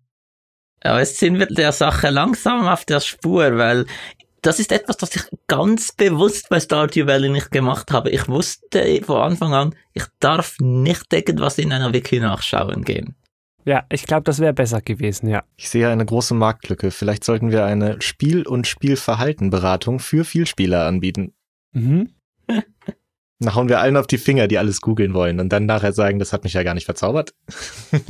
Aber 0.81 0.99
jetzt 0.99 1.17
sind 1.17 1.39
wir 1.39 1.45
der 1.45 1.71
Sache 1.71 2.09
langsam 2.09 2.67
auf 2.67 2.85
der 2.85 2.99
Spur, 2.99 3.57
weil 3.57 3.85
das 4.41 4.59
ist 4.59 4.71
etwas, 4.73 4.97
das 4.97 5.15
ich 5.15 5.23
ganz 5.47 5.93
bewusst 5.93 6.49
bei 6.49 6.59
Stardew 6.59 7.07
Valley 7.07 7.29
nicht 7.29 7.51
gemacht 7.51 7.91
habe. 7.91 8.09
Ich 8.09 8.27
wusste 8.27 9.01
von 9.03 9.21
Anfang 9.21 9.53
an, 9.53 9.75
ich 9.93 10.03
darf 10.19 10.57
nicht 10.59 11.11
irgendwas 11.13 11.57
in 11.57 11.71
einer 11.71 11.93
Wiki 11.93 12.19
nachschauen 12.19 12.83
gehen. 12.83 13.15
Ja, 13.65 13.85
ich 13.89 14.03
glaube, 14.03 14.23
das 14.23 14.39
wäre 14.39 14.53
besser 14.53 14.81
gewesen, 14.81 15.29
ja. 15.29 15.43
Ich 15.55 15.69
sehe 15.69 15.87
eine 15.87 16.05
große 16.05 16.33
Marktlücke. 16.33 16.91
Vielleicht 16.91 17.23
sollten 17.23 17.51
wir 17.51 17.63
eine 17.63 18.01
Spiel- 18.01 18.45
und 18.45 18.67
Spielverhaltenberatung 18.67 19.99
für 19.99 20.25
Vielspieler 20.25 20.85
anbieten. 20.85 21.33
Mhm. 21.71 22.09
Dann 22.47 23.55
hauen 23.55 23.69
wir 23.69 23.79
allen 23.79 23.97
auf 23.97 24.07
die 24.07 24.17
Finger, 24.17 24.47
die 24.47 24.57
alles 24.57 24.81
googeln 24.81 25.13
wollen 25.13 25.39
und 25.39 25.49
dann 25.49 25.65
nachher 25.65 25.93
sagen, 25.93 26.19
das 26.19 26.33
hat 26.33 26.43
mich 26.43 26.53
ja 26.53 26.63
gar 26.63 26.73
nicht 26.73 26.85
verzaubert. 26.85 27.33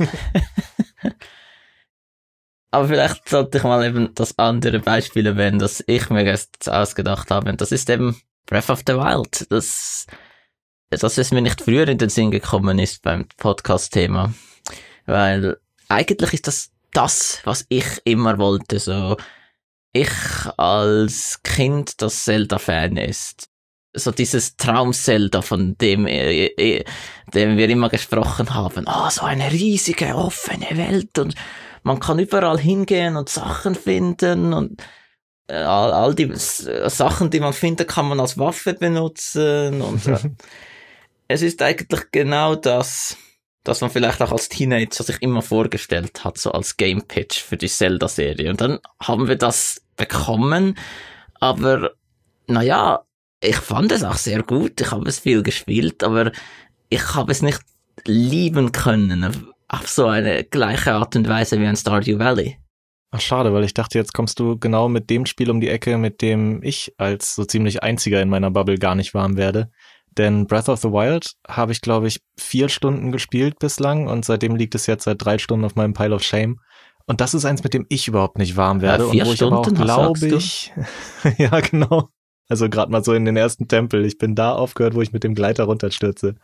Aber 2.70 2.88
vielleicht 2.88 3.28
sollte 3.28 3.58
ich 3.58 3.64
mal 3.64 3.84
eben 3.84 4.14
das 4.14 4.38
andere 4.38 4.80
Beispiel 4.80 5.26
erwähnen, 5.26 5.60
das 5.60 5.82
ich 5.86 6.10
mir 6.10 6.24
jetzt 6.24 6.68
ausgedacht 6.68 7.30
habe. 7.30 7.50
Und 7.50 7.60
das 7.60 7.70
ist 7.70 7.88
eben 7.88 8.20
Breath 8.46 8.70
of 8.70 8.82
the 8.86 8.94
Wild. 8.94 9.46
Das, 9.50 10.06
dass 10.90 11.18
es 11.18 11.30
mir 11.30 11.40
nicht 11.40 11.60
früher 11.60 11.86
in 11.86 11.98
den 11.98 12.08
Sinn 12.08 12.32
gekommen 12.32 12.80
ist 12.80 13.02
beim 13.02 13.26
Podcast-Thema. 13.36 14.34
Weil 15.06 15.56
eigentlich 15.88 16.32
ist 16.32 16.48
das 16.48 16.70
das, 16.92 17.40
was 17.44 17.64
ich 17.68 18.00
immer 18.04 18.38
wollte. 18.38 18.78
So, 18.80 19.16
ich 19.92 20.10
als 20.56 21.40
Kind, 21.44 22.02
das 22.02 22.24
Zelda-Fan 22.24 22.96
ist. 22.96 23.48
So 23.96 24.10
dieses 24.10 24.56
Traum-Zelda, 24.56 25.40
von 25.42 25.76
dem, 25.78 26.06
äh, 26.06 26.46
äh, 26.46 26.84
dem 27.32 27.56
wir 27.56 27.68
immer 27.68 27.88
gesprochen 27.88 28.52
haben. 28.52 28.86
Ah, 28.88 29.10
so 29.10 29.22
eine 29.22 29.52
riesige, 29.52 30.14
offene 30.16 30.66
Welt 30.76 31.18
und 31.18 31.34
man 31.84 32.00
kann 32.00 32.18
überall 32.18 32.58
hingehen 32.58 33.16
und 33.16 33.28
Sachen 33.28 33.74
finden 33.74 34.52
und 34.52 34.82
äh, 35.46 35.54
all, 35.56 35.92
all 35.92 36.14
die 36.14 36.30
S- 36.30 36.68
Sachen, 36.86 37.30
die 37.30 37.40
man 37.40 37.52
findet, 37.52 37.88
kann 37.88 38.08
man 38.08 38.18
als 38.20 38.38
Waffe 38.38 38.74
benutzen 38.74 39.80
und 39.82 40.06
äh, 40.06 40.18
es 41.28 41.42
ist 41.42 41.62
eigentlich 41.62 42.10
genau 42.10 42.54
das, 42.56 43.16
das 43.62 43.80
man 43.80 43.90
vielleicht 43.90 44.20
auch 44.22 44.32
als 44.32 44.48
Teenager 44.48 45.04
sich 45.04 45.20
immer 45.22 45.42
vorgestellt 45.42 46.24
hat, 46.24 46.38
so 46.38 46.52
als 46.52 46.76
Game 46.76 47.02
Pitch 47.06 47.40
für 47.40 47.56
die 47.56 47.68
Zelda-Serie. 47.68 48.50
Und 48.50 48.60
dann 48.60 48.78
haben 49.00 49.28
wir 49.28 49.36
das 49.36 49.82
bekommen, 49.96 50.76
aber 51.38 51.92
naja, 52.46 53.04
ich 53.44 53.56
fand 53.56 53.92
es 53.92 54.02
auch 54.04 54.16
sehr 54.16 54.42
gut, 54.42 54.80
ich 54.80 54.90
habe 54.90 55.08
es 55.08 55.18
viel 55.18 55.42
gespielt, 55.42 56.02
aber 56.02 56.32
ich 56.88 57.14
habe 57.14 57.32
es 57.32 57.42
nicht 57.42 57.60
lieben 58.04 58.72
können 58.72 59.24
auf, 59.24 59.36
auf 59.68 59.88
so 59.88 60.06
eine 60.06 60.44
gleiche 60.44 60.94
Art 60.94 61.16
und 61.16 61.28
Weise 61.28 61.60
wie 61.60 61.66
ein 61.66 61.76
Stardew 61.76 62.18
Valley. 62.18 62.58
Ach, 63.10 63.20
schade, 63.20 63.52
weil 63.52 63.64
ich 63.64 63.74
dachte, 63.74 63.98
jetzt 63.98 64.12
kommst 64.12 64.40
du 64.40 64.58
genau 64.58 64.88
mit 64.88 65.08
dem 65.08 65.24
Spiel 65.26 65.50
um 65.50 65.60
die 65.60 65.68
Ecke, 65.68 65.98
mit 65.98 66.20
dem 66.20 66.62
ich 66.64 66.92
als 66.98 67.36
so 67.36 67.44
ziemlich 67.44 67.82
einziger 67.82 68.20
in 68.20 68.28
meiner 68.28 68.50
Bubble 68.50 68.76
gar 68.76 68.96
nicht 68.96 69.14
warm 69.14 69.36
werde. 69.36 69.70
Denn 70.18 70.46
Breath 70.46 70.68
of 70.68 70.80
the 70.80 70.90
Wild 70.90 71.32
habe 71.46 71.72
ich, 71.72 71.80
glaube 71.80 72.08
ich, 72.08 72.20
vier 72.38 72.68
Stunden 72.68 73.12
gespielt 73.12 73.58
bislang 73.58 74.08
und 74.08 74.24
seitdem 74.24 74.56
liegt 74.56 74.74
es 74.74 74.86
jetzt 74.86 75.04
seit 75.04 75.24
drei 75.24 75.38
Stunden 75.38 75.64
auf 75.64 75.76
meinem 75.76 75.92
Pile 75.92 76.14
of 76.14 76.22
Shame. 76.22 76.58
Und 77.06 77.20
das 77.20 77.34
ist 77.34 77.44
eins, 77.44 77.62
mit 77.62 77.74
dem 77.74 77.86
ich 77.88 78.08
überhaupt 78.08 78.38
nicht 78.38 78.56
warm 78.56 78.80
werde 78.80 79.04
Ja, 79.04 79.10
vier 79.10 79.22
und 79.22 79.28
wo 79.28 79.32
ich 79.32 79.42
aber 79.42 79.58
auch 79.58 79.64
Stunden, 79.64 79.82
glaube 79.82 80.28
du? 80.28 80.36
ich, 80.36 80.72
ja 81.38 81.60
genau. 81.60 82.08
Also 82.48 82.68
gerade 82.68 82.92
mal 82.92 83.02
so 83.02 83.14
in 83.14 83.24
den 83.24 83.36
ersten 83.36 83.68
Tempel. 83.68 84.04
Ich 84.04 84.18
bin 84.18 84.34
da 84.34 84.52
aufgehört, 84.52 84.94
wo 84.94 85.00
ich 85.02 85.12
mit 85.12 85.24
dem 85.24 85.34
Gleiter 85.34 85.64
runterstürze. 85.64 86.34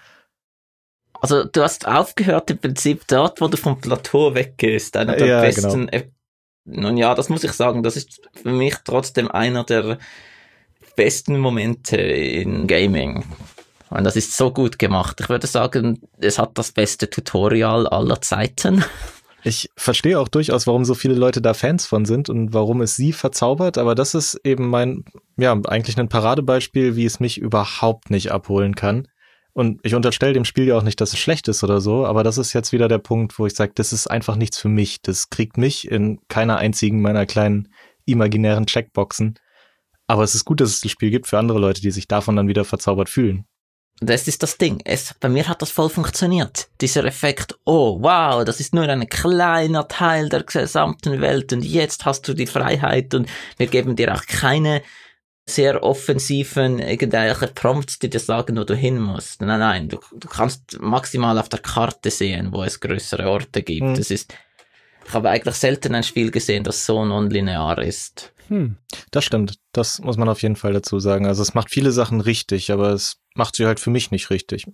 Also 1.21 1.45
du 1.45 1.63
hast 1.63 1.87
aufgehört 1.87 2.51
im 2.51 2.59
Prinzip 2.59 3.07
dort, 3.07 3.41
wo 3.41 3.49
du 3.49 3.57
vom 3.59 3.81
Plateau 3.81 4.35
weggehst. 4.35 4.97
Einer 4.97 5.17
der 5.17 5.27
Ja, 5.27 5.41
besten. 5.43 5.89
Ep- 5.89 6.13
Nun 6.65 6.97
ja, 6.97 7.15
das 7.15 7.29
muss 7.29 7.45
ich 7.45 7.53
sagen, 7.53 7.83
das 7.83 7.97
ist 7.97 8.23
für 8.35 8.53
mich 8.53 8.77
trotzdem 8.85 9.31
einer 9.31 9.65
der 9.65 9.99
besten 10.97 11.39
Momente 11.39 11.97
in 11.97 12.67
Gaming. 12.67 13.25
Und 13.91 14.05
das 14.05 14.17
ist 14.17 14.37
so 14.37 14.53
gut 14.53 14.79
gemacht. 14.79 15.21
Ich 15.21 15.29
würde 15.29 15.47
sagen, 15.47 16.01
es 16.19 16.39
hat 16.39 16.57
das 16.57 16.73
beste 16.73 17.11
Tutorial 17.11 17.87
aller 17.87 18.21
Zeiten. 18.21 18.85
Ich 19.43 19.71
verstehe 19.77 20.19
auch 20.19 20.29
durchaus, 20.29 20.67
warum 20.67 20.85
so 20.85 20.95
viele 20.95 21.15
Leute 21.15 21.41
da 21.41 21.55
Fans 21.55 21.87
von 21.87 22.05
sind 22.05 22.29
und 22.29 22.53
warum 22.53 22.83
es 22.83 22.97
sie 22.97 23.13
verzaubert, 23.13 23.79
aber 23.79 23.95
das 23.95 24.15
ist 24.15 24.39
eben 24.45 24.69
mein, 24.69 25.05
ja, 25.39 25.59
eigentlich 25.67 25.99
ein 25.99 26.09
Paradebeispiel, 26.09 26.95
wie 26.97 27.07
es 27.07 27.21
mich 27.21 27.39
überhaupt 27.39 28.11
nicht 28.11 28.33
abholen 28.33 28.75
kann. 28.75 29.09
Und 29.53 29.81
ich 29.83 29.95
unterstelle 29.95 30.33
dem 30.33 30.45
Spiel 30.45 30.67
ja 30.67 30.77
auch 30.77 30.83
nicht, 30.83 31.01
dass 31.01 31.13
es 31.13 31.19
schlecht 31.19 31.49
ist 31.49 31.65
oder 31.65 31.81
so, 31.81 32.07
aber 32.07 32.23
das 32.23 32.39
ist 32.39 32.53
jetzt 32.53 32.73
wieder 32.73 32.87
der 32.87 32.99
Punkt, 32.99 33.39
wo 33.39 33.47
ich 33.47 33.55
sage, 33.55 33.73
das 33.75 33.93
ist 33.93 34.07
einfach 34.07 34.37
nichts 34.37 34.59
für 34.59 34.69
mich. 34.69 35.03
Das 35.03 35.31
kriegt 35.31 35.57
mich 35.57 35.91
in 35.91 36.21
keiner 36.29 36.59
einzigen 36.59 37.01
meiner 37.01 37.27
kleinen 37.27 37.69
imaginären 38.05 38.67
Checkboxen. 38.67 39.39
Aber 40.07 40.23
es 40.23 40.35
ist 40.35 40.45
gut, 40.45 40.61
dass 40.61 40.71
es 40.71 40.81
das 40.81 40.91
Spiel 40.91 41.11
gibt 41.11 41.27
für 41.27 41.39
andere 41.39 41.59
Leute, 41.59 41.81
die 41.81 41.91
sich 41.91 42.09
davon 42.09 42.37
dann 42.37 42.49
wieder 42.49 42.65
verzaubert 42.65 43.09
fühlen. 43.09 43.45
Das 44.03 44.27
ist 44.27 44.43
das 44.43 44.57
Ding. 44.57 44.81
Es, 44.85 45.15
bei 45.21 45.29
mir 45.29 45.47
hat 45.47 45.61
das 45.61 45.71
voll 45.71 45.91
funktioniert. 45.91 46.69
Dieser 46.81 47.05
Effekt, 47.05 47.59
oh 47.67 47.99
wow, 48.01 48.45
das 48.45 48.59
ist 48.59 48.75
nur 48.75 48.89
ein 48.89 49.07
kleiner 49.09 49.87
Teil 49.89 50.31
der 50.31 50.43
gesamten 50.43 51.21
Welt 51.21 51.53
und 51.53 51.63
jetzt 51.63 52.07
hast 52.07 52.27
du 52.27 52.33
die 52.33 52.47
Freiheit 52.47 53.15
und 53.15 53.29
wir 53.59 53.67
geben 53.67 53.97
dir 53.97 54.15
auch 54.15 54.25
keine 54.25 54.83
sehr 55.47 55.83
offensiven 55.83 56.79
irgendwelche 56.79 57.49
Prompts, 57.49 57.99
die 57.99 58.09
dir 58.09 58.21
sagen, 58.21 58.57
wo 58.57 58.65
du 58.65 58.75
hin 58.75 59.01
musst. 59.01 59.43
Nein, 59.43 59.59
nein, 59.59 59.89
du, 59.89 59.99
du 60.13 60.29
kannst 60.29 60.81
maximal 60.81 61.39
auf 61.39 61.49
der 61.49 61.61
Karte 61.61 62.11
sehen, 62.11 62.53
wo 62.53 62.63
es 62.63 62.81
größere 62.81 63.29
Orte 63.29 63.63
gibt. 63.63 63.83
Hm. 63.83 63.97
Das 63.97 64.11
ist, 64.11 64.33
ich 65.07 65.13
habe 65.13 65.29
eigentlich 65.29 65.57
selten 65.57 65.95
ein 65.95 66.05
Spiel 66.05 66.31
gesehen, 66.31 66.65
das 66.65 66.87
so 66.87 67.05
nonlinear 67.05 67.79
ist. 67.79 68.33
Hm. 68.49 68.77
Das 69.11 69.25
stimmt. 69.25 69.59
Das 69.73 70.01
muss 70.01 70.17
man 70.17 70.29
auf 70.29 70.43
jeden 70.43 70.57
Fall 70.57 70.73
dazu 70.73 71.01
sagen. 71.01 71.27
Also 71.27 71.43
es 71.43 71.55
macht 71.55 71.71
viele 71.71 71.93
Sachen 71.93 72.21
richtig, 72.21 72.73
aber 72.73 72.93
es 72.93 73.20
macht 73.35 73.57
sie 73.57 73.67
halt 73.67 73.81
für 73.81 73.91
mich 73.91 74.11
nicht 74.11 74.31
richtig. 74.31 74.67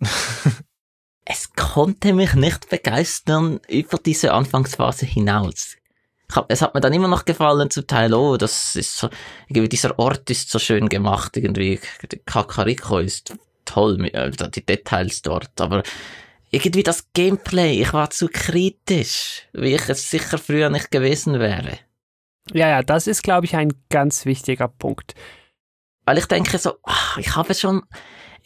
es 1.24 1.52
konnte 1.52 2.12
mich 2.12 2.34
nicht 2.34 2.68
begeistern 2.68 3.60
über 3.68 3.98
diese 3.98 4.32
Anfangsphase 4.32 5.06
hinaus. 5.06 5.76
Hab, 6.32 6.50
es 6.50 6.62
hat 6.62 6.74
mir 6.74 6.80
dann 6.80 6.92
immer 6.92 7.08
noch 7.08 7.24
gefallen 7.24 7.70
zum 7.70 7.86
Teil, 7.86 8.12
oh, 8.12 8.36
das 8.36 8.74
ist 8.74 8.96
so, 8.96 9.08
irgendwie 9.48 9.68
dieser 9.68 9.98
Ort 9.98 10.28
ist 10.30 10.50
so 10.50 10.58
schön 10.58 10.88
gemacht, 10.88 11.36
irgendwie, 11.36 11.78
Kakariko 12.24 12.98
ist 12.98 13.34
toll, 13.64 13.98
mit, 13.98 14.14
äh, 14.14 14.30
die 14.30 14.66
Details 14.66 15.22
dort, 15.22 15.60
aber 15.60 15.84
irgendwie 16.50 16.82
das 16.82 17.12
Gameplay, 17.12 17.80
ich 17.80 17.92
war 17.92 18.10
zu 18.10 18.28
kritisch, 18.28 19.42
wie 19.52 19.74
ich 19.74 19.88
es 19.88 20.10
sicher 20.10 20.38
früher 20.38 20.70
nicht 20.70 20.90
gewesen 20.90 21.38
wäre. 21.38 21.78
Ja, 22.52 22.68
ja, 22.68 22.82
das 22.82 23.06
ist, 23.06 23.22
glaube 23.22 23.46
ich, 23.46 23.56
ein 23.56 23.72
ganz 23.90 24.24
wichtiger 24.24 24.68
Punkt. 24.68 25.14
Weil 26.04 26.18
ich 26.18 26.26
denke 26.26 26.58
so, 26.58 26.74
ach, 26.84 27.18
ich 27.18 27.34
habe 27.34 27.54
schon 27.54 27.82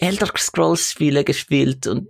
Elder 0.00 0.30
Scrolls 0.36 0.92
Spiele 0.92 1.24
gespielt 1.24 1.86
und 1.86 2.08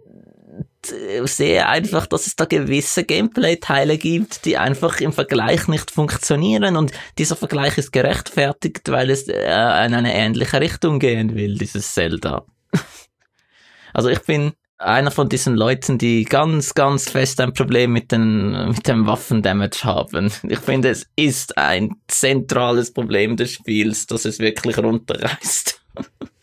äh, 0.90 1.26
sehe 1.26 1.66
einfach, 1.66 2.06
dass 2.06 2.26
es 2.26 2.36
da 2.36 2.44
gewisse 2.44 3.04
Gameplay-Teile 3.04 3.98
gibt, 3.98 4.44
die 4.44 4.56
einfach 4.56 5.00
im 5.00 5.12
Vergleich 5.12 5.68
nicht 5.68 5.90
funktionieren 5.90 6.76
und 6.76 6.92
dieser 7.18 7.36
Vergleich 7.36 7.76
ist 7.78 7.92
gerechtfertigt, 7.92 8.88
weil 8.90 9.10
es 9.10 9.28
äh, 9.28 9.42
in 9.42 9.94
eine 9.94 10.14
ähnliche 10.14 10.60
Richtung 10.60 10.98
gehen 10.98 11.34
will, 11.34 11.58
dieses 11.58 11.92
Zelda. 11.92 12.44
also 13.92 14.08
ich 14.08 14.20
bin 14.20 14.52
einer 14.78 15.10
von 15.10 15.28
diesen 15.28 15.56
Leuten, 15.56 15.98
die 15.98 16.24
ganz, 16.24 16.72
ganz 16.72 17.10
fest 17.10 17.40
ein 17.40 17.52
Problem 17.52 17.92
mit, 17.92 18.12
den, 18.12 18.68
mit 18.68 18.88
dem 18.88 19.06
Waffendamage 19.06 19.84
haben. 19.84 20.32
Ich 20.48 20.60
finde, 20.60 20.88
es 20.88 21.06
ist 21.16 21.58
ein 21.58 21.96
zentrales 22.08 22.92
Problem 22.92 23.36
des 23.36 23.52
Spiels, 23.52 24.06
dass 24.06 24.24
es 24.24 24.38
wirklich 24.38 24.78
runterreißt. 24.78 25.82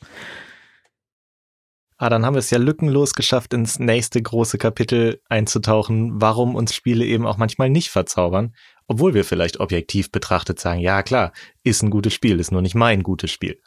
Ah, 1.99 2.09
dann 2.09 2.25
haben 2.25 2.35
wir 2.35 2.39
es 2.39 2.51
ja 2.51 2.59
lückenlos 2.59 3.13
geschafft, 3.13 3.53
ins 3.53 3.79
nächste 3.79 4.21
große 4.21 4.59
Kapitel 4.59 5.19
einzutauchen, 5.29 6.21
warum 6.21 6.53
uns 6.53 6.75
Spiele 6.75 7.03
eben 7.03 7.25
auch 7.25 7.37
manchmal 7.37 7.71
nicht 7.71 7.89
verzaubern, 7.89 8.53
obwohl 8.85 9.15
wir 9.15 9.25
vielleicht 9.25 9.59
objektiv 9.59 10.11
betrachtet 10.11 10.59
sagen, 10.59 10.79
ja 10.79 11.01
klar, 11.01 11.33
ist 11.63 11.81
ein 11.81 11.89
gutes 11.89 12.13
Spiel, 12.13 12.39
ist 12.39 12.51
nur 12.51 12.61
nicht 12.61 12.75
mein 12.75 13.01
gutes 13.01 13.31
Spiel. 13.31 13.59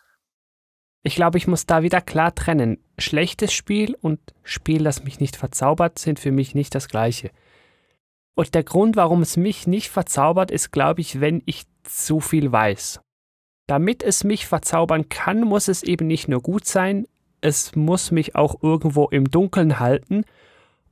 Ich 1.03 1.17
glaube, 1.17 1.39
ich 1.39 1.49
muss 1.49 1.67
da 1.67 1.83
wieder 1.83 2.01
klar 2.01 2.35
trennen. 2.35 2.79
Schlechtes 2.99 3.53
Spiel 3.53 3.97
und 4.01 4.21
Spiel, 4.45 4.85
das 4.85 5.03
mich 5.03 5.19
nicht 5.19 5.37
verzaubert, 5.37 5.99
sind 5.99 6.21
für 6.21 6.31
mich 6.31 6.55
nicht 6.55 6.75
das 6.75 6.89
gleiche. 6.89 7.31
Und 8.35 8.55
der 8.55 8.63
Grund, 8.63 8.97
warum 8.97 9.23
es 9.23 9.37
mich 9.37 9.67
nicht 9.67 9.89
verzaubert, 9.89 10.51
ist, 10.51 10.71
glaube 10.71 11.01
ich, 11.01 11.21
wenn 11.21 11.43
ich 11.47 11.65
zu 11.83 12.21
viel 12.21 12.53
weiß. 12.53 13.01
Damit 13.67 14.03
es 14.03 14.25
mich 14.25 14.47
verzaubern 14.47 15.09
kann, 15.09 15.43
muss 15.43 15.69
es 15.69 15.83
eben 15.83 16.07
nicht 16.07 16.29
nur 16.29 16.43
gut 16.43 16.67
sein, 16.67 17.07
es 17.41 17.75
muss 17.75 18.11
mich 18.11 18.37
auch 18.37 18.63
irgendwo 18.63 19.07
im 19.09 19.31
Dunkeln 19.31 19.79
halten 19.79 20.25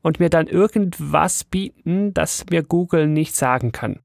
und 0.03 0.21
mir 0.21 0.31
dann 0.31 0.47
irgendwas 0.47 1.45
bieten, 1.45 2.15
das 2.15 2.47
mir 2.51 2.63
Google 2.63 3.07
nicht 3.07 3.35
sagen 3.35 3.73
kann. 3.73 4.01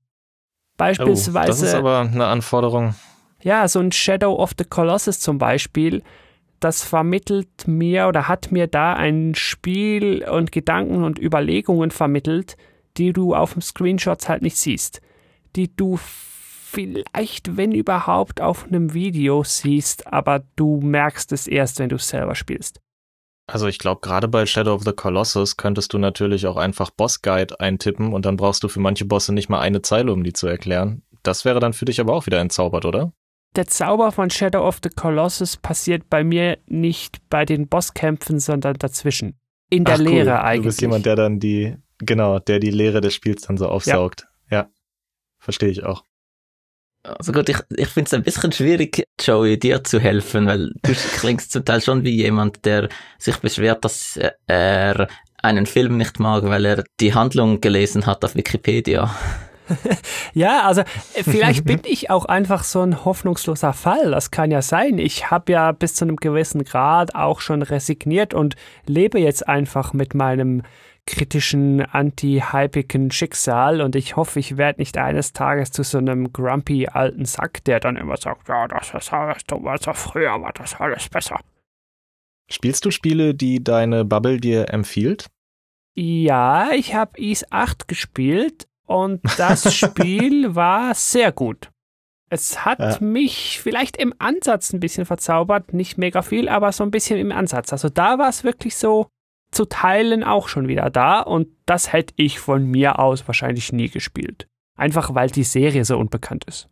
Beispielsweise. 0.77 1.45
Oh, 1.45 1.47
das 1.47 1.61
ist 1.61 1.75
aber 1.75 1.99
eine 1.99 2.25
Anforderung. 2.25 2.95
Ja, 3.41 3.67
so 3.67 3.79
ein 3.79 3.91
Shadow 3.91 4.35
of 4.35 4.51
the 4.57 4.63
Colossus 4.63 5.19
zum 5.19 5.37
Beispiel, 5.37 6.01
das 6.59 6.83
vermittelt 6.83 7.67
mir 7.67 8.07
oder 8.07 8.27
hat 8.27 8.51
mir 8.51 8.67
da 8.67 8.93
ein 8.93 9.35
Spiel 9.35 10.25
und 10.25 10.51
Gedanken 10.51 11.03
und 11.03 11.19
Überlegungen 11.19 11.91
vermittelt, 11.91 12.55
die 12.97 13.11
du 13.11 13.35
auf 13.35 13.53
dem 13.53 13.61
Screenshots 13.61 14.29
halt 14.29 14.41
nicht 14.41 14.57
siehst, 14.57 15.01
die 15.55 15.75
du 15.75 15.99
vielleicht, 16.73 17.55
wenn 17.55 17.71
überhaupt, 17.71 18.41
auf 18.41 18.65
einem 18.65 18.93
Video 18.93 19.43
siehst, 19.43 20.07
aber 20.07 20.43
du 20.55 20.81
merkst 20.81 21.31
es 21.31 21.47
erst, 21.47 21.79
wenn 21.79 21.89
du 21.89 21.97
es 21.97 22.09
selber 22.09 22.35
spielst. 22.35 22.81
Also 23.45 23.67
ich 23.67 23.77
glaube, 23.77 24.01
gerade 24.01 24.27
bei 24.27 24.45
Shadow 24.45 24.73
of 24.73 24.83
the 24.83 24.93
Colossus 24.93 25.57
könntest 25.57 25.93
du 25.93 25.97
natürlich 25.97 26.47
auch 26.47 26.55
einfach 26.55 26.89
Boss 26.91 27.21
Guide 27.21 27.59
eintippen 27.59 28.13
und 28.13 28.25
dann 28.25 28.37
brauchst 28.37 28.63
du 28.63 28.69
für 28.69 28.79
manche 28.79 29.05
Bosse 29.05 29.33
nicht 29.33 29.49
mal 29.49 29.59
eine 29.59 29.81
Zeile, 29.81 30.13
um 30.13 30.23
die 30.23 30.33
zu 30.33 30.47
erklären. 30.47 31.03
Das 31.23 31.45
wäre 31.45 31.59
dann 31.59 31.73
für 31.73 31.85
dich 31.85 31.99
aber 31.99 32.13
auch 32.13 32.25
wieder 32.25 32.39
entzaubert, 32.39 32.85
oder? 32.85 33.13
Der 33.55 33.67
Zauber 33.67 34.11
von 34.11 34.29
Shadow 34.29 34.65
of 34.65 34.79
the 34.81 34.89
Colossus 34.89 35.57
passiert 35.57 36.09
bei 36.09 36.23
mir 36.23 36.57
nicht 36.65 37.19
bei 37.29 37.45
den 37.45 37.67
Bosskämpfen, 37.67 38.39
sondern 38.39 38.75
dazwischen. 38.75 39.37
In 39.69 39.83
der 39.85 39.95
Ach, 39.95 39.99
Lehre 39.99 40.31
cool. 40.31 40.37
eigentlich. 40.37 40.61
Du 40.61 40.67
bist 40.69 40.81
jemand, 40.81 41.05
der 41.05 41.15
dann 41.15 41.39
die, 41.39 41.75
genau, 41.99 42.39
der 42.39 42.59
die 42.59 42.71
Lehre 42.71 43.01
des 43.01 43.13
Spiels 43.13 43.43
dann 43.43 43.57
so 43.57 43.67
aufsaugt. 43.67 44.25
Ja. 44.49 44.57
ja. 44.57 44.69
Verstehe 45.37 45.69
ich 45.69 45.83
auch. 45.83 46.03
Also 47.03 47.33
gut, 47.33 47.49
ich, 47.49 47.57
ich 47.75 47.89
finde 47.89 48.07
es 48.07 48.13
ein 48.13 48.23
bisschen 48.23 48.51
schwierig, 48.51 49.05
Joey, 49.19 49.59
dir 49.59 49.83
zu 49.83 49.99
helfen, 49.99 50.47
weil 50.47 50.71
du 50.81 50.93
klingst 51.17 51.51
zum 51.51 51.65
Teil 51.65 51.81
schon 51.81 52.03
wie 52.03 52.15
jemand, 52.15 52.65
der 52.65 52.89
sich 53.19 53.37
beschwert, 53.37 53.83
dass 53.83 54.19
er 54.47 55.07
einen 55.41 55.65
Film 55.65 55.97
nicht 55.97 56.19
mag, 56.19 56.43
weil 56.45 56.65
er 56.65 56.83
die 56.99 57.13
Handlung 57.13 57.59
gelesen 57.59 58.05
hat 58.05 58.23
auf 58.23 58.35
Wikipedia. 58.35 59.13
ja, 60.33 60.63
also 60.63 60.81
äh, 60.81 61.23
vielleicht 61.23 61.65
bin 61.65 61.81
ich 61.85 62.09
auch 62.09 62.25
einfach 62.25 62.63
so 62.63 62.81
ein 62.81 63.05
hoffnungsloser 63.05 63.73
Fall. 63.73 64.11
Das 64.11 64.31
kann 64.31 64.51
ja 64.51 64.61
sein. 64.61 64.97
Ich 64.97 65.29
habe 65.31 65.51
ja 65.51 65.71
bis 65.71 65.95
zu 65.95 66.05
einem 66.05 66.17
gewissen 66.17 66.63
Grad 66.63 67.15
auch 67.15 67.41
schon 67.41 67.61
resigniert 67.61 68.33
und 68.33 68.55
lebe 68.85 69.19
jetzt 69.19 69.47
einfach 69.47 69.93
mit 69.93 70.13
meinem 70.13 70.63
kritischen, 71.05 71.81
anti-hypigen 71.81 73.11
Schicksal 73.11 73.81
und 73.81 73.95
ich 73.95 74.15
hoffe, 74.15 74.39
ich 74.39 74.57
werde 74.57 74.79
nicht 74.81 74.97
eines 74.97 75.33
Tages 75.33 75.71
zu 75.71 75.83
so 75.83 75.97
einem 75.97 76.31
grumpy 76.31 76.87
alten 76.87 77.25
Sack, 77.25 77.63
der 77.65 77.79
dann 77.79 77.97
immer 77.97 78.17
sagt, 78.17 78.47
ja, 78.47 78.67
das 78.67 78.93
ist 78.93 79.11
alles 79.11 79.43
dumm, 79.43 79.67
also 79.67 79.93
früher 79.93 80.41
war 80.41 80.53
das 80.53 80.79
alles 80.79 81.09
besser. 81.09 81.39
Spielst 82.49 82.85
du 82.85 82.91
Spiele, 82.91 83.33
die 83.33 83.63
deine 83.63 84.05
Bubble 84.05 84.37
dir 84.39 84.69
empfiehlt? 84.69 85.27
Ja, 85.95 86.71
ich 86.71 86.95
habe 86.95 87.19
Is 87.19 87.45
8 87.51 87.87
gespielt 87.87 88.67
und 88.85 89.21
das 89.37 89.73
Spiel 89.75 90.55
war 90.55 90.93
sehr 90.95 91.31
gut. 91.31 91.69
Es 92.29 92.65
hat 92.65 92.79
ja. 92.79 92.97
mich 92.99 93.59
vielleicht 93.61 93.97
im 93.97 94.13
Ansatz 94.17 94.73
ein 94.73 94.79
bisschen 94.79 95.05
verzaubert, 95.05 95.73
nicht 95.73 95.99
mega 95.99 96.23
viel, 96.23 96.49
aber 96.49 96.71
so 96.71 96.83
ein 96.83 96.89
bisschen 96.89 97.19
im 97.19 97.31
Ansatz. 97.31 97.71
Also 97.71 97.89
da 97.89 98.17
war 98.17 98.29
es 98.29 98.43
wirklich 98.43 98.75
so, 98.75 99.07
zu 99.53 99.65
Teilen 99.65 100.23
auch 100.23 100.47
schon 100.47 100.67
wieder 100.67 100.89
da 100.89 101.21
und 101.21 101.47
das 101.65 101.93
hätte 101.93 102.13
ich 102.17 102.39
von 102.39 102.65
mir 102.65 102.99
aus 102.99 103.27
wahrscheinlich 103.27 103.71
nie 103.71 103.89
gespielt. 103.89 104.47
Einfach 104.75 105.13
weil 105.13 105.29
die 105.29 105.43
Serie 105.43 105.85
so 105.85 105.97
unbekannt 105.97 106.45
ist. 106.45 106.69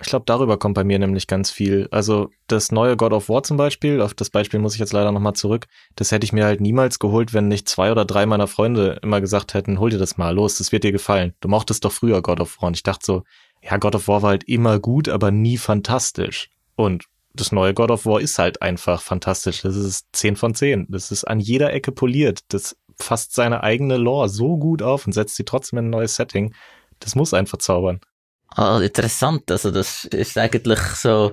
Ich 0.00 0.08
glaube, 0.08 0.24
darüber 0.26 0.58
kommt 0.58 0.74
bei 0.74 0.84
mir 0.84 0.98
nämlich 0.98 1.26
ganz 1.26 1.50
viel. 1.50 1.88
Also 1.90 2.28
das 2.48 2.70
neue 2.70 2.96
God 2.96 3.12
of 3.12 3.30
War 3.30 3.42
zum 3.42 3.56
Beispiel, 3.56 4.02
auf 4.02 4.12
das 4.12 4.28
Beispiel 4.28 4.60
muss 4.60 4.74
ich 4.74 4.80
jetzt 4.80 4.92
leider 4.92 5.10
nochmal 5.10 5.32
zurück, 5.32 5.66
das 5.94 6.12
hätte 6.12 6.24
ich 6.24 6.34
mir 6.34 6.44
halt 6.44 6.60
niemals 6.60 6.98
geholt, 6.98 7.32
wenn 7.32 7.48
nicht 7.48 7.66
zwei 7.68 7.90
oder 7.90 8.04
drei 8.04 8.26
meiner 8.26 8.46
Freunde 8.46 8.98
immer 9.02 9.22
gesagt 9.22 9.54
hätten, 9.54 9.80
hol 9.80 9.88
dir 9.88 9.98
das 9.98 10.18
mal, 10.18 10.34
los, 10.34 10.58
das 10.58 10.70
wird 10.70 10.84
dir 10.84 10.92
gefallen. 10.92 11.32
Du 11.40 11.48
mochtest 11.48 11.84
doch 11.84 11.92
früher 11.92 12.20
God 12.20 12.40
of 12.40 12.60
War. 12.60 12.68
Und 12.68 12.76
ich 12.76 12.82
dachte 12.82 13.06
so, 13.06 13.22
ja, 13.62 13.78
God 13.78 13.94
of 13.94 14.06
War 14.06 14.22
war 14.22 14.30
halt 14.30 14.44
immer 14.44 14.78
gut, 14.78 15.08
aber 15.08 15.30
nie 15.30 15.56
fantastisch. 15.56 16.50
Und 16.74 17.06
das 17.36 17.52
neue 17.52 17.74
God 17.74 17.90
of 17.90 18.06
War 18.06 18.20
ist 18.20 18.38
halt 18.38 18.62
einfach 18.62 19.00
fantastisch. 19.02 19.62
Das 19.62 19.76
ist 19.76 20.06
10 20.12 20.36
von 20.36 20.54
10. 20.54 20.86
Das 20.88 21.10
ist 21.10 21.24
an 21.24 21.40
jeder 21.40 21.72
Ecke 21.72 21.92
poliert. 21.92 22.40
Das 22.48 22.76
fasst 22.98 23.34
seine 23.34 23.62
eigene 23.62 23.96
Lore 23.96 24.28
so 24.28 24.56
gut 24.56 24.82
auf 24.82 25.06
und 25.06 25.12
setzt 25.12 25.36
sie 25.36 25.44
trotzdem 25.44 25.78
in 25.78 25.86
ein 25.86 25.90
neues 25.90 26.16
Setting. 26.16 26.54
Das 26.98 27.14
muss 27.14 27.34
einfach 27.34 27.58
zaubern. 27.58 28.00
Ah, 28.48 28.80
interessant. 28.80 29.50
Also 29.50 29.70
das 29.70 30.04
ist 30.04 30.38
eigentlich 30.38 30.78
so 30.78 31.32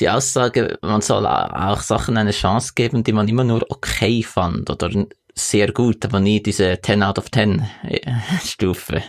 die 0.00 0.10
Aussage, 0.10 0.78
man 0.82 1.00
soll 1.00 1.26
auch 1.26 1.80
Sachen 1.80 2.16
eine 2.16 2.32
Chance 2.32 2.72
geben, 2.74 3.04
die 3.04 3.12
man 3.12 3.28
immer 3.28 3.44
nur 3.44 3.64
okay 3.70 4.22
fand 4.22 4.68
oder 4.68 4.90
sehr 5.34 5.72
gut, 5.72 6.04
aber 6.04 6.20
nie 6.20 6.42
diese 6.42 6.78
10 6.80 7.02
out 7.02 7.18
of 7.18 7.30
10 7.30 7.64
äh, 7.84 8.00
Stufe. 8.44 9.02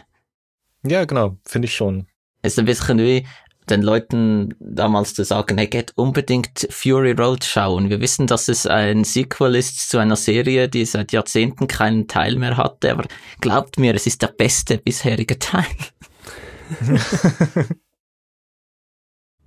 Ja, 0.84 1.06
genau, 1.06 1.38
finde 1.46 1.68
ich 1.68 1.76
schon. 1.76 2.08
ist 2.42 2.60
ein 2.60 2.66
bisschen 2.66 3.00
wie, 3.00 3.26
den 3.70 3.82
Leuten 3.82 4.56
damals 4.60 5.14
zu 5.14 5.24
sagen, 5.24 5.58
hey, 5.58 5.68
geht 5.68 5.94
unbedingt 5.96 6.68
Fury 6.70 7.12
Road 7.12 7.44
schauen. 7.44 7.90
Wir 7.90 8.02
wissen, 8.02 8.28
dass 8.28 8.48
es 8.48 8.66
ein 8.66 9.04
Sequel 9.04 9.56
ist 9.56 9.90
zu 9.90 9.98
einer 9.98 10.16
Serie, 10.16 10.70
die 10.70 10.86
seit 10.86 11.12
Jahrzehnten 11.12 11.68
keinen 11.68 12.08
Teil 12.08 12.36
mehr 12.36 12.58
hatte, 12.58 12.92
aber 12.92 13.06
glaubt 13.42 13.80
mir, 13.80 13.94
es 13.96 14.08
ist 14.08 14.22
der 14.22 14.28
beste 14.28 14.78
bisherige 14.78 15.40
Teil. 15.40 15.66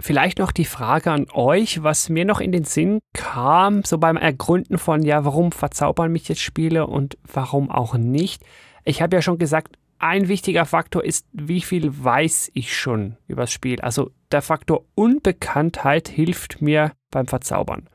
Vielleicht 0.00 0.38
noch 0.38 0.52
die 0.52 0.64
Frage 0.64 1.10
an 1.10 1.26
euch, 1.32 1.82
was 1.82 2.08
mir 2.08 2.24
noch 2.24 2.40
in 2.40 2.52
den 2.52 2.64
Sinn 2.64 3.00
kam, 3.12 3.84
so 3.84 3.98
beim 3.98 4.16
Ergründen 4.16 4.78
von, 4.78 5.02
ja, 5.02 5.26
warum 5.26 5.52
verzaubern 5.52 6.10
mich 6.10 6.26
jetzt 6.28 6.40
Spiele 6.40 6.86
und 6.86 7.18
warum 7.30 7.70
auch 7.70 7.94
nicht. 7.94 8.42
Ich 8.84 9.02
habe 9.02 9.16
ja 9.16 9.22
schon 9.22 9.36
gesagt, 9.36 9.76
ein 10.00 10.28
wichtiger 10.28 10.66
Faktor 10.66 11.04
ist, 11.04 11.26
wie 11.32 11.60
viel 11.60 12.02
weiß 12.02 12.50
ich 12.54 12.76
schon 12.76 13.16
über 13.28 13.42
das 13.42 13.52
Spiel. 13.52 13.80
Also 13.80 14.10
der 14.32 14.42
Faktor 14.42 14.84
Unbekanntheit 14.94 16.08
hilft 16.08 16.60
mir 16.62 16.92
beim 17.10 17.26
Verzaubern. 17.26 17.88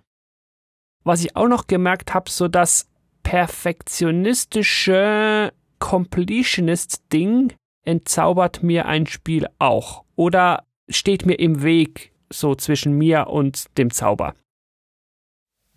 Was 1.03 1.23
ich 1.23 1.35
auch 1.35 1.47
noch 1.47 1.65
gemerkt 1.67 2.13
habe, 2.13 2.29
so 2.29 2.47
das 2.47 2.87
perfektionistische 3.23 5.51
Completionist-Ding 5.79 7.53
entzaubert 7.83 8.63
mir 8.63 8.85
ein 8.85 9.07
Spiel 9.07 9.47
auch. 9.59 10.05
Oder 10.15 10.63
steht 10.89 11.25
mir 11.25 11.35
im 11.35 11.63
Weg 11.63 12.13
so 12.31 12.55
zwischen 12.55 12.97
mir 12.97 13.27
und 13.27 13.65
dem 13.77 13.91
Zauber. 13.91 14.33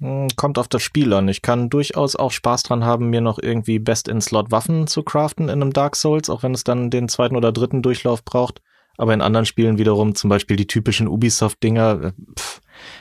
Hm, 0.00 0.28
kommt 0.36 0.58
auf 0.58 0.68
das 0.68 0.82
Spiel 0.82 1.12
an. 1.12 1.28
Ich 1.28 1.42
kann 1.42 1.70
durchaus 1.70 2.14
auch 2.14 2.30
Spaß 2.30 2.62
dran 2.62 2.84
haben, 2.84 3.10
mir 3.10 3.20
noch 3.20 3.38
irgendwie 3.40 3.78
Best-in-Slot-Waffen 3.78 4.86
zu 4.86 5.02
craften 5.02 5.48
in 5.48 5.62
einem 5.62 5.72
Dark 5.72 5.96
Souls, 5.96 6.30
auch 6.30 6.42
wenn 6.42 6.54
es 6.54 6.64
dann 6.64 6.90
den 6.90 7.08
zweiten 7.08 7.36
oder 7.36 7.52
dritten 7.52 7.82
Durchlauf 7.82 8.24
braucht. 8.24 8.60
Aber 8.96 9.14
in 9.14 9.22
anderen 9.22 9.46
Spielen 9.46 9.78
wiederum, 9.78 10.16
zum 10.16 10.28
Beispiel 10.28 10.56
die 10.56 10.66
typischen 10.66 11.06
Ubisoft-Dinger, 11.06 12.02
äh, 12.02 12.12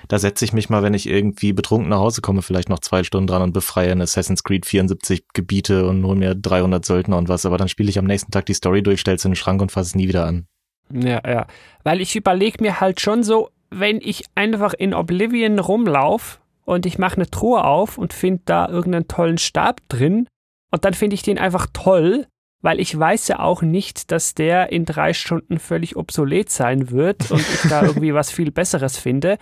da 0.08 0.20
setze 0.20 0.46
ich 0.46 0.54
mich 0.54 0.70
mal, 0.70 0.84
wenn 0.84 0.94
ich 0.94 1.08
irgendwie 1.08 1.54
betrunken 1.54 1.90
nach 1.90 1.98
Hause 1.98 2.22
komme, 2.22 2.44
vielleicht 2.44 2.70
noch 2.70 2.80
zwei 2.80 3.04
Stunden 3.04 3.28
dran 3.28 3.42
und 3.42 3.54
befreie 3.54 3.92
in 3.92 4.02
Assassin's 4.02 4.44
Creed 4.44 4.66
74 4.66 5.24
Gebiete 5.34 5.88
und 5.88 6.06
hole 6.06 6.16
mir 6.16 6.36
300 6.36 6.86
Söldner 6.86 7.18
und 7.18 7.30
was. 7.30 7.46
Aber 7.46 7.58
dann 7.58 7.68
spiele 7.68 7.90
ich 7.90 8.00
am 8.00 8.06
nächsten 8.06 8.32
Tag 8.32 8.46
die 8.46 8.54
Story 8.54 8.84
durch, 8.84 9.02
stell's 9.02 9.26
in 9.26 9.32
den 9.32 9.36
Schrank 9.36 9.62
und 9.62 9.72
fasse 9.72 9.90
es 9.90 9.96
nie 9.96 10.08
wieder 10.08 10.26
an. 10.26 10.48
Ja, 10.92 11.22
ja. 11.28 11.48
Weil 11.84 12.00
ich 12.00 12.16
überlege 12.16 12.64
mir 12.64 12.80
halt 12.80 13.02
schon 13.02 13.24
so, 13.24 13.50
wenn 13.70 14.00
ich 14.02 14.24
einfach 14.36 14.74
in 14.74 14.94
Oblivion 14.94 15.60
rumlaufe, 15.60 16.38
und 16.68 16.86
ich 16.86 17.00
mache 17.00 17.16
eine 17.16 17.30
Truhe 17.30 17.64
auf 17.64 17.98
und 17.98 18.14
finde 18.14 18.42
da 18.46 18.68
irgendeinen 18.68 19.08
tollen 19.08 19.38
Stab 19.38 19.82
drin 19.88 20.28
und 20.72 20.86
dann 20.86 20.94
finde 20.94 21.14
ich 21.14 21.22
den 21.22 21.40
einfach 21.40 21.68
toll, 21.72 22.28
weil 22.62 22.80
ich 22.80 22.98
weiß 22.98 23.30
ja 23.30 23.40
auch 23.40 23.62
nicht, 23.62 24.12
dass 24.12 24.36
der 24.36 24.72
in 24.72 24.84
drei 24.84 25.14
Stunden 25.14 25.60
völlig 25.60 25.96
obsolet 25.96 26.50
sein 26.50 26.92
wird 26.92 27.32
und 27.32 27.40
ich 27.40 27.70
da 27.70 27.82
irgendwie 27.86 28.14
was 28.14 28.32
viel 28.32 28.52
Besseres 28.52 28.98
finde. 28.98 29.38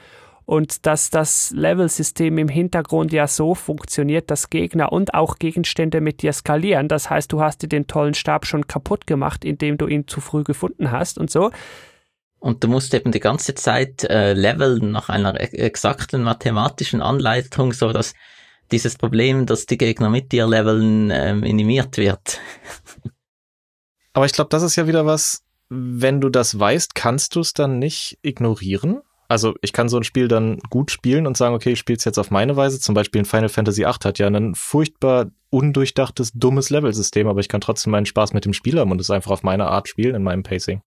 und 0.46 0.86
dass 0.86 1.10
das 1.10 1.52
Level-System 1.56 2.38
im 2.38 2.48
Hintergrund 2.48 3.12
ja 3.12 3.26
so 3.26 3.56
funktioniert, 3.56 4.30
dass 4.30 4.52
Gegner 4.52 4.92
und 4.92 5.16
auch 5.16 5.40
Gegenstände 5.40 6.02
mit 6.02 6.22
dir 6.22 6.34
skalieren. 6.34 6.88
Das 6.88 7.10
heißt, 7.10 7.32
du 7.32 7.42
hast 7.42 7.64
dir 7.64 7.68
den 7.68 7.88
tollen 7.88 8.14
Stab 8.14 8.46
schon 8.46 8.68
kaputt 8.68 9.08
gemacht, 9.08 9.44
indem 9.44 9.80
du 9.80 9.88
ihn 9.88 10.08
zu 10.08 10.22
früh 10.22 10.44
gefunden 10.44 10.92
hast 10.92 11.18
und 11.18 11.32
so. 11.32 11.50
Und 12.46 12.64
du 12.64 12.68
musst 12.68 12.94
eben 12.94 13.12
die 13.12 13.20
ganze 13.20 13.56
Zeit 13.56 14.04
äh, 14.04 14.34
leveln 14.34 14.92
nach 14.92 15.10
einer 15.10 15.34
e-, 15.42 15.58
exakten 15.58 16.22
mathematischen 16.22 17.02
Anleitung, 17.02 17.74
so 17.74 17.92
dass 17.92 18.14
dieses 18.72 18.98
Problem, 19.00 19.48
dass 19.48 19.66
die 19.66 19.80
Gegner 19.80 20.12
mit 20.12 20.32
dir 20.32 20.46
leveln, 20.46 21.10
äh, 21.10 21.34
minimiert 21.34 21.98
wird. 21.98 22.40
Aber 24.14 24.28
ich 24.28 24.34
glaube, 24.34 24.50
das 24.52 24.62
ist 24.62 24.76
ja 24.76 24.86
wieder 24.86 25.08
was, 25.08 25.42
wenn 25.70 26.22
du 26.22 26.30
das 26.30 26.60
weißt, 26.60 26.94
kannst 26.94 27.36
du 27.36 27.40
es 27.40 27.54
dann 27.54 27.80
nicht 27.80 28.20
ignorieren? 28.22 29.02
Also 29.28 29.56
ich 29.64 29.74
kann 29.74 29.90
so 29.90 29.98
ein 29.98 30.04
Spiel 30.04 30.28
dann 30.28 30.60
gut 30.70 30.92
spielen 30.92 31.26
und 31.26 31.38
sagen, 31.38 31.56
okay, 31.56 31.72
ich 31.72 31.80
spiele 31.80 31.98
es 31.98 32.06
jetzt 32.06 32.20
auf 32.20 32.30
meine 32.30 32.56
Weise. 32.56 32.80
Zum 32.80 32.94
Beispiel 32.94 33.22
in 33.22 33.26
Final 33.26 33.50
Fantasy 33.50 33.82
VIII 33.82 33.94
hat 34.04 34.20
ja 34.20 34.28
ein 34.28 34.54
furchtbar 34.54 35.32
undurchdachtes, 35.50 36.32
dummes 36.34 36.70
Levelsystem, 36.70 37.28
aber 37.28 37.40
ich 37.40 37.50
kann 37.50 37.62
trotzdem 37.62 37.90
meinen 37.90 38.06
Spaß 38.06 38.34
mit 38.34 38.46
dem 38.46 38.54
Spiel 38.54 38.80
haben 38.80 38.92
und 38.92 39.02
es 39.02 39.10
einfach 39.10 39.32
auf 39.32 39.42
meine 39.42 39.66
Art 39.66 39.88
spielen 39.88 40.14
in 40.14 40.22
meinem 40.22 40.44
Pacing 40.44 40.84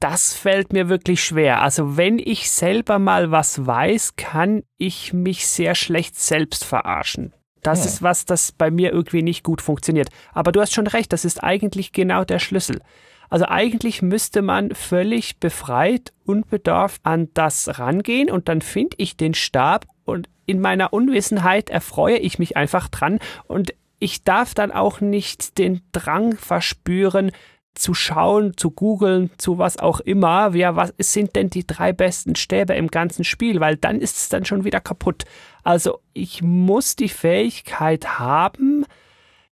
das 0.00 0.34
fällt 0.34 0.72
mir 0.72 0.88
wirklich 0.88 1.22
schwer. 1.22 1.62
Also 1.62 1.96
wenn 1.96 2.18
ich 2.18 2.50
selber 2.50 2.98
mal 2.98 3.30
was 3.30 3.66
weiß, 3.66 4.16
kann 4.16 4.62
ich 4.76 5.12
mich 5.12 5.46
sehr 5.46 5.74
schlecht 5.74 6.18
selbst 6.18 6.64
verarschen. 6.64 7.32
Das 7.62 7.80
ja. 7.80 7.86
ist 7.86 8.02
was, 8.02 8.24
das 8.24 8.52
bei 8.52 8.70
mir 8.70 8.92
irgendwie 8.92 9.22
nicht 9.22 9.42
gut 9.42 9.60
funktioniert. 9.60 10.08
Aber 10.32 10.52
du 10.52 10.60
hast 10.60 10.72
schon 10.72 10.86
recht, 10.86 11.12
das 11.12 11.24
ist 11.24 11.42
eigentlich 11.42 11.92
genau 11.92 12.24
der 12.24 12.38
Schlüssel. 12.38 12.80
Also 13.28 13.46
eigentlich 13.46 14.00
müsste 14.00 14.40
man 14.40 14.74
völlig 14.74 15.38
befreit, 15.38 16.12
unbedarft 16.24 17.00
an 17.04 17.28
das 17.34 17.78
rangehen 17.78 18.30
und 18.30 18.48
dann 18.48 18.62
finde 18.62 18.96
ich 18.98 19.16
den 19.16 19.34
Stab 19.34 19.86
und 20.04 20.28
in 20.46 20.60
meiner 20.60 20.94
Unwissenheit 20.94 21.68
erfreue 21.68 22.16
ich 22.16 22.38
mich 22.38 22.56
einfach 22.56 22.88
dran 22.88 23.18
und 23.46 23.74
ich 23.98 24.24
darf 24.24 24.54
dann 24.54 24.70
auch 24.70 25.00
nicht 25.00 25.58
den 25.58 25.82
Drang 25.92 26.36
verspüren, 26.36 27.32
zu 27.78 27.94
schauen, 27.94 28.56
zu 28.56 28.70
googeln, 28.70 29.30
zu 29.38 29.58
was 29.58 29.78
auch 29.78 30.00
immer, 30.00 30.52
wer, 30.52 30.76
was 30.76 30.92
sind 30.98 31.36
denn 31.36 31.50
die 31.50 31.66
drei 31.66 31.92
besten 31.92 32.36
Stäbe 32.36 32.74
im 32.74 32.88
ganzen 32.88 33.24
Spiel, 33.24 33.60
weil 33.60 33.76
dann 33.76 34.00
ist 34.00 34.16
es 34.16 34.28
dann 34.28 34.44
schon 34.44 34.64
wieder 34.64 34.80
kaputt. 34.80 35.24
Also 35.64 36.00
ich 36.12 36.42
muss 36.42 36.96
die 36.96 37.08
Fähigkeit 37.08 38.18
haben, 38.18 38.84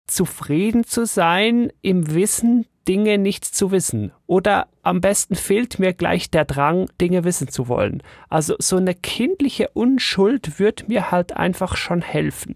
zufrieden 0.07 0.83
zu 0.83 1.05
sein 1.05 1.71
im 1.81 2.13
Wissen, 2.13 2.65
Dinge 2.87 3.17
nicht 3.17 3.45
zu 3.45 3.71
wissen. 3.71 4.11
Oder 4.27 4.67
am 4.83 5.01
besten 5.01 5.35
fehlt 5.35 5.79
mir 5.79 5.93
gleich 5.93 6.29
der 6.29 6.45
Drang, 6.45 6.89
Dinge 7.01 7.23
wissen 7.23 7.47
zu 7.47 7.67
wollen. 7.67 8.03
Also 8.29 8.55
so 8.59 8.77
eine 8.77 8.93
kindliche 8.93 9.69
Unschuld 9.73 10.59
wird 10.59 10.87
mir 10.87 11.11
halt 11.11 11.35
einfach 11.35 11.75
schon 11.75 12.01
helfen. 12.01 12.55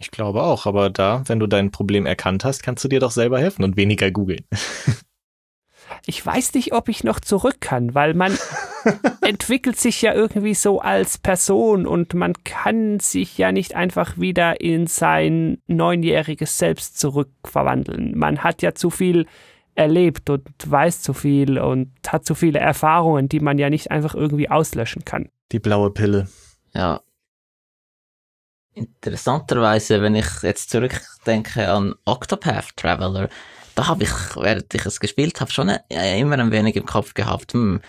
Ich 0.00 0.10
glaube 0.10 0.42
auch, 0.42 0.64
aber 0.64 0.88
da, 0.88 1.22
wenn 1.26 1.38
du 1.38 1.46
dein 1.46 1.70
Problem 1.70 2.06
erkannt 2.06 2.42
hast, 2.44 2.62
kannst 2.62 2.82
du 2.82 2.88
dir 2.88 3.00
doch 3.00 3.10
selber 3.10 3.38
helfen 3.38 3.62
und 3.64 3.76
weniger 3.76 4.10
googeln. 4.10 4.46
ich 6.06 6.24
weiß 6.24 6.54
nicht, 6.54 6.72
ob 6.72 6.88
ich 6.88 7.04
noch 7.04 7.20
zurück 7.20 7.56
kann, 7.60 7.94
weil 7.94 8.14
man 8.14 8.36
entwickelt 9.20 9.78
sich 9.78 10.00
ja 10.00 10.14
irgendwie 10.14 10.54
so 10.54 10.80
als 10.80 11.18
Person 11.18 11.86
und 11.86 12.14
man 12.14 12.32
kann 12.44 12.98
sich 12.98 13.36
ja 13.36 13.52
nicht 13.52 13.76
einfach 13.76 14.16
wieder 14.16 14.62
in 14.62 14.86
sein 14.86 15.58
neunjähriges 15.66 16.56
Selbst 16.56 16.98
zurückverwandeln. 16.98 18.16
Man 18.16 18.42
hat 18.42 18.62
ja 18.62 18.74
zu 18.74 18.88
viel 18.88 19.26
erlebt 19.74 20.30
und 20.30 20.48
weiß 20.64 21.02
zu 21.02 21.12
viel 21.12 21.58
und 21.58 21.92
hat 22.08 22.24
zu 22.24 22.34
viele 22.34 22.58
Erfahrungen, 22.58 23.28
die 23.28 23.40
man 23.40 23.58
ja 23.58 23.68
nicht 23.68 23.90
einfach 23.90 24.14
irgendwie 24.14 24.48
auslöschen 24.48 25.04
kann. 25.04 25.28
Die 25.52 25.60
blaue 25.60 25.90
Pille. 25.90 26.26
Ja, 26.72 27.00
Interessanterweise, 28.80 30.00
wenn 30.00 30.14
ich 30.14 30.26
jetzt 30.42 30.70
zurückdenke 30.70 31.70
an 31.70 31.94
Octopath 32.06 32.76
Traveler, 32.76 33.28
da 33.74 33.86
habe 33.88 34.04
ich, 34.04 34.10
während 34.36 34.72
ich 34.74 34.86
es 34.86 35.00
gespielt 35.00 35.40
habe, 35.40 35.50
schon 35.50 35.68
äh, 35.68 36.18
immer 36.18 36.38
ein 36.38 36.50
wenig 36.50 36.76
im 36.76 36.86
Kopf 36.86 37.12
gehabt, 37.12 37.52
hm, 37.52 37.80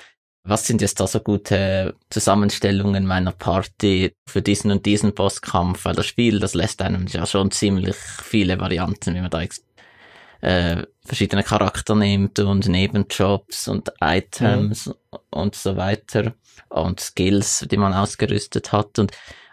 was 0.44 0.68
sind 0.68 0.82
jetzt 0.82 1.00
da 1.00 1.08
so 1.08 1.20
gute 1.20 1.96
Zusammenstellungen 2.10 3.06
meiner 3.06 3.32
Party 3.32 4.14
für 4.28 4.42
diesen 4.42 4.72
und 4.72 4.86
diesen 4.86 5.14
Bosskampf, 5.14 5.86
weil 5.86 5.96
das 5.96 6.08
Spiel, 6.08 6.40
das 6.40 6.56
lässt 6.56 6.82
einem 6.82 7.08
ja 7.08 7.26
schon 7.26 7.52
ziemlich 7.52 7.96
viele 7.96 8.60
Varianten, 8.60 9.16
wie 9.16 9.22
man 9.22 9.30
da 9.30 9.44
äh, 10.42 10.84
verschiedene 11.06 11.44
Charakter 11.44 11.96
nimmt 11.96 12.40
und 12.40 12.68
Nebenjobs 12.68 13.68
und 13.68 13.94
Items 14.02 14.88
mhm. 14.88 14.94
und 15.30 15.56
so 15.56 15.78
weiter 15.78 16.34
und 16.70 17.00
Skills, 17.00 17.66
die 17.72 17.78
man 17.78 17.94
ausgerüstet 17.94 18.72
hat 18.72 19.00
und 19.00 19.12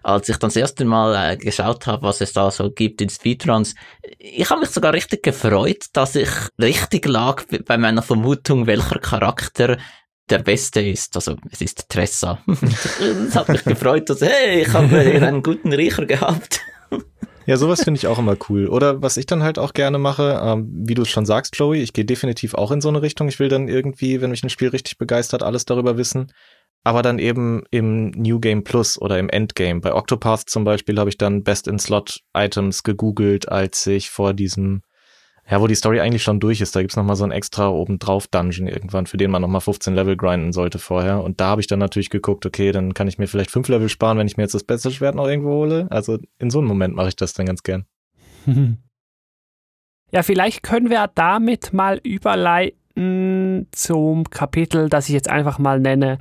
als 0.08 0.28
ich 0.28 0.38
dann 0.38 0.48
das 0.48 0.56
erste 0.56 0.84
Mal 0.84 1.32
äh, 1.32 1.36
geschaut 1.36 1.86
habe, 1.86 2.02
was 2.02 2.20
es 2.20 2.32
da 2.32 2.50
so 2.50 2.70
gibt 2.70 3.02
in 3.02 3.10
Speedruns, 3.10 3.74
ich 4.18 4.48
habe 4.48 4.60
mich 4.60 4.70
sogar 4.70 4.94
richtig 4.94 5.22
gefreut, 5.22 5.84
dass 5.92 6.14
ich 6.14 6.30
richtig 6.58 7.06
lag 7.06 7.44
bei 7.66 7.76
meiner 7.76 8.02
Vermutung, 8.02 8.66
welcher 8.66 8.98
Charakter 9.00 9.76
der 10.30 10.38
Beste 10.38 10.80
ist. 10.80 11.14
Also 11.14 11.36
es 11.50 11.60
ist 11.60 11.88
Tressa. 11.88 12.38
es 13.28 13.36
hat 13.36 13.48
mich 13.50 13.64
gefreut, 13.64 14.08
dass 14.08 14.22
hey, 14.22 14.62
ich 14.62 14.72
habe 14.72 14.96
einen 14.96 15.42
guten 15.42 15.72
Riecher 15.72 16.06
gehabt. 16.06 16.60
Ja, 17.44 17.56
sowas 17.56 17.82
finde 17.82 17.98
ich 17.98 18.06
auch 18.06 18.18
immer 18.18 18.36
cool. 18.48 18.66
Oder 18.66 19.00
was 19.00 19.16
ich 19.16 19.24
dann 19.24 19.42
halt 19.42 19.58
auch 19.58 19.72
gerne 19.72 19.98
mache, 19.98 20.40
ähm, 20.42 20.68
wie 20.86 20.94
du 20.94 21.02
es 21.02 21.08
schon 21.08 21.24
sagst, 21.24 21.52
Chloe, 21.52 21.76
ich 21.76 21.94
gehe 21.94 22.04
definitiv 22.04 22.54
auch 22.54 22.70
in 22.72 22.82
so 22.82 22.88
eine 22.90 23.00
Richtung. 23.00 23.28
Ich 23.28 23.38
will 23.38 23.48
dann 23.48 23.68
irgendwie, 23.68 24.20
wenn 24.20 24.30
mich 24.30 24.42
ein 24.42 24.50
Spiel 24.50 24.68
richtig 24.68 24.98
begeistert, 24.98 25.42
alles 25.42 25.64
darüber 25.64 25.96
wissen 25.96 26.30
aber 26.84 27.02
dann 27.02 27.18
eben 27.18 27.64
im 27.70 28.10
New 28.10 28.40
Game 28.40 28.64
Plus 28.64 29.00
oder 29.00 29.18
im 29.18 29.28
Endgame. 29.28 29.80
Bei 29.80 29.94
Octopath 29.94 30.48
zum 30.48 30.64
Beispiel 30.64 30.98
habe 30.98 31.10
ich 31.10 31.18
dann 31.18 31.42
Best 31.42 31.68
in 31.68 31.78
Slot 31.78 32.20
Items 32.34 32.82
gegoogelt, 32.82 33.48
als 33.48 33.86
ich 33.86 34.10
vor 34.10 34.32
diesem, 34.32 34.82
ja, 35.48 35.60
wo 35.60 35.66
die 35.66 35.74
Story 35.74 36.00
eigentlich 36.00 36.22
schon 36.22 36.40
durch 36.40 36.60
ist. 36.60 36.74
Da 36.74 36.80
gibt's 36.80 36.96
nochmal 36.96 37.16
so 37.16 37.24
ein 37.24 37.30
extra 37.30 37.68
obendrauf 37.68 38.26
Dungeon 38.28 38.68
irgendwann, 38.68 39.06
für 39.06 39.16
den 39.16 39.30
man 39.30 39.42
nochmal 39.42 39.60
15 39.60 39.94
Level 39.94 40.16
grinden 40.16 40.52
sollte 40.52 40.78
vorher. 40.78 41.22
Und 41.22 41.40
da 41.40 41.48
habe 41.48 41.60
ich 41.60 41.66
dann 41.66 41.78
natürlich 41.78 42.10
geguckt, 42.10 42.46
okay, 42.46 42.72
dann 42.72 42.94
kann 42.94 43.08
ich 43.08 43.18
mir 43.18 43.26
vielleicht 43.26 43.50
5 43.50 43.68
Level 43.68 43.88
sparen, 43.88 44.18
wenn 44.18 44.26
ich 44.26 44.36
mir 44.36 44.44
jetzt 44.44 44.54
das 44.54 44.64
beste 44.64 44.90
Schwert 44.90 45.14
noch 45.14 45.26
irgendwo 45.26 45.50
hole. 45.50 45.88
Also 45.90 46.18
in 46.38 46.50
so 46.50 46.58
einem 46.58 46.68
Moment 46.68 46.94
mache 46.94 47.08
ich 47.08 47.16
das 47.16 47.34
dann 47.34 47.46
ganz 47.46 47.62
gern. 47.62 47.84
Ja, 50.10 50.22
vielleicht 50.22 50.62
können 50.62 50.88
wir 50.88 51.06
damit 51.14 51.74
mal 51.74 52.00
überleiten 52.02 53.68
zum 53.72 54.24
Kapitel, 54.30 54.88
das 54.88 55.08
ich 55.08 55.14
jetzt 55.14 55.28
einfach 55.28 55.58
mal 55.58 55.80
nenne, 55.80 56.18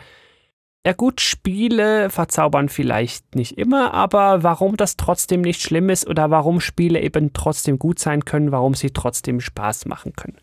ja 0.85 0.93
gut, 0.93 1.19
Spiele 1.19 2.09
verzaubern 2.09 2.69
vielleicht 2.69 3.35
nicht 3.35 3.57
immer, 3.57 3.93
aber 3.93 4.43
warum 4.43 4.77
das 4.77 4.95
trotzdem 4.95 5.41
nicht 5.41 5.61
schlimm 5.61 5.89
ist 5.89 6.07
oder 6.07 6.31
warum 6.31 6.61
Spiele 6.61 7.01
eben 7.01 7.33
trotzdem 7.33 7.77
gut 7.77 7.99
sein 7.99 8.23
können, 8.23 8.53
warum 8.53 8.73
sie 8.73 8.91
trotzdem 8.91 9.41
Spaß 9.41 9.85
machen 9.85 10.13
können. 10.13 10.37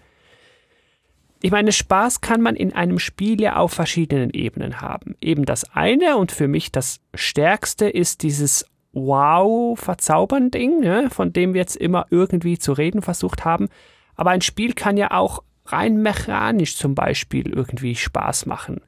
Ich 1.41 1.51
meine, 1.51 1.73
Spaß 1.73 2.21
kann 2.21 2.43
man 2.43 2.57
in 2.57 2.75
einem 2.75 2.99
Spiel 2.99 3.41
ja 3.41 3.57
auf 3.57 3.73
verschiedenen 3.73 4.31
Ebenen 4.31 4.81
haben. 4.81 5.17
Eben 5.21 5.45
das 5.45 5.65
eine 5.75 6.17
und 6.17 6.33
für 6.33 6.49
mich 6.49 6.73
das 6.73 7.01
stärkste 7.15 7.89
ist 7.89 8.23
dieses 8.23 8.67
Wow-Verzaubern-Ding, 8.93 10.81
ne, 10.81 11.09
von 11.11 11.33
dem 11.33 11.55
wir 11.55 11.61
jetzt 11.61 11.77
immer 11.77 12.07
irgendwie 12.11 12.59
zu 12.59 12.73
reden 12.73 13.03
versucht 13.03 13.45
haben. 13.45 13.69
Aber 14.15 14.31
ein 14.31 14.41
Spiel 14.43 14.75
kann 14.75 14.97
ja 14.97 15.11
auch 15.11 15.43
rein 15.67 16.03
mechanisch 16.03 16.77
zum 16.77 16.95
Beispiel 16.95 17.51
irgendwie 17.51 17.95
Spaß 17.95 18.47
machen 18.47 18.83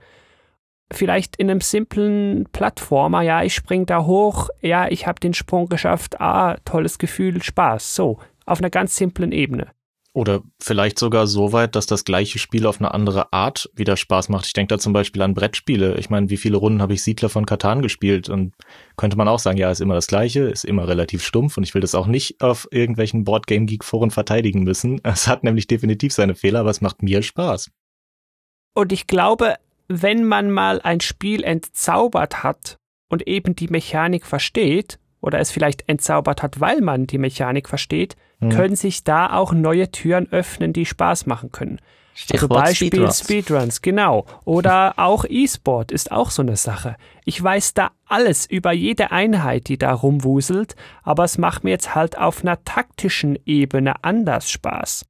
vielleicht 0.93 1.37
in 1.37 1.51
einem 1.51 1.61
simplen 1.61 2.47
Plattformer, 2.53 3.23
ja, 3.23 3.43
ich 3.43 3.55
spring 3.55 3.87
da 3.87 4.05
hoch, 4.05 4.49
ja, 4.61 4.89
ich 4.89 5.07
habe 5.07 5.21
den 5.21 5.35
Sprung 5.35 5.69
geschafft, 5.69 6.21
ah, 6.21 6.57
tolles 6.65 6.99
Gefühl, 6.99 7.43
Spaß, 7.43 7.95
so, 7.95 8.19
auf 8.45 8.59
einer 8.59 8.71
ganz 8.71 8.97
simplen 8.97 9.33
Ebene. 9.33 9.69
Oder 10.17 10.41
vielleicht 10.59 10.99
sogar 10.99 11.27
so 11.27 11.53
weit, 11.53 11.77
dass 11.77 11.85
das 11.85 12.05
gleiche 12.05 12.39
Spiel 12.39 12.67
auf 12.67 12.81
eine 12.81 12.95
andere 12.95 13.35
Art 13.35 13.69
wieder 13.75 13.99
Spaß 13.99 14.31
macht. 14.31 14.47
Ich 14.47 14.55
denke 14.55 14.75
da 14.75 14.79
zum 14.79 14.95
Beispiel 14.95 15.21
an 15.21 15.35
Brettspiele. 15.35 15.99
Ich 15.99 16.09
meine, 16.09 16.31
wie 16.31 16.39
viele 16.39 16.57
Runden 16.57 16.81
habe 16.81 16.95
ich 16.95 17.03
Siedler 17.03 17.29
von 17.29 17.45
Katan 17.45 17.83
gespielt? 17.83 18.31
Und 18.31 18.55
könnte 18.97 19.19
man 19.19 19.29
auch 19.29 19.41
sagen, 19.41 19.59
ja, 19.59 19.71
ist 19.71 19.83
immer 19.83 19.93
das 19.93 20.07
gleiche, 20.07 20.45
ist 20.45 20.65
immer 20.65 20.89
relativ 20.89 21.23
stumpf 21.23 21.59
und 21.59 21.65
ich 21.65 21.75
will 21.75 21.83
das 21.83 21.95
auch 21.95 22.07
nicht 22.07 22.41
auf 22.41 22.67
irgendwelchen 22.71 23.25
Boardgame 23.25 23.67
Geek 23.67 23.85
Foren 23.85 24.11
verteidigen 24.11 24.63
müssen. 24.63 25.03
Es 25.05 25.29
hat 25.29 25.45
nämlich 25.45 25.67
definitiv 25.67 26.15
seine 26.15 26.35
Fehler, 26.35 26.61
aber 26.61 26.71
es 26.71 26.81
macht 26.81 27.03
mir 27.03 27.21
Spaß. 27.21 27.71
Und 28.73 28.93
ich 28.93 29.07
glaube, 29.07 29.57
wenn 29.89 30.25
man 30.25 30.51
mal 30.51 30.81
ein 30.83 31.01
Spiel 31.01 31.45
entzaubert 31.45 32.43
hat 32.43 32.79
und 33.09 33.27
eben 33.27 33.55
die 33.57 33.69
Mechanik 33.69 34.27
versteht, 34.27 34.99
oder 35.21 35.41
es 35.41 35.51
vielleicht 35.51 35.89
entzaubert 35.89 36.43
hat, 36.43 36.61
weil 36.61 36.81
man 36.81 37.07
die 37.07 37.19
Mechanik 37.19 37.69
versteht, 37.69 38.17
mhm. 38.39 38.51
können 38.51 38.77
sich 38.77 39.03
da 39.03 39.33
auch 39.33 39.53
neue 39.53 39.91
Türen 39.91 40.31
öffnen, 40.31 40.73
die 40.73 40.87
Spaß 40.87 41.27
machen 41.27 41.51
können. 41.51 41.81
Stichwort 42.15 42.41
Zum 42.41 42.49
Beispiel 42.49 42.89
Speedruns. 42.89 43.21
Speedruns, 43.21 43.83
genau. 43.83 44.25
Oder 44.45 44.95
auch 44.99 45.25
E-Sport 45.29 45.93
ist 45.93 46.13
auch 46.13 46.31
so 46.31 46.43
eine 46.43 46.57
Sache. 46.57 46.97
Ich 47.25 47.43
weiß 47.43 47.75
da 47.75 47.91
alles 48.07 48.47
über 48.47 48.73
jede 48.73 49.11
Einheit, 49.11 49.69
die 49.69 49.77
da 49.77 49.93
rumwuselt, 49.93 50.77
aber 51.03 51.25
es 51.25 51.37
macht 51.37 51.65
mir 51.65 51.71
jetzt 51.71 51.95
halt 51.95 52.17
auf 52.17 52.43
einer 52.43 52.65
taktischen 52.65 53.39
Ebene 53.45 54.03
anders 54.03 54.51
Spaß. 54.51 55.05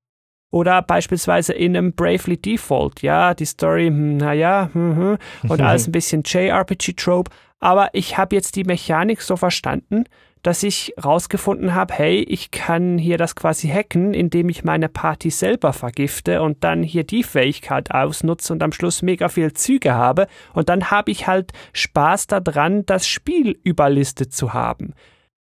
Oder 0.51 0.81
beispielsweise 0.83 1.53
in 1.53 1.77
einem 1.77 1.93
Bravely 1.93 2.37
Default, 2.37 3.03
ja, 3.03 3.35
die 3.35 3.45
Story, 3.45 3.89
hm, 3.89 4.17
naja, 4.17 4.71
hm, 4.73 4.97
hm, 4.97 5.19
und 5.49 5.61
alles 5.63 5.89
ein 5.89 5.93
bisschen 5.93 6.23
JRPG-Trope. 6.25 7.31
Aber 7.59 7.89
ich 7.93 8.17
habe 8.19 8.37
jetzt 8.37 8.57
die 8.57 8.65
Mechanik 8.65 9.23
so 9.23 9.37
verstanden, 9.37 10.05
dass 10.47 10.63
ich 10.63 10.95
rausgefunden 11.03 11.75
habe, 11.75 11.93
hey, 11.95 12.21
ich 12.21 12.53
kann 12.53 12.99
hier 12.99 13.19
das 13.19 13.35
quasi 13.35 13.67
hacken, 13.69 14.15
indem 14.15 14.49
ich 14.49 14.63
meine 14.63 14.89
Party 14.89 15.31
selber 15.31 15.73
vergifte 15.73 16.41
und 16.41 16.63
dann 16.63 16.85
hier 16.85 17.03
die 17.03 17.25
Fähigkeit 17.25 17.91
ausnutze 17.91 18.53
und 18.53 18.63
am 18.63 18.71
Schluss 18.71 19.03
mega 19.03 19.29
viel 19.29 19.53
Züge 19.55 19.95
habe 19.95 20.29
und 20.55 20.69
dann 20.69 20.93
habe 20.93 21.11
ich 21.11 21.27
halt 21.27 21.51
Spaß 21.73 22.29
daran, 22.29 22.87
das 22.87 23.09
Spiel 23.09 23.59
überlistet 23.65 24.33
zu 24.33 24.55
haben. 24.55 24.95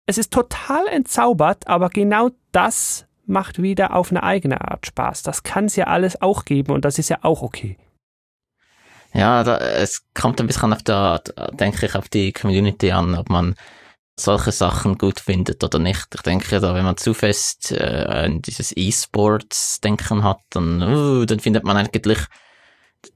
Es 0.05 0.17
ist 0.17 0.31
total 0.31 0.87
entzaubert, 0.87 1.67
aber 1.67 1.89
genau 1.89 2.29
das 2.53 3.05
macht 3.25 3.61
wieder 3.61 3.95
auf 3.95 4.11
eine 4.11 4.23
eigene 4.23 4.61
Art 4.61 4.85
Spaß. 4.85 5.23
Das 5.23 5.43
kann 5.43 5.65
es 5.65 5.75
ja 5.75 5.85
alles 5.85 6.21
auch 6.21 6.45
geben 6.45 6.73
und 6.73 6.85
das 6.85 6.99
ist 6.99 7.09
ja 7.09 7.19
auch 7.21 7.41
okay. 7.41 7.77
Ja, 9.13 9.43
da, 9.43 9.57
es 9.57 10.03
kommt 10.13 10.41
ein 10.41 10.47
bisschen 10.47 10.73
auf 10.73 10.83
der, 10.83 11.21
denke 11.53 11.85
ich, 11.85 11.95
auf 11.95 12.09
die 12.09 12.33
Community 12.33 12.91
an, 12.91 13.15
ob 13.15 13.29
man 13.29 13.55
solche 14.19 14.51
Sachen 14.51 14.97
gut 14.97 15.19
findet 15.19 15.63
oder 15.63 15.79
nicht. 15.79 16.07
Ich 16.13 16.21
denke, 16.21 16.59
da, 16.59 16.73
wenn 16.73 16.85
man 16.85 16.97
zu 16.97 17.13
fest 17.13 17.71
äh, 17.71 18.29
dieses 18.39 18.75
E-Sports-Denken 18.75 20.23
hat, 20.23 20.39
dann, 20.49 20.81
uh, 20.81 21.25
dann 21.25 21.39
findet 21.39 21.63
man 21.63 21.77
eigentlich, 21.77 22.19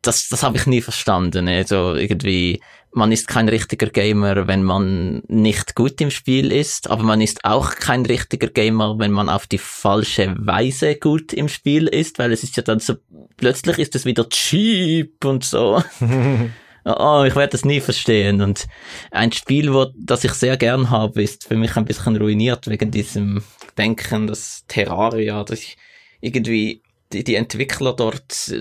das, 0.01 0.29
das 0.29 0.43
habe 0.43 0.57
ich 0.57 0.65
nie 0.65 0.81
verstanden. 0.81 1.47
Also 1.47 1.95
irgendwie, 1.95 2.61
man 2.91 3.11
ist 3.11 3.27
kein 3.27 3.49
richtiger 3.49 3.87
Gamer, 3.87 4.47
wenn 4.47 4.63
man 4.63 5.21
nicht 5.27 5.75
gut 5.75 6.01
im 6.01 6.11
Spiel 6.11 6.51
ist, 6.51 6.89
aber 6.89 7.03
man 7.03 7.21
ist 7.21 7.45
auch 7.45 7.75
kein 7.75 8.05
richtiger 8.05 8.47
Gamer, 8.47 8.97
wenn 8.97 9.11
man 9.11 9.29
auf 9.29 9.47
die 9.47 9.57
falsche 9.57 10.35
Weise 10.37 10.95
gut 10.95 11.33
im 11.33 11.49
Spiel 11.49 11.87
ist, 11.87 12.19
weil 12.19 12.31
es 12.31 12.43
ist 12.43 12.57
ja 12.57 12.63
dann 12.63 12.79
so, 12.79 12.95
plötzlich 13.37 13.77
ist 13.77 13.95
es 13.95 14.05
wieder 14.05 14.27
cheap 14.29 15.23
und 15.23 15.43
so. 15.43 15.83
oh, 16.85 17.23
ich 17.27 17.35
werde 17.35 17.51
das 17.51 17.65
nie 17.65 17.81
verstehen. 17.81 18.41
Und 18.41 18.67
ein 19.11 19.31
Spiel, 19.31 19.73
wo, 19.73 19.87
das 19.95 20.23
ich 20.23 20.33
sehr 20.33 20.57
gern 20.57 20.89
habe, 20.89 21.21
ist 21.21 21.47
für 21.47 21.55
mich 21.55 21.75
ein 21.75 21.85
bisschen 21.85 22.17
ruiniert 22.17 22.67
wegen 22.67 22.91
diesem 22.91 23.43
Denken, 23.77 24.27
das 24.27 24.65
Terraria, 24.67 25.43
dass 25.43 25.59
ich 25.59 25.77
irgendwie 26.21 26.81
die, 27.13 27.23
die 27.23 27.35
Entwickler 27.35 27.93
dort, 27.93 28.53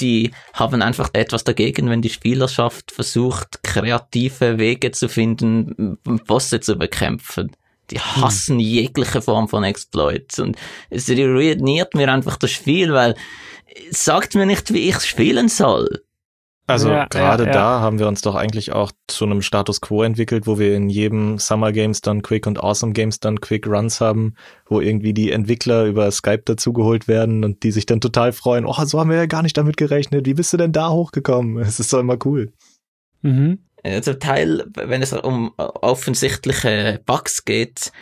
die 0.00 0.30
haben 0.52 0.82
einfach 0.82 1.10
etwas 1.12 1.44
dagegen, 1.44 1.90
wenn 1.90 2.02
die 2.02 2.10
Spielerschaft 2.10 2.92
versucht, 2.92 3.62
kreative 3.62 4.58
Wege 4.58 4.92
zu 4.92 5.08
finden, 5.08 5.98
Bosse 6.26 6.60
zu 6.60 6.76
bekämpfen. 6.76 7.52
Die 7.90 7.98
hm. 7.98 8.22
hassen 8.22 8.58
hm. 8.58 8.64
jegliche 8.64 9.22
Form 9.22 9.48
von 9.48 9.64
Exploits 9.64 10.38
und 10.38 10.56
es 10.90 11.08
ruiniert 11.08 11.94
mir 11.94 12.12
einfach 12.12 12.36
das 12.36 12.50
Spiel, 12.50 12.92
weil 12.92 13.14
sagt 13.90 14.34
mir 14.34 14.46
nicht, 14.46 14.72
wie 14.72 14.88
ich 14.88 15.00
spielen 15.00 15.48
soll. 15.48 16.02
Also 16.68 16.90
ja, 16.90 17.06
gerade 17.06 17.44
ja, 17.44 17.48
ja. 17.48 17.54
da 17.54 17.80
haben 17.80 18.00
wir 18.00 18.08
uns 18.08 18.22
doch 18.22 18.34
eigentlich 18.34 18.72
auch 18.72 18.90
zu 19.06 19.24
einem 19.24 19.40
Status 19.40 19.80
quo 19.80 20.02
entwickelt, 20.02 20.48
wo 20.48 20.58
wir 20.58 20.74
in 20.74 20.88
jedem 20.88 21.38
Summer 21.38 21.70
Games 21.70 22.00
Done 22.00 22.22
Quick 22.22 22.46
und 22.48 22.58
Awesome 22.58 22.92
Games 22.92 23.20
Done 23.20 23.38
Quick 23.38 23.68
Runs 23.68 24.00
haben, 24.00 24.34
wo 24.68 24.80
irgendwie 24.80 25.14
die 25.14 25.30
Entwickler 25.30 25.84
über 25.84 26.10
Skype 26.10 26.42
dazugeholt 26.44 27.06
werden 27.06 27.44
und 27.44 27.62
die 27.62 27.70
sich 27.70 27.86
dann 27.86 28.00
total 28.00 28.32
freuen, 28.32 28.66
oh, 28.66 28.84
so 28.84 28.98
haben 28.98 29.10
wir 29.10 29.16
ja 29.16 29.26
gar 29.26 29.42
nicht 29.42 29.56
damit 29.56 29.76
gerechnet, 29.76 30.26
wie 30.26 30.34
bist 30.34 30.52
du 30.52 30.56
denn 30.56 30.72
da 30.72 30.90
hochgekommen? 30.90 31.58
Es 31.66 31.78
ist 31.78 31.92
doch 31.92 32.00
immer 32.00 32.16
cool. 32.24 32.52
Mhm. 33.22 33.58
Also 33.84 34.14
Teil, 34.14 34.64
wenn 34.74 35.02
es 35.02 35.12
um 35.12 35.52
offensichtliche 35.56 37.00
Bugs 37.06 37.44
geht, 37.44 37.92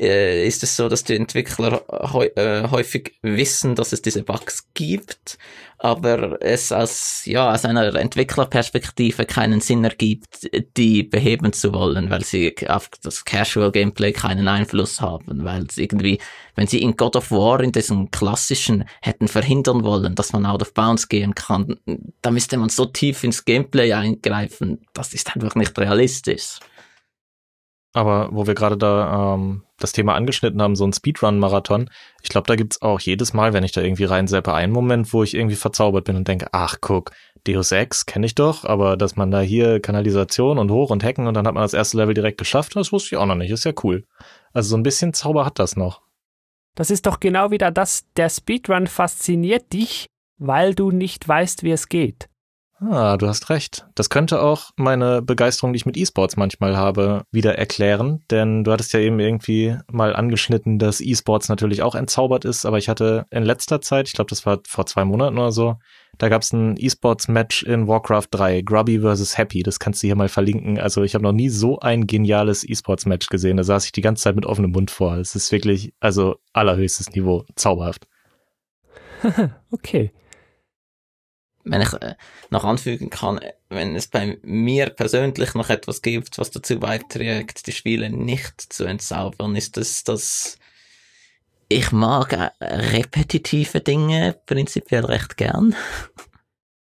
äh, 0.00 0.46
ist 0.46 0.62
es 0.62 0.76
so, 0.76 0.88
dass 0.88 1.04
die 1.04 1.16
Entwickler 1.16 1.82
äh, 2.36 2.68
häufig 2.68 3.18
wissen, 3.22 3.74
dass 3.74 3.92
es 3.92 4.00
diese 4.00 4.22
Bugs 4.22 4.72
gibt, 4.72 5.38
aber 5.78 6.40
es 6.42 6.72
aus, 6.72 7.22
ja, 7.24 7.52
aus 7.52 7.64
einer 7.64 7.94
Entwicklerperspektive 7.94 9.24
keinen 9.26 9.60
Sinn 9.60 9.84
ergibt, 9.84 10.48
die 10.76 11.02
beheben 11.02 11.52
zu 11.52 11.72
wollen, 11.72 12.10
weil 12.10 12.24
sie 12.24 12.54
auf 12.68 12.88
das 13.02 13.24
Casual 13.24 13.72
Gameplay 13.72 14.12
keinen 14.12 14.48
Einfluss 14.48 15.00
haben, 15.00 15.44
weil 15.44 15.70
sie 15.70 15.82
irgendwie, 15.82 16.18
wenn 16.54 16.66
sie 16.66 16.82
in 16.82 16.96
God 16.96 17.16
of 17.16 17.30
War, 17.30 17.60
in 17.60 17.72
diesem 17.72 18.10
klassischen, 18.10 18.84
hätten 19.02 19.28
verhindern 19.28 19.84
wollen, 19.84 20.14
dass 20.14 20.32
man 20.32 20.46
out 20.46 20.62
of 20.62 20.74
bounds 20.74 21.08
gehen 21.08 21.34
kann, 21.34 21.76
da 22.22 22.30
müsste 22.30 22.56
man 22.56 22.68
so 22.68 22.86
tief 22.86 23.24
ins 23.24 23.44
Gameplay 23.44 23.92
eingreifen, 23.92 24.86
das 24.92 25.14
ist 25.14 25.34
einfach 25.34 25.54
nicht 25.54 25.78
realistisch. 25.78 26.58
Aber 27.92 28.28
wo 28.30 28.46
wir 28.46 28.54
gerade 28.54 28.76
da 28.76 29.34
ähm, 29.34 29.64
das 29.78 29.92
Thema 29.92 30.14
angeschnitten 30.14 30.62
haben, 30.62 30.76
so 30.76 30.86
ein 30.86 30.92
Speedrun-Marathon, 30.92 31.90
ich 32.22 32.28
glaube, 32.28 32.46
da 32.46 32.54
gibt's 32.54 32.82
auch 32.82 33.00
jedes 33.00 33.32
Mal, 33.32 33.52
wenn 33.52 33.64
ich 33.64 33.72
da 33.72 33.80
irgendwie 33.80 34.04
reinseppe, 34.04 34.54
einen 34.54 34.72
Moment, 34.72 35.12
wo 35.12 35.24
ich 35.24 35.34
irgendwie 35.34 35.56
verzaubert 35.56 36.04
bin 36.04 36.16
und 36.16 36.28
denke, 36.28 36.48
ach 36.52 36.76
guck, 36.80 37.10
Deus 37.46 37.72
Ex 37.72 38.06
kenne 38.06 38.26
ich 38.26 38.34
doch, 38.34 38.64
aber 38.64 38.96
dass 38.96 39.16
man 39.16 39.30
da 39.30 39.40
hier 39.40 39.80
Kanalisation 39.80 40.58
und 40.58 40.70
hoch 40.70 40.90
und 40.90 41.02
hacken 41.02 41.26
und 41.26 41.34
dann 41.34 41.46
hat 41.46 41.54
man 41.54 41.62
das 41.62 41.74
erste 41.74 41.96
Level 41.96 42.14
direkt 42.14 42.38
geschafft, 42.38 42.76
das 42.76 42.92
wusste 42.92 43.14
ich 43.14 43.20
auch 43.20 43.26
noch 43.26 43.34
nicht, 43.34 43.50
ist 43.50 43.64
ja 43.64 43.72
cool. 43.82 44.04
Also 44.52 44.70
so 44.70 44.76
ein 44.76 44.82
bisschen 44.82 45.12
Zauber 45.12 45.44
hat 45.44 45.58
das 45.58 45.76
noch. 45.76 46.02
Das 46.76 46.90
ist 46.90 47.06
doch 47.06 47.18
genau 47.18 47.50
wieder 47.50 47.70
das, 47.70 48.04
der 48.16 48.28
Speedrun 48.28 48.86
fasziniert 48.86 49.72
dich, 49.72 50.06
weil 50.38 50.74
du 50.74 50.90
nicht 50.90 51.26
weißt, 51.26 51.62
wie 51.64 51.72
es 51.72 51.88
geht. 51.88 52.29
Ah, 52.82 53.18
du 53.18 53.28
hast 53.28 53.50
recht. 53.50 53.86
Das 53.94 54.08
könnte 54.08 54.40
auch 54.40 54.70
meine 54.74 55.20
Begeisterung, 55.20 55.74
die 55.74 55.76
ich 55.76 55.84
mit 55.84 55.98
E-Sports 55.98 56.38
manchmal 56.38 56.78
habe, 56.78 57.24
wieder 57.30 57.58
erklären. 57.58 58.24
Denn 58.30 58.64
du 58.64 58.72
hattest 58.72 58.94
ja 58.94 59.00
eben 59.00 59.20
irgendwie 59.20 59.76
mal 59.92 60.16
angeschnitten, 60.16 60.78
dass 60.78 61.02
E-Sports 61.02 61.50
natürlich 61.50 61.82
auch 61.82 61.94
entzaubert 61.94 62.46
ist. 62.46 62.64
Aber 62.64 62.78
ich 62.78 62.88
hatte 62.88 63.26
in 63.30 63.42
letzter 63.42 63.82
Zeit, 63.82 64.08
ich 64.08 64.14
glaube, 64.14 64.30
das 64.30 64.46
war 64.46 64.60
vor 64.66 64.86
zwei 64.86 65.04
Monaten 65.04 65.36
oder 65.36 65.52
so, 65.52 65.76
da 66.16 66.30
gab 66.30 66.40
es 66.40 66.54
ein 66.54 66.76
E-Sports-Match 66.78 67.64
in 67.64 67.86
Warcraft 67.86 68.28
3, 68.30 68.62
Grubby 68.62 69.00
vs. 69.00 69.36
Happy. 69.36 69.62
Das 69.62 69.78
kannst 69.78 70.02
du 70.02 70.06
hier 70.06 70.16
mal 70.16 70.30
verlinken. 70.30 70.78
Also 70.78 71.02
ich 71.02 71.14
habe 71.14 71.24
noch 71.24 71.32
nie 71.32 71.50
so 71.50 71.80
ein 71.80 72.06
geniales 72.06 72.66
E-Sports-Match 72.66 73.26
gesehen. 73.28 73.58
Da 73.58 73.64
saß 73.64 73.84
ich 73.84 73.92
die 73.92 74.00
ganze 74.00 74.22
Zeit 74.22 74.36
mit 74.36 74.46
offenem 74.46 74.70
Mund 74.70 74.90
vor. 74.90 75.18
Es 75.18 75.34
ist 75.34 75.52
wirklich, 75.52 75.92
also 76.00 76.36
allerhöchstes 76.54 77.10
Niveau. 77.10 77.44
Zauberhaft. 77.56 78.08
okay 79.70 80.12
wenn 81.70 81.82
ich 81.82 81.92
äh, 81.94 82.14
noch 82.50 82.64
anfügen 82.64 83.10
kann, 83.10 83.40
wenn 83.68 83.94
es 83.94 84.08
bei 84.08 84.38
mir 84.42 84.90
persönlich 84.90 85.54
noch 85.54 85.70
etwas 85.70 86.02
gibt, 86.02 86.38
was 86.38 86.50
dazu 86.50 86.80
beiträgt, 86.80 87.66
die 87.66 87.72
Spiele 87.72 88.10
nicht 88.10 88.60
zu 88.60 88.84
entzaubern, 88.84 89.54
ist 89.54 89.78
es, 89.78 90.02
dass 90.02 90.58
ich 91.68 91.92
mag 91.92 92.32
äh, 92.32 92.50
repetitive 92.60 93.80
Dinge 93.80 94.36
prinzipiell 94.46 95.04
recht 95.04 95.36
gern. 95.36 95.76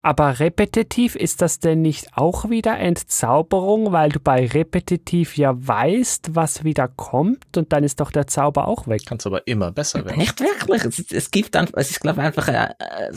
Aber 0.06 0.42
repetitiv, 0.42 1.16
ist 1.16 1.42
das 1.42 1.60
denn 1.60 1.82
nicht 1.82 2.10
auch 2.18 2.50
wieder 2.50 2.78
Entzauberung, 2.78 3.94
weil 3.94 4.10
du 4.10 4.20
bei 4.20 4.46
repetitiv 4.46 5.38
ja 5.38 5.54
weißt, 5.56 6.36
was 6.36 6.66
wieder 6.66 6.90
kommt 6.90 7.56
und 7.56 7.72
dann 7.72 7.86
ist 7.86 8.02
doch 8.02 8.12
der 8.12 8.28
Zauber 8.28 8.68
auch 8.68 8.86
weg. 8.86 9.04
Kannst 9.06 9.26
aber 9.26 9.48
immer 9.48 9.72
besser 9.72 10.04
werden. 10.04 10.18
Nicht 10.18 10.42
wirklich. 10.42 10.84
Es, 10.84 11.10
es 11.10 11.32
gibt 11.32 11.56
einfach, 11.56 11.76
es 11.78 11.90
ist 11.90 12.02
glaube 12.02 12.22
einfach, 12.22 12.50
äh, 12.50 12.74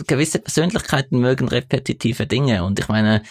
gewisse 0.07 0.39
Persönlichkeiten 0.39 1.19
mögen 1.19 1.49
repetitive 1.49 2.29
Dinge 2.29 2.63
und 2.63 2.79
ich 2.79 2.87
meine, 2.87 3.25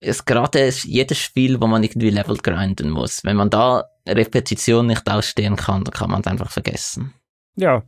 es 0.00 0.24
gerade 0.24 0.68
jedes 0.68 1.18
Spiel, 1.18 1.60
wo 1.60 1.68
man 1.68 1.84
irgendwie 1.84 2.10
Level 2.10 2.36
grinden 2.38 2.90
muss. 2.90 3.22
Wenn 3.22 3.36
man 3.36 3.50
da 3.50 3.84
Repetition 4.04 4.88
nicht 4.88 5.08
ausstehen 5.08 5.54
kann, 5.54 5.84
dann 5.84 5.94
kann 5.94 6.10
man 6.10 6.22
es 6.22 6.26
einfach 6.26 6.50
vergessen. 6.50 7.14
Ja, 7.54 7.84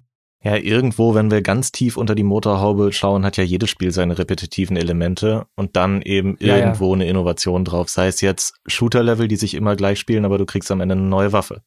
ja, 0.46 0.54
irgendwo, 0.54 1.16
wenn 1.16 1.32
wir 1.32 1.42
ganz 1.42 1.72
tief 1.72 1.96
unter 1.96 2.14
die 2.14 2.22
Motorhaube 2.22 2.92
schauen, 2.92 3.24
hat 3.24 3.36
ja 3.36 3.42
jedes 3.42 3.68
Spiel 3.68 3.90
seine 3.90 4.16
repetitiven 4.16 4.76
Elemente 4.76 5.48
und 5.56 5.74
dann 5.74 6.02
eben 6.02 6.36
ja, 6.38 6.56
irgendwo 6.56 6.90
ja. 6.90 6.94
eine 6.94 7.08
Innovation 7.08 7.64
drauf. 7.64 7.88
Sei 7.88 8.06
es 8.06 8.20
jetzt 8.20 8.54
Shooter-Level, 8.68 9.26
die 9.26 9.34
sich 9.34 9.54
immer 9.54 9.74
gleich 9.74 9.98
spielen, 9.98 10.24
aber 10.24 10.38
du 10.38 10.46
kriegst 10.46 10.70
am 10.70 10.80
Ende 10.80 10.94
eine 10.94 11.02
neue 11.02 11.32
Waffe. 11.32 11.62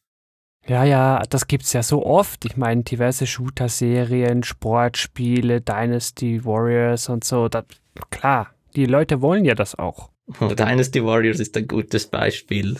Ja, 0.66 0.84
ja, 0.84 1.22
das 1.28 1.46
gibt's 1.46 1.74
ja 1.74 1.82
so 1.82 2.06
oft. 2.06 2.46
Ich 2.46 2.56
meine, 2.56 2.82
diverse 2.82 3.26
Shooter-Serien, 3.26 4.44
Sportspiele, 4.44 5.60
Dynasty 5.60 6.42
Warriors 6.46 7.10
und 7.10 7.22
so. 7.22 7.50
Das, 7.50 7.64
klar, 8.08 8.48
die 8.76 8.86
Leute 8.86 9.20
wollen 9.20 9.44
ja 9.44 9.54
das 9.54 9.78
auch. 9.78 10.08
Dynasty 10.40 11.04
Warriors 11.04 11.40
ist 11.40 11.56
ein 11.56 11.66
gutes 11.66 12.06
Beispiel. 12.06 12.76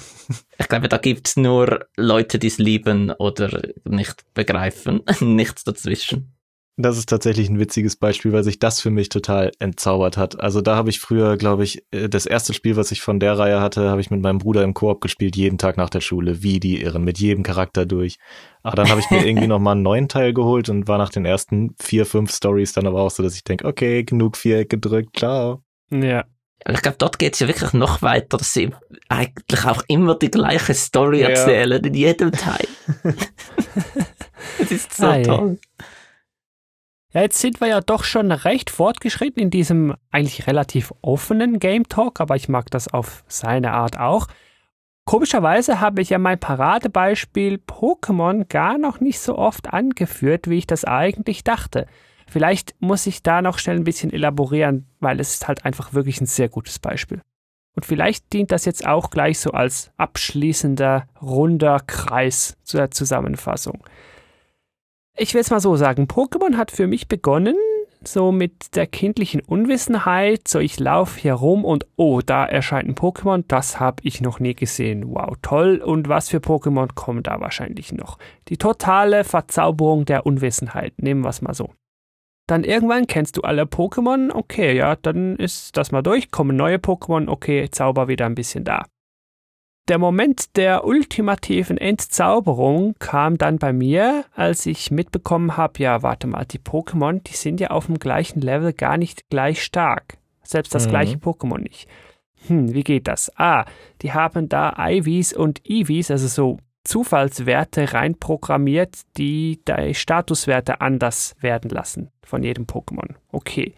Ich 0.59 0.69
glaube, 0.69 0.89
da 0.89 0.99
gibt's 0.99 1.37
nur 1.37 1.87
Leute, 1.97 2.39
die 2.39 2.47
es 2.47 2.59
lieben 2.59 3.11
oder 3.13 3.63
nicht 3.85 4.25
begreifen. 4.35 5.03
Nichts 5.21 5.65
dazwischen. 5.65 6.33
Das 6.77 6.97
ist 6.97 7.11
tatsächlich 7.11 7.51
ein 7.51 7.59
witziges 7.59 7.97
Beispiel, 7.97 8.33
weil 8.33 8.45
sich 8.45 8.59
das 8.59 8.81
für 8.81 8.91
mich 8.91 9.11
total 9.11 9.53
entzaubert 9.59 10.17
hat. 10.17 10.41
Also 10.41 10.63
da 10.63 10.77
habe 10.77 10.89
ich 10.89 10.99
früher, 10.99 11.37
glaube 11.37 11.63
ich, 11.65 11.85
äh, 11.91 12.09
das 12.09 12.25
erste 12.25 12.55
Spiel, 12.55 12.77
was 12.77 12.91
ich 12.91 13.03
von 13.03 13.21
der 13.21 13.39
Reihe 13.39 13.61
hatte, 13.61 13.91
habe 13.91 14.01
ich 14.01 14.11
mit 14.11 14.23
meinem 14.23 14.39
Bruder 14.39 14.63
im 14.63 14.73
Koop 14.73 15.03
gespielt, 15.03 15.37
jeden 15.37 15.59
Tag 15.59 15.77
nach 15.77 15.91
der 15.91 16.01
Schule, 16.01 16.43
wie 16.43 16.59
die 16.59 16.81
Irren, 16.81 17.05
mit 17.05 17.19
jedem 17.19 17.43
Charakter 17.43 17.85
durch. 17.85 18.19
Aber 18.63 18.77
dann 18.77 18.89
habe 18.89 19.01
ich 19.01 19.11
mir 19.11 19.25
irgendwie 19.27 19.49
noch 19.49 19.59
mal 19.59 19.73
einen 19.73 19.83
neuen 19.83 20.09
Teil 20.09 20.33
geholt 20.33 20.71
und 20.71 20.89
war 20.89 20.97
nach 20.97 21.11
den 21.11 21.27
ersten 21.27 21.75
vier, 21.79 22.07
fünf 22.07 22.33
Stories 22.33 22.73
dann 22.73 22.87
aber 22.87 23.03
auch 23.03 23.11
so, 23.11 23.23
dass 23.23 23.35
ich 23.35 23.45
denke, 23.45 23.67
okay, 23.67 24.03
genug 24.05 24.37
Viereck 24.37 24.71
gedrückt, 24.71 25.19
ciao. 25.19 25.63
Ja, 25.91 26.25
ich 26.69 26.83
glaube, 26.83 26.99
dort 26.99 27.19
geht 27.19 27.35
es 27.35 27.41
ja 27.41 27.49
wirklich 27.49 27.73
noch 27.73 28.03
weiter, 28.03 28.37
dass 28.37 28.53
sie 28.53 28.71
eigentlich 29.09 29.65
auch 29.65 29.83
immer 29.89 30.15
die 30.15 30.31
gleiche 30.31 30.75
Story 30.75 31.21
ja. 31.23 31.31
erzählen 31.31 31.83
in 31.85 31.95
jedem 31.95 32.33
Teil. 32.33 32.69
das 34.59 34.71
ist 34.71 34.95
so 34.95 35.07
Hi. 35.07 35.23
toll. 35.23 35.59
Ja, 37.13 37.23
jetzt 37.23 37.41
sind 37.41 37.61
wir 37.61 37.67
ja 37.67 37.81
doch 37.81 38.05
schon 38.05 38.31
recht 38.31 38.71
fortgeschritten 38.71 39.43
in 39.43 39.51
diesem 39.51 39.97
eigentlich 40.13 40.47
relativ 40.47 40.93
offenen 41.03 41.59
Game 41.59 41.89
Talk, 41.89 42.21
aber 42.21 42.37
ich 42.37 42.49
mag 42.49 42.71
das 42.71 42.93
auf 42.93 43.25
seine 43.27 43.73
Art 43.73 43.99
auch. 43.99 44.29
Komischerweise 45.07 45.81
habe 45.81 46.03
ich 46.03 46.11
ja 46.11 46.19
mein 46.19 46.39
Paradebeispiel 46.39 47.57
Pokémon 47.67 48.47
gar 48.49 48.79
noch 48.79 49.01
nicht 49.01 49.19
so 49.19 49.37
oft 49.37 49.73
angeführt, 49.73 50.49
wie 50.49 50.59
ich 50.59 50.69
das 50.69 50.85
eigentlich 50.85 51.43
dachte. 51.43 51.87
Vielleicht 52.31 52.77
muss 52.79 53.09
ich 53.09 53.25
da 53.25 53.43
noch 53.43 53.59
schnell 53.59 53.77
ein 53.77 53.85
bisschen 53.85 54.13
elaborieren, 54.13 54.87
weil 55.01 55.19
es 55.19 55.35
ist 55.35 55.49
halt 55.49 55.65
einfach 55.65 55.95
wirklich 55.95 56.21
ein 56.21 56.27
sehr 56.27 56.49
gutes 56.49 56.79
Beispiel. 56.79 57.23
Und 57.75 57.85
vielleicht 57.85 58.33
dient 58.33 58.53
das 58.53 58.65
jetzt 58.67 58.87
auch 58.87 59.11
gleich 59.11 59.41
so 59.41 59.51
als 59.51 59.91
abschließender 59.97 61.09
runder 61.21 61.81
Kreis 61.85 62.57
zur 62.63 62.89
Zusammenfassung. 62.93 63.83
Ich 65.17 65.35
will 65.35 65.41
es 65.41 65.51
mal 65.51 65.59
so 65.59 65.75
sagen, 65.75 66.05
Pokémon 66.05 66.57
hat 66.57 66.71
für 66.71 66.87
mich 66.87 67.09
begonnen 67.09 67.57
so 68.03 68.31
mit 68.31 68.77
der 68.77 68.87
kindlichen 68.87 69.41
Unwissenheit, 69.41 70.47
so 70.47 70.61
ich 70.61 70.79
laufe 70.79 71.21
hier 71.21 71.35
rum 71.35 71.65
und 71.65 71.87
oh, 71.97 72.21
da 72.25 72.47
erscheint 72.47 72.89
ein 72.89 72.95
Pokémon, 72.95 73.45
das 73.49 73.81
habe 73.81 74.03
ich 74.05 74.21
noch 74.21 74.39
nie 74.39 74.55
gesehen. 74.55 75.05
Wow, 75.09 75.35
toll. 75.43 75.83
Und 75.85 76.09
was 76.09 76.29
für 76.29 76.39
Pokémon 76.39 76.95
kommen 76.95 77.25
da 77.25 77.41
wahrscheinlich 77.41 77.93
noch? 77.93 78.19
Die 78.49 78.57
totale 78.57 79.25
Verzauberung 79.25 80.05
der 80.05 80.25
Unwissenheit, 80.27 80.95
nehmen 81.03 81.23
wir 81.23 81.29
es 81.29 81.43
mal 81.43 81.55
so. 81.55 81.71
Dann 82.51 82.65
irgendwann 82.65 83.07
kennst 83.07 83.37
du 83.37 83.43
alle 83.43 83.63
Pokémon, 83.63 84.35
okay, 84.35 84.77
ja, 84.77 84.97
dann 84.97 85.37
ist 85.37 85.77
das 85.77 85.93
mal 85.93 86.03
durch, 86.03 86.33
kommen 86.33 86.57
neue 86.57 86.79
Pokémon, 86.79 87.29
okay, 87.29 87.71
Zauber 87.71 88.09
wieder 88.09 88.27
ein 88.27 88.35
bisschen 88.35 88.65
da. 88.65 88.87
Der 89.87 89.99
Moment 89.99 90.57
der 90.57 90.85
ultimativen 90.85 91.79
Entzauberung 91.79 92.97
kam 92.99 93.39
dann 93.39 93.59
bei 93.61 93.73
mir, 93.73 94.25
als 94.35 94.67
ich 94.67 94.91
mitbekommen 94.91 95.57
habe, 95.57 95.81
ja, 95.81 96.03
warte 96.03 96.27
mal, 96.27 96.45
die 96.45 96.59
Pokémon, 96.59 97.23
die 97.23 97.35
sind 97.37 97.61
ja 97.61 97.71
auf 97.71 97.87
dem 97.87 98.01
gleichen 98.01 98.41
Level 98.41 98.73
gar 98.73 98.97
nicht 98.97 99.31
gleich 99.31 99.63
stark. 99.63 100.19
Selbst 100.43 100.75
das 100.75 100.87
mhm. 100.87 100.91
gleiche 100.91 101.19
Pokémon 101.19 101.59
nicht. 101.59 101.87
Hm, 102.49 102.75
wie 102.75 102.83
geht 102.83 103.07
das? 103.07 103.31
Ah, 103.37 103.65
die 104.03 104.13
haben 104.13 104.49
da 104.49 104.75
IVs 104.77 105.35
und 105.35 105.61
EVs, 105.65 106.11
also 106.11 106.27
so 106.27 106.59
Zufallswerte 106.85 107.93
reinprogrammiert, 107.93 109.01
die 109.17 109.61
die 109.67 109.95
Statuswerte 109.95 110.81
anders 110.81 111.37
werden 111.41 111.71
lassen 111.71 112.11
von 112.23 112.43
jedem 112.43 112.65
Pokémon. 112.65 113.15
Okay. 113.31 113.75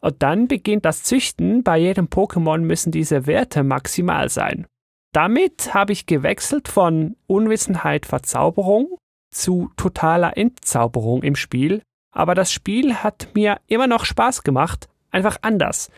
Und 0.00 0.22
dann 0.22 0.48
beginnt 0.48 0.84
das 0.84 1.02
Züchten. 1.02 1.62
Bei 1.62 1.76
jedem 1.76 2.06
Pokémon 2.06 2.58
müssen 2.58 2.90
diese 2.90 3.26
Werte 3.26 3.62
maximal 3.62 4.28
sein. 4.28 4.66
Damit 5.12 5.74
habe 5.74 5.92
ich 5.92 6.06
gewechselt 6.06 6.68
von 6.68 7.16
Unwissenheit 7.26 8.06
Verzauberung 8.06 8.96
zu 9.32 9.70
totaler 9.76 10.36
Entzauberung 10.36 11.22
im 11.22 11.36
Spiel, 11.36 11.82
aber 12.12 12.34
das 12.34 12.52
Spiel 12.52 12.96
hat 12.96 13.28
mir 13.34 13.60
immer 13.66 13.86
noch 13.86 14.04
Spaß 14.04 14.42
gemacht, 14.42 14.88
einfach 15.10 15.38
anders. 15.42 15.90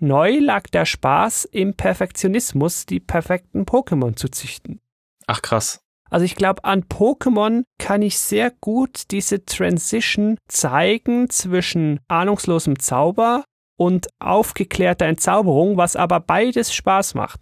Neu 0.00 0.38
lag 0.38 0.64
der 0.68 0.84
Spaß 0.84 1.44
im 1.46 1.74
Perfektionismus, 1.74 2.86
die 2.86 3.00
perfekten 3.00 3.64
Pokémon 3.64 4.14
zu 4.16 4.28
züchten. 4.28 4.80
Ach 5.28 5.42
krass. 5.42 5.80
Also 6.10 6.24
ich 6.24 6.36
glaube, 6.36 6.64
an 6.64 6.84
Pokémon 6.84 7.64
kann 7.78 8.00
ich 8.02 8.18
sehr 8.18 8.50
gut 8.60 9.10
diese 9.10 9.44
Transition 9.44 10.38
zeigen 10.48 11.28
zwischen 11.28 12.00
ahnungslosem 12.08 12.78
Zauber 12.78 13.44
und 13.76 14.08
aufgeklärter 14.18 15.04
Entzauberung, 15.04 15.76
was 15.76 15.96
aber 15.96 16.18
beides 16.18 16.72
Spaß 16.72 17.14
macht. 17.14 17.40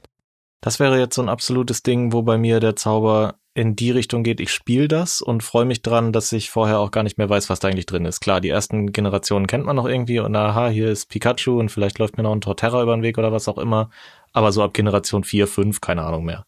Das 0.61 0.81
wäre 0.81 0.99
jetzt 0.99 1.15
so 1.15 1.23
ein 1.23 1.29
absolutes 1.29 1.85
Ding, 1.85 2.13
wo 2.13 2.23
bei 2.23 2.39
mir 2.39 2.59
der 2.59 2.75
Zauber 2.75 3.37
in 3.55 3.77
die 3.77 3.93
Richtung 3.93 4.23
geht, 4.23 4.41
ich 4.41 4.53
spiele 4.53 4.89
das 4.89 5.23
und 5.23 5.43
freue 5.43 5.65
mich 5.65 5.81
dran, 5.81 6.13
dass 6.13 6.33
ich 6.33 6.51
vorher 6.51 6.81
auch 6.81 6.91
gar 6.91 7.05
nicht 7.05 7.17
mehr 7.17 7.31
weiß, 7.31 7.49
was 7.49 7.61
da 7.61 7.69
eigentlich 7.69 7.87
drin 7.87 8.05
ist. 8.05 8.21
Klar, 8.21 8.41
die 8.41 8.51
ersten 8.51 8.93
Generationen 8.93 9.47
kennt 9.47 9.65
man 9.65 9.77
noch 9.77 9.87
irgendwie 9.87 10.19
und 10.19 10.35
aha, 10.37 10.69
hier 10.69 10.91
ist 10.91 11.09
Pikachu 11.09 11.59
und 11.59 11.71
vielleicht 11.71 11.99
läuft 11.99 12.17
mir 12.17 12.25
noch 12.25 12.33
ein 12.33 12.43
Torterra 12.43 12.83
über 12.83 12.95
den 12.95 13.03
Weg 13.03 13.17
oder 13.17 13.33
was 13.33 13.49
auch 13.49 13.59
immer. 13.59 13.91
Aber 14.33 14.53
so 14.53 14.63
ab 14.63 14.75
Generation 14.75 15.25
4, 15.25 15.47
5, 15.47 15.81
keine 15.81 16.03
Ahnung 16.03 16.25
mehr. 16.25 16.45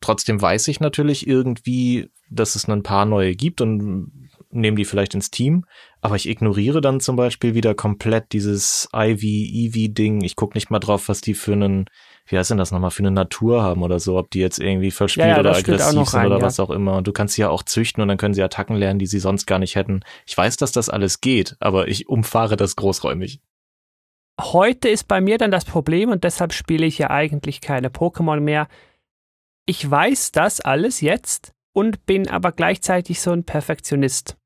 Trotzdem 0.00 0.40
weiß 0.40 0.68
ich 0.68 0.80
natürlich 0.80 1.26
irgendwie, 1.26 2.10
dass 2.30 2.54
es 2.54 2.68
ein 2.68 2.82
paar 2.82 3.04
neue 3.04 3.34
gibt 3.34 3.60
und 3.60 4.30
nehme 4.50 4.76
die 4.76 4.84
vielleicht 4.84 5.14
ins 5.14 5.30
Team, 5.30 5.64
aber 6.00 6.16
ich 6.16 6.28
ignoriere 6.28 6.80
dann 6.80 7.00
zum 7.00 7.16
Beispiel 7.16 7.54
wieder 7.54 7.74
komplett 7.74 8.32
dieses 8.32 8.88
Ivy-Eevee-Ding. 8.92 10.22
Ich 10.22 10.34
gucke 10.34 10.56
nicht 10.56 10.70
mal 10.70 10.80
drauf, 10.80 11.08
was 11.08 11.20
die 11.20 11.34
für 11.34 11.52
einen 11.52 11.86
wie 12.30 12.38
heißt 12.38 12.50
denn 12.50 12.58
das 12.58 12.70
nochmal, 12.70 12.90
für 12.90 13.02
eine 13.02 13.10
Natur 13.10 13.62
haben 13.62 13.82
oder 13.82 13.98
so, 13.98 14.16
ob 14.16 14.30
die 14.30 14.40
jetzt 14.40 14.58
irgendwie 14.58 14.90
verspielt 14.90 15.26
ja, 15.26 15.34
ja, 15.34 15.40
oder 15.40 15.56
aggressiv 15.56 16.06
sind 16.06 16.14
rein, 16.14 16.26
oder 16.26 16.38
ja. 16.38 16.42
was 16.42 16.60
auch 16.60 16.70
immer. 16.70 16.96
Und 16.96 17.06
du 17.06 17.12
kannst 17.12 17.34
sie 17.34 17.42
ja 17.42 17.48
auch 17.48 17.62
züchten 17.62 18.02
und 18.02 18.08
dann 18.08 18.18
können 18.18 18.34
sie 18.34 18.42
Attacken 18.42 18.76
lernen, 18.76 18.98
die 18.98 19.06
sie 19.06 19.18
sonst 19.18 19.46
gar 19.46 19.58
nicht 19.58 19.74
hätten. 19.74 20.00
Ich 20.26 20.36
weiß, 20.36 20.56
dass 20.56 20.72
das 20.72 20.88
alles 20.88 21.20
geht, 21.20 21.56
aber 21.60 21.88
ich 21.88 22.08
umfahre 22.08 22.56
das 22.56 22.76
großräumig. 22.76 23.40
Heute 24.40 24.88
ist 24.88 25.06
bei 25.08 25.20
mir 25.20 25.38
dann 25.38 25.50
das 25.50 25.64
Problem 25.64 26.10
und 26.10 26.24
deshalb 26.24 26.52
spiele 26.52 26.86
ich 26.86 26.98
ja 26.98 27.10
eigentlich 27.10 27.60
keine 27.60 27.88
Pokémon 27.88 28.40
mehr. 28.40 28.68
Ich 29.70 29.88
weiß 29.88 30.32
das 30.32 30.60
alles 30.60 31.00
jetzt 31.00 31.52
und 31.72 32.04
bin 32.04 32.28
aber 32.28 32.50
gleichzeitig 32.50 33.20
so 33.20 33.30
ein 33.30 33.44
Perfektionist. 33.44 34.36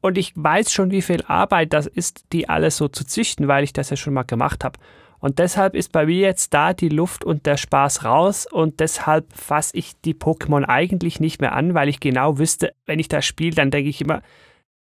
Und 0.00 0.16
ich 0.16 0.34
weiß 0.36 0.72
schon, 0.72 0.92
wie 0.92 1.02
viel 1.02 1.24
Arbeit 1.24 1.72
das 1.72 1.88
ist, 1.88 2.26
die 2.32 2.48
alles 2.48 2.76
so 2.76 2.86
zu 2.86 3.04
züchten, 3.04 3.48
weil 3.48 3.64
ich 3.64 3.72
das 3.72 3.90
ja 3.90 3.96
schon 3.96 4.14
mal 4.14 4.22
gemacht 4.22 4.62
habe. 4.62 4.78
Und 5.18 5.40
deshalb 5.40 5.74
ist 5.74 5.90
bei 5.90 6.06
mir 6.06 6.20
jetzt 6.20 6.54
da 6.54 6.74
die 6.74 6.90
Luft 6.90 7.24
und 7.24 7.44
der 7.44 7.56
Spaß 7.56 8.04
raus 8.04 8.46
und 8.46 8.78
deshalb 8.78 9.32
fasse 9.32 9.76
ich 9.76 10.00
die 10.02 10.14
Pokémon 10.14 10.64
eigentlich 10.64 11.18
nicht 11.18 11.40
mehr 11.40 11.54
an, 11.54 11.74
weil 11.74 11.88
ich 11.88 11.98
genau 11.98 12.38
wüsste, 12.38 12.72
wenn 12.86 13.00
ich 13.00 13.08
das 13.08 13.26
spiele, 13.26 13.56
dann 13.56 13.72
denke 13.72 13.90
ich 13.90 14.00
immer, 14.00 14.22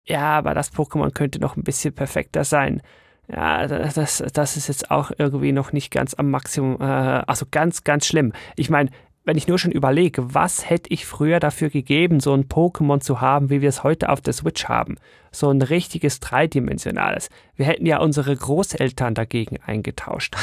ja, 0.05 0.38
aber 0.39 0.53
das 0.53 0.73
Pokémon 0.73 1.11
könnte 1.11 1.39
noch 1.39 1.55
ein 1.55 1.63
bisschen 1.63 1.95
perfekter 1.95 2.43
sein. 2.43 2.82
Ja, 3.30 3.65
das, 3.65 4.23
das 4.34 4.57
ist 4.57 4.67
jetzt 4.67 4.91
auch 4.91 5.11
irgendwie 5.17 5.53
noch 5.53 5.71
nicht 5.71 5.91
ganz 5.91 6.15
am 6.15 6.32
Maximum, 6.32 6.82
äh, 6.82 6.84
also 6.84 7.45
ganz, 7.49 7.86
ganz 7.86 8.07
schlimm. 8.07 8.34
Ich 8.57 8.69
meine, 8.69 8.89
wenn 9.30 9.38
ich 9.38 9.47
nur 9.47 9.59
schon 9.59 9.71
überlege, 9.71 10.34
was 10.34 10.67
hätte 10.67 10.91
ich 10.91 11.05
früher 11.05 11.39
dafür 11.39 11.69
gegeben, 11.69 12.19
so 12.19 12.34
ein 12.34 12.45
Pokémon 12.45 12.99
zu 12.99 13.21
haben, 13.21 13.51
wie 13.51 13.61
wir 13.61 13.69
es 13.69 13.84
heute 13.84 14.09
auf 14.09 14.21
der 14.21 14.34
Switch 14.34 14.65
haben. 14.65 14.95
So 15.32 15.51
ein 15.51 15.61
richtiges 15.61 16.19
dreidimensionales. 16.19 17.30
Wir 17.55 17.67
hätten 17.67 17.86
ja 17.86 17.99
unsere 17.99 18.36
Großeltern 18.36 19.13
dagegen 19.13 19.59
eingetauscht. 19.63 20.36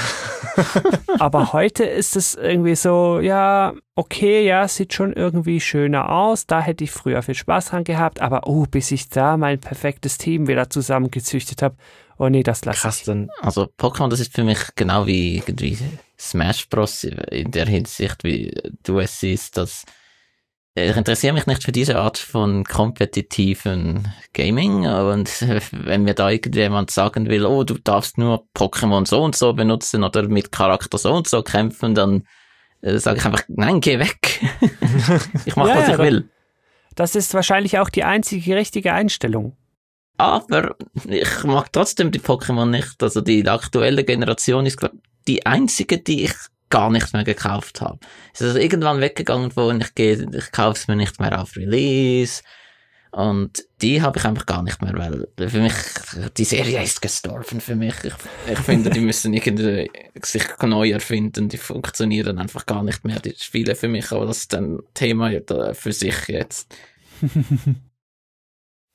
Aber 1.19 1.53
heute 1.53 1.83
ist 1.83 2.15
es 2.15 2.37
irgendwie 2.37 2.77
so, 2.77 3.19
ja, 3.19 3.75
okay, 3.97 4.47
ja, 4.47 4.69
sieht 4.69 4.95
schon 4.95 5.13
irgendwie 5.13 5.59
schöner 5.59 6.09
aus. 6.13 6.47
Da 6.47 6.61
hätte 6.61 6.85
ich 6.85 6.93
früher 6.93 7.23
viel 7.23 7.35
Spaß 7.35 7.71
dran 7.71 7.83
gehabt. 7.83 8.21
Aber, 8.21 8.47
oh, 8.47 8.67
bis 8.71 8.93
ich 8.93 9.09
da 9.09 9.37
mein 9.37 9.59
perfektes 9.59 10.17
Team 10.17 10.47
wieder 10.47 10.71
zusammengezüchtet 10.71 11.61
habe. 11.61 11.75
Oh 12.19 12.29
nee, 12.29 12.43
das 12.43 12.65
lasse 12.65 12.81
Krass, 12.81 13.03
dann, 13.05 13.29
also 13.41 13.69
Pokémon, 13.79 14.09
das 14.09 14.21
ist 14.21 14.35
für 14.35 14.45
mich 14.45 14.59
genau 14.75 15.07
wie 15.07 15.37
irgendwie 15.37 15.79
Smash 16.19 16.69
Bros. 16.69 17.05
in 17.05 17.51
der 17.51 17.67
Hinsicht, 17.67 18.25
wie 18.25 18.55
du 18.83 19.01
es 19.01 19.21
siehst, 19.21 19.57
dass 19.57 19.85
ich 20.79 20.97
interessiere 20.97 21.33
mich 21.33 21.47
nicht 21.47 21.63
für 21.63 21.73
diese 21.73 21.99
Art 21.99 22.19
von 22.19 22.63
kompetitiven 22.65 24.13
Gaming 24.35 24.87
und 24.87 25.31
wenn 25.73 26.03
mir 26.03 26.13
da 26.13 26.29
irgendjemand 26.29 26.91
sagen 26.91 27.31
will, 27.31 27.47
oh, 27.47 27.65
du 27.65 27.75
darfst 27.75 28.19
nur 28.19 28.47
Pokémon 28.55 29.07
so 29.07 29.23
und 29.23 29.35
so 29.35 29.55
benutzen 29.55 30.05
oder 30.05 30.29
mit 30.29 30.53
Charakter 30.53 30.99
so 30.99 31.15
und 31.15 31.29
so 31.29 31.43
kämpfen, 31.43 31.95
dann 31.95 32.25
äh, 32.83 32.99
sage 32.99 33.21
ich 33.21 33.25
einfach, 33.25 33.43
nein, 33.49 33.81
geh 33.81 33.99
weg. 33.99 34.43
ich 35.47 35.57
mache, 35.57 35.69
ja, 35.71 35.77
was 35.77 35.89
ich 35.89 35.99
will. 35.99 36.29
Das 36.95 37.15
ist 37.15 37.33
wahrscheinlich 37.33 37.79
auch 37.79 37.89
die 37.89 38.05
einzige 38.05 38.55
richtige 38.55 38.93
Einstellung. 38.93 39.57
Aber 40.19 40.77
ich 41.09 41.45
mag 41.45 41.73
trotzdem 41.73 42.11
die 42.11 42.21
Pokémon 42.21 42.67
nicht. 42.67 43.03
Also 43.03 43.21
die 43.21 43.47
aktuelle 43.49 44.05
Generation 44.05 44.67
ist, 44.67 44.79
glaube 44.79 44.97
die 45.29 45.45
einzige, 45.45 45.99
die 45.99 46.25
ich 46.25 46.35
gar 46.71 46.91
nicht 46.91 47.13
mehr 47.13 47.25
gekauft 47.25 47.81
habe. 47.81 47.99
Es 48.33 48.41
ist 48.41 48.49
also 48.49 48.59
irgendwann 48.59 49.01
weggegangen, 49.01 49.53
wo 49.55 49.71
ich 49.71 49.95
gehe, 49.95 50.27
ich 50.33 50.53
kaufe 50.53 50.79
es 50.79 50.89
mir 50.89 50.97
nicht 50.97 51.21
mehr 51.21 51.41
auf 51.41 51.57
Release. 51.57 52.43
Und 53.13 53.65
die 53.81 54.03
habe 54.03 54.19
ich 54.19 54.25
einfach 54.27 54.45
gar 54.45 54.63
nicht 54.63 54.83
mehr, 54.83 54.93
weil 54.95 55.49
für 55.49 55.61
mich, 55.61 55.73
die 56.37 56.45
Serie 56.45 56.83
ist 56.83 57.01
gestorben 57.01 57.61
für 57.61 57.75
mich. 57.75 57.95
Ich, 58.05 58.13
ich 58.53 58.59
finde, 58.59 58.91
die 58.91 59.01
müssen 59.01 59.33
irgendwie 59.33 59.91
sich 60.23 60.45
neu 60.63 60.91
erfinden. 60.91 61.49
Die 61.49 61.57
funktionieren 61.57 62.39
einfach 62.39 62.67
gar 62.67 62.83
nicht 62.83 63.05
mehr, 63.05 63.19
die 63.21 63.35
Spiele 63.39 63.75
für 63.75 63.89
mich. 63.89 64.13
Aber 64.13 64.27
das 64.27 64.39
ist 64.39 64.55
ein 64.55 64.81
Thema 64.93 65.31
für 65.73 65.93
sich 65.93 66.29
jetzt. 66.29 66.75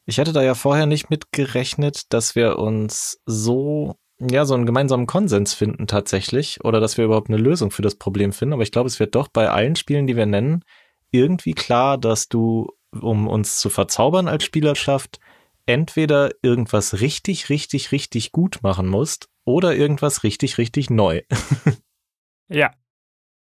Ich 0.06 0.18
hätte 0.18 0.34
da 0.34 0.41
ja 0.41 0.56
vorher 0.56 0.86
nicht 0.86 1.10
mit 1.10 1.32
gerechnet, 1.32 2.12
dass 2.14 2.36
wir 2.36 2.58
uns 2.58 3.20
so 3.26 3.95
ja, 4.30 4.45
so 4.45 4.54
einen 4.54 4.66
gemeinsamen 4.66 5.08
Konsens 5.08 5.54
finden 5.54 5.88
tatsächlich 5.88 6.64
oder 6.64 6.80
dass 6.80 6.97
wir 6.97 7.06
überhaupt 7.06 7.30
eine 7.30 7.41
Lösung 7.41 7.72
für 7.72 7.82
das 7.82 7.95
Problem 7.95 8.34
finden. 8.34 8.54
Aber 8.54 8.64
ich 8.64 8.72
glaube, 8.72 8.88
es 8.88 8.99
wird 8.99 9.16
doch 9.16 9.30
bei 9.30 9.49
allen 9.49 9.76
Spielen, 9.76 10.06
die 10.06 10.16
wir 10.16 10.28
nennen, 10.28 10.64
irgendwie 11.12 11.54
klar, 11.54 11.97
dass 11.97 12.28
du, 12.30 12.70
um 12.91 13.28
uns 13.28 13.58
zu 13.58 13.70
verzaubern 13.70 14.28
als 14.28 14.43
Spielerschaft, 14.43 15.20
entweder 15.66 16.32
irgendwas 16.41 17.02
richtig, 17.02 17.49
richtig, 17.49 17.91
richtig 17.91 18.32
gut 18.32 18.60
machen 18.62 18.88
musst 18.88 19.28
oder 19.43 19.76
irgendwas 19.76 20.24
richtig, 20.24 20.58
richtig 20.58 20.89
neu. 20.89 21.22
ja. 22.47 22.72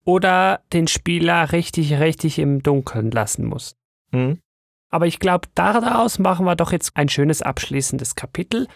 Oder 0.06 0.62
den 0.74 0.88
Spieler 0.88 1.52
richtig, 1.52 1.94
richtig 1.94 2.40
im 2.40 2.62
Dunkeln 2.62 3.12
lassen 3.12 3.46
musst. 3.46 3.78
Hm. 4.12 4.42
Aber 4.94 5.08
ich 5.08 5.18
glaube, 5.18 5.48
daraus 5.56 6.20
machen 6.20 6.46
wir 6.46 6.56
doch 6.56 6.72
jetzt 6.72 6.96
ein 6.96 7.10
schönes 7.10 7.42
abschließendes 7.42 8.14
Kapitel. 8.14 8.68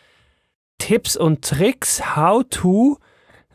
Tipps 0.80 1.16
und 1.16 1.46
Tricks, 1.46 2.16
how 2.16 2.44
to, 2.50 2.98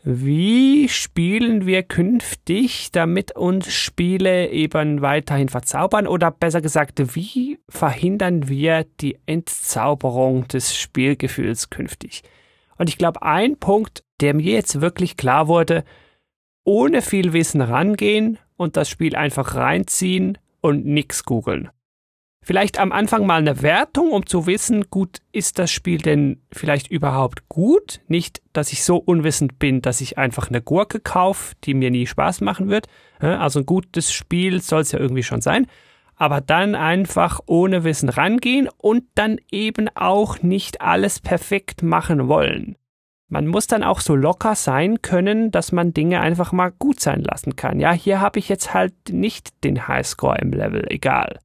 wie 0.05 0.87
spielen 0.87 1.65
wir 1.65 1.83
künftig, 1.83 2.93
damit 2.93 3.35
uns 3.35 3.69
Spiele 3.73 4.49
eben 4.49 5.01
weiterhin 5.01 5.49
verzaubern? 5.49 6.07
Oder 6.07 6.31
besser 6.31 6.61
gesagt, 6.61 7.15
wie 7.15 7.59
verhindern 7.67 8.47
wir 8.47 8.85
die 9.01 9.19
Entzauberung 9.25 10.47
des 10.47 10.73
Spielgefühls 10.73 11.69
künftig? 11.69 12.23
Und 12.77 12.87
ich 12.87 12.97
glaube, 12.97 13.23
ein 13.23 13.57
Punkt, 13.57 14.05
der 14.21 14.33
mir 14.33 14.53
jetzt 14.53 14.79
wirklich 14.79 15.17
klar 15.17 15.49
wurde, 15.49 15.83
ohne 16.63 17.01
viel 17.01 17.33
Wissen 17.33 17.59
rangehen 17.59 18.39
und 18.55 18.77
das 18.77 18.87
Spiel 18.87 19.17
einfach 19.17 19.55
reinziehen 19.55 20.37
und 20.61 20.85
nichts 20.85 21.25
googeln. 21.25 21.69
Vielleicht 22.45 22.77
am 22.77 22.91
Anfang 22.91 23.25
mal 23.25 23.39
eine 23.39 23.61
Wertung, 23.61 24.11
um 24.11 24.25
zu 24.25 24.47
wissen, 24.47 24.89
gut, 24.89 25.19
ist 25.31 25.59
das 25.59 25.71
Spiel 25.71 25.99
denn 25.99 26.41
vielleicht 26.51 26.91
überhaupt 26.91 27.47
gut? 27.47 28.01
Nicht, 28.09 28.41
dass 28.51 28.73
ich 28.73 28.83
so 28.83 28.97
unwissend 28.97 29.59
bin, 29.59 29.81
dass 29.81 30.01
ich 30.01 30.17
einfach 30.17 30.49
eine 30.49 30.61
Gurke 30.61 30.99
kaufe, 30.99 31.55
die 31.63 31.73
mir 31.73 31.89
nie 31.89 32.05
Spaß 32.05 32.41
machen 32.41 32.69
wird. 32.69 32.87
Also 33.19 33.61
ein 33.61 33.65
gutes 33.65 34.11
Spiel 34.11 34.61
soll 34.61 34.81
es 34.81 34.91
ja 34.91 34.99
irgendwie 34.99 35.23
schon 35.23 35.39
sein. 35.39 35.67
Aber 36.15 36.41
dann 36.41 36.75
einfach 36.75 37.39
ohne 37.45 37.85
Wissen 37.85 38.09
rangehen 38.09 38.69
und 38.77 39.05
dann 39.15 39.39
eben 39.49 39.87
auch 39.95 40.41
nicht 40.43 40.81
alles 40.81 41.21
perfekt 41.21 41.81
machen 41.81 42.27
wollen. 42.27 42.75
Man 43.29 43.47
muss 43.47 43.67
dann 43.67 43.83
auch 43.83 44.01
so 44.01 44.15
locker 44.15 44.55
sein 44.55 45.01
können, 45.01 45.49
dass 45.49 45.71
man 45.71 45.93
Dinge 45.93 46.19
einfach 46.19 46.51
mal 46.51 46.71
gut 46.71 46.99
sein 46.99 47.21
lassen 47.23 47.55
kann. 47.55 47.79
Ja, 47.79 47.93
hier 47.93 48.19
habe 48.19 48.37
ich 48.37 48.49
jetzt 48.49 48.73
halt 48.73 48.93
nicht 49.09 49.63
den 49.63 49.87
Highscore 49.87 50.37
im 50.39 50.51
Level, 50.51 50.85
egal. 50.89 51.39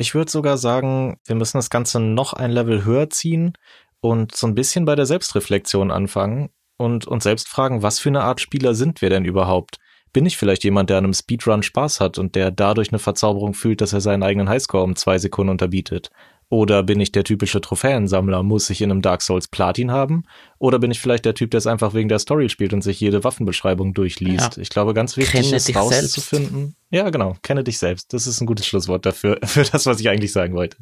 Ich 0.00 0.14
würde 0.14 0.30
sogar 0.30 0.56
sagen, 0.56 1.18
wir 1.26 1.36
müssen 1.36 1.58
das 1.58 1.68
Ganze 1.68 2.00
noch 2.00 2.32
ein 2.32 2.50
Level 2.50 2.86
höher 2.86 3.10
ziehen 3.10 3.52
und 4.00 4.34
so 4.34 4.46
ein 4.46 4.54
bisschen 4.54 4.86
bei 4.86 4.94
der 4.96 5.04
Selbstreflexion 5.04 5.90
anfangen 5.90 6.48
und 6.78 7.06
uns 7.06 7.24
selbst 7.24 7.48
fragen, 7.48 7.82
was 7.82 7.98
für 7.98 8.08
eine 8.08 8.22
Art 8.22 8.40
Spieler 8.40 8.74
sind 8.74 9.02
wir 9.02 9.10
denn 9.10 9.26
überhaupt? 9.26 9.76
Bin 10.14 10.24
ich 10.24 10.38
vielleicht 10.38 10.64
jemand, 10.64 10.88
der 10.88 10.96
an 10.96 11.04
einem 11.04 11.12
Speedrun 11.12 11.62
Spaß 11.62 12.00
hat 12.00 12.16
und 12.16 12.34
der 12.34 12.50
dadurch 12.50 12.88
eine 12.88 12.98
Verzauberung 12.98 13.52
fühlt, 13.52 13.82
dass 13.82 13.92
er 13.92 14.00
seinen 14.00 14.22
eigenen 14.22 14.48
Highscore 14.48 14.84
um 14.84 14.96
zwei 14.96 15.18
Sekunden 15.18 15.50
unterbietet? 15.50 16.10
Oder 16.52 16.82
bin 16.82 16.98
ich 16.98 17.12
der 17.12 17.22
typische 17.22 17.60
Trophäensammler? 17.60 18.42
Muss 18.42 18.68
ich 18.70 18.82
in 18.82 18.90
einem 18.90 19.02
Dark 19.02 19.22
Souls 19.22 19.46
Platin 19.46 19.92
haben? 19.92 20.24
Oder 20.58 20.80
bin 20.80 20.90
ich 20.90 20.98
vielleicht 20.98 21.24
der 21.24 21.34
Typ, 21.34 21.52
der 21.52 21.58
es 21.58 21.68
einfach 21.68 21.94
wegen 21.94 22.08
der 22.08 22.18
Story 22.18 22.48
spielt 22.48 22.72
und 22.72 22.82
sich 22.82 22.98
jede 22.98 23.22
Waffenbeschreibung 23.22 23.94
durchliest? 23.94 24.56
Ja. 24.56 24.62
Ich 24.62 24.68
glaube, 24.68 24.92
ganz 24.92 25.16
wichtig 25.16 25.42
kenne 25.42 25.56
ist 25.56 25.76
rauszufinden. 25.76 26.60
Selbst. 26.60 26.76
Ja, 26.90 27.08
genau. 27.10 27.36
Kenne 27.42 27.62
dich 27.62 27.78
selbst. 27.78 28.12
Das 28.12 28.26
ist 28.26 28.40
ein 28.40 28.46
gutes 28.46 28.66
Schlusswort 28.66 29.06
dafür, 29.06 29.38
für 29.44 29.62
das, 29.62 29.86
was 29.86 30.00
ich 30.00 30.08
eigentlich 30.08 30.32
sagen 30.32 30.54
wollte. 30.54 30.76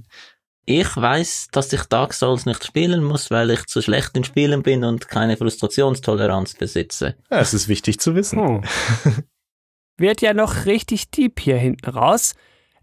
Ich 0.64 0.96
weiß, 0.96 1.48
dass 1.52 1.70
ich 1.72 1.82
Dark 1.84 2.14
Souls 2.14 2.46
nicht 2.46 2.64
spielen 2.64 3.04
muss, 3.04 3.30
weil 3.30 3.50
ich 3.50 3.66
zu 3.66 3.82
schlecht 3.82 4.16
in 4.16 4.24
Spielen 4.24 4.62
bin 4.62 4.84
und 4.84 5.08
keine 5.08 5.36
Frustrationstoleranz 5.36 6.54
besitze. 6.54 7.14
Ja, 7.30 7.40
es 7.40 7.52
ist 7.52 7.68
wichtig 7.68 8.00
zu 8.00 8.14
wissen. 8.14 8.38
Hm. 8.38 8.62
Wird 9.98 10.22
ja 10.22 10.32
noch 10.32 10.64
richtig 10.64 11.10
deep 11.10 11.40
hier 11.40 11.58
hinten 11.58 11.90
raus. 11.90 12.34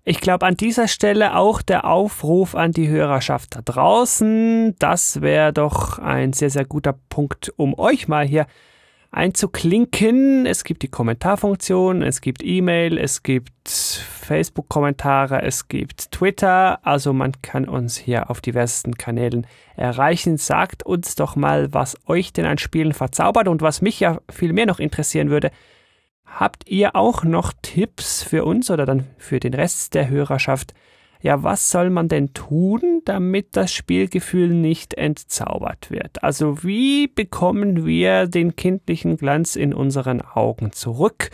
Ich 0.08 0.22
glaube, 0.22 0.46
an 0.46 0.56
dieser 0.56 0.88
Stelle 0.88 1.36
auch 1.36 1.64
der 1.64 1.86
Aufruf 1.86 2.54
an 2.54 2.72
die 2.72 2.88
Hörerschaft 2.88 3.56
da 3.56 3.62
draußen. 3.64 4.76
Das 4.78 5.22
wäre 5.22 5.52
doch 5.52 5.98
ein 5.98 6.32
sehr, 6.32 6.52
sehr 6.52 6.64
guter 6.64 6.94
Punkt, 7.10 7.52
um 7.58 7.74
euch 7.80 8.08
mal 8.08 8.24
hier 8.24 8.46
einzuklinken. 9.10 10.46
Es 10.46 10.64
gibt 10.64 10.84
die 10.84 10.90
Kommentarfunktion, 10.90 12.04
es 12.04 12.22
gibt 12.22 12.44
E-Mail, 12.44 13.00
es 13.00 13.24
gibt 13.24 13.50
Facebook-Kommentare, 13.68 15.42
es 15.42 15.70
gibt 15.70 16.12
Twitter. 16.12 16.86
Also 16.86 17.12
man 17.12 17.32
kann 17.42 17.68
uns 17.68 17.98
hier 17.98 18.30
auf 18.30 18.42
diversesten 18.42 19.00
Kanälen 19.00 19.48
erreichen. 19.76 20.38
Sagt 20.38 20.86
uns 20.86 21.16
doch 21.16 21.36
mal, 21.36 21.74
was 21.74 21.98
euch 22.06 22.32
denn 22.32 22.46
an 22.46 22.60
Spielen 22.60 22.94
verzaubert 22.94 23.48
und 23.48 23.64
was 23.64 23.82
mich 23.82 24.00
ja 24.00 24.20
viel 24.30 24.54
mehr 24.54 24.68
noch 24.68 24.80
interessieren 24.80 25.32
würde. 25.32 25.50
Habt 26.36 26.68
ihr 26.68 26.98
auch 26.98 27.24
noch 27.24 27.54
Tipps 27.62 28.22
für 28.22 28.44
uns 28.44 28.70
oder 28.70 28.86
dann 28.86 29.08
für 29.18 29.40
den 29.40 29.54
Rest 29.54 29.94
der 29.94 30.10
Hörerschaft? 30.10 30.74
Ja, 31.22 31.44
was 31.44 31.72
soll 31.72 31.90
man 31.90 32.10
denn 32.10 32.34
tun, 32.34 33.02
damit 33.06 33.56
das 33.56 33.72
Spielgefühl 33.72 34.50
nicht 34.50 34.96
entzaubert 34.96 35.90
wird? 35.90 36.24
Also 36.26 36.62
wie 36.62 37.08
bekommen 37.08 37.86
wir 37.86 38.28
den 38.28 38.58
kindlichen 38.58 39.16
Glanz 39.16 39.56
in 39.56 39.74
unseren 39.74 40.22
Augen 40.22 40.74
zurück? 40.74 41.30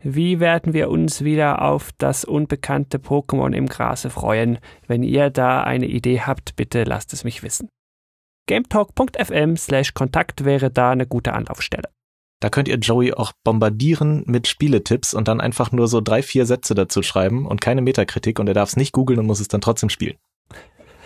Wie 0.00 0.40
werden 0.40 0.72
wir 0.72 0.90
uns 0.90 1.22
wieder 1.22 1.62
auf 1.62 1.92
das 1.96 2.24
unbekannte 2.24 2.98
Pokémon 2.98 3.54
im 3.54 3.66
Grase 3.68 4.10
freuen? 4.10 4.58
Wenn 4.88 5.04
ihr 5.04 5.30
da 5.30 5.62
eine 5.62 5.86
Idee 5.86 6.20
habt, 6.22 6.56
bitte 6.56 6.82
lasst 6.82 7.12
es 7.12 7.22
mich 7.22 7.44
wissen. 7.44 7.68
gametalk.fm 8.48 9.56
slash 9.56 9.94
Kontakt 9.94 10.44
wäre 10.44 10.72
da 10.72 10.90
eine 10.90 11.06
gute 11.06 11.32
Anlaufstelle. 11.32 11.95
Da 12.40 12.50
könnt 12.50 12.68
ihr 12.68 12.76
Joey 12.76 13.14
auch 13.14 13.32
bombardieren 13.44 14.22
mit 14.26 14.46
Spieletipps 14.46 15.14
und 15.14 15.26
dann 15.28 15.40
einfach 15.40 15.72
nur 15.72 15.88
so 15.88 16.00
drei, 16.00 16.22
vier 16.22 16.44
Sätze 16.44 16.74
dazu 16.74 17.02
schreiben 17.02 17.46
und 17.46 17.60
keine 17.60 17.80
Metakritik 17.80 18.38
und 18.38 18.46
er 18.48 18.54
darf 18.54 18.70
es 18.70 18.76
nicht 18.76 18.92
googeln 18.92 19.18
und 19.18 19.26
muss 19.26 19.40
es 19.40 19.48
dann 19.48 19.60
trotzdem 19.60 19.88
spielen. 19.88 20.16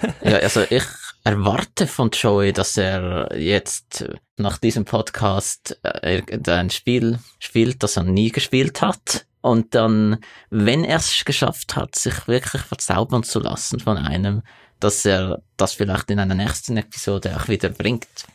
Ja, 0.24 0.38
also 0.38 0.62
ich 0.70 0.84
erwarte 1.24 1.86
von 1.86 2.10
Joey, 2.10 2.54
dass 2.54 2.78
er 2.78 3.36
jetzt 3.36 4.08
nach 4.38 4.56
diesem 4.56 4.86
Podcast 4.86 5.78
äh, 5.82 6.22
ein 6.48 6.70
Spiel 6.70 7.18
spielt, 7.38 7.82
das 7.82 7.98
er 7.98 8.04
nie 8.04 8.30
gespielt 8.30 8.80
hat. 8.80 9.26
Und 9.42 9.74
dann, 9.74 10.18
wenn 10.50 10.84
er 10.84 10.96
es 10.96 11.24
geschafft 11.24 11.76
hat, 11.76 11.96
sich 11.96 12.28
wirklich 12.28 12.62
verzaubern 12.62 13.22
zu 13.22 13.40
lassen 13.40 13.80
von 13.80 13.96
einem, 13.98 14.42
dass 14.80 15.04
er 15.04 15.42
das 15.56 15.74
vielleicht 15.74 16.10
in 16.10 16.18
einer 16.18 16.34
nächsten 16.34 16.76
Episode 16.76 17.36
auch 17.36 17.48
wieder 17.48 17.68
bringt. 17.68 18.26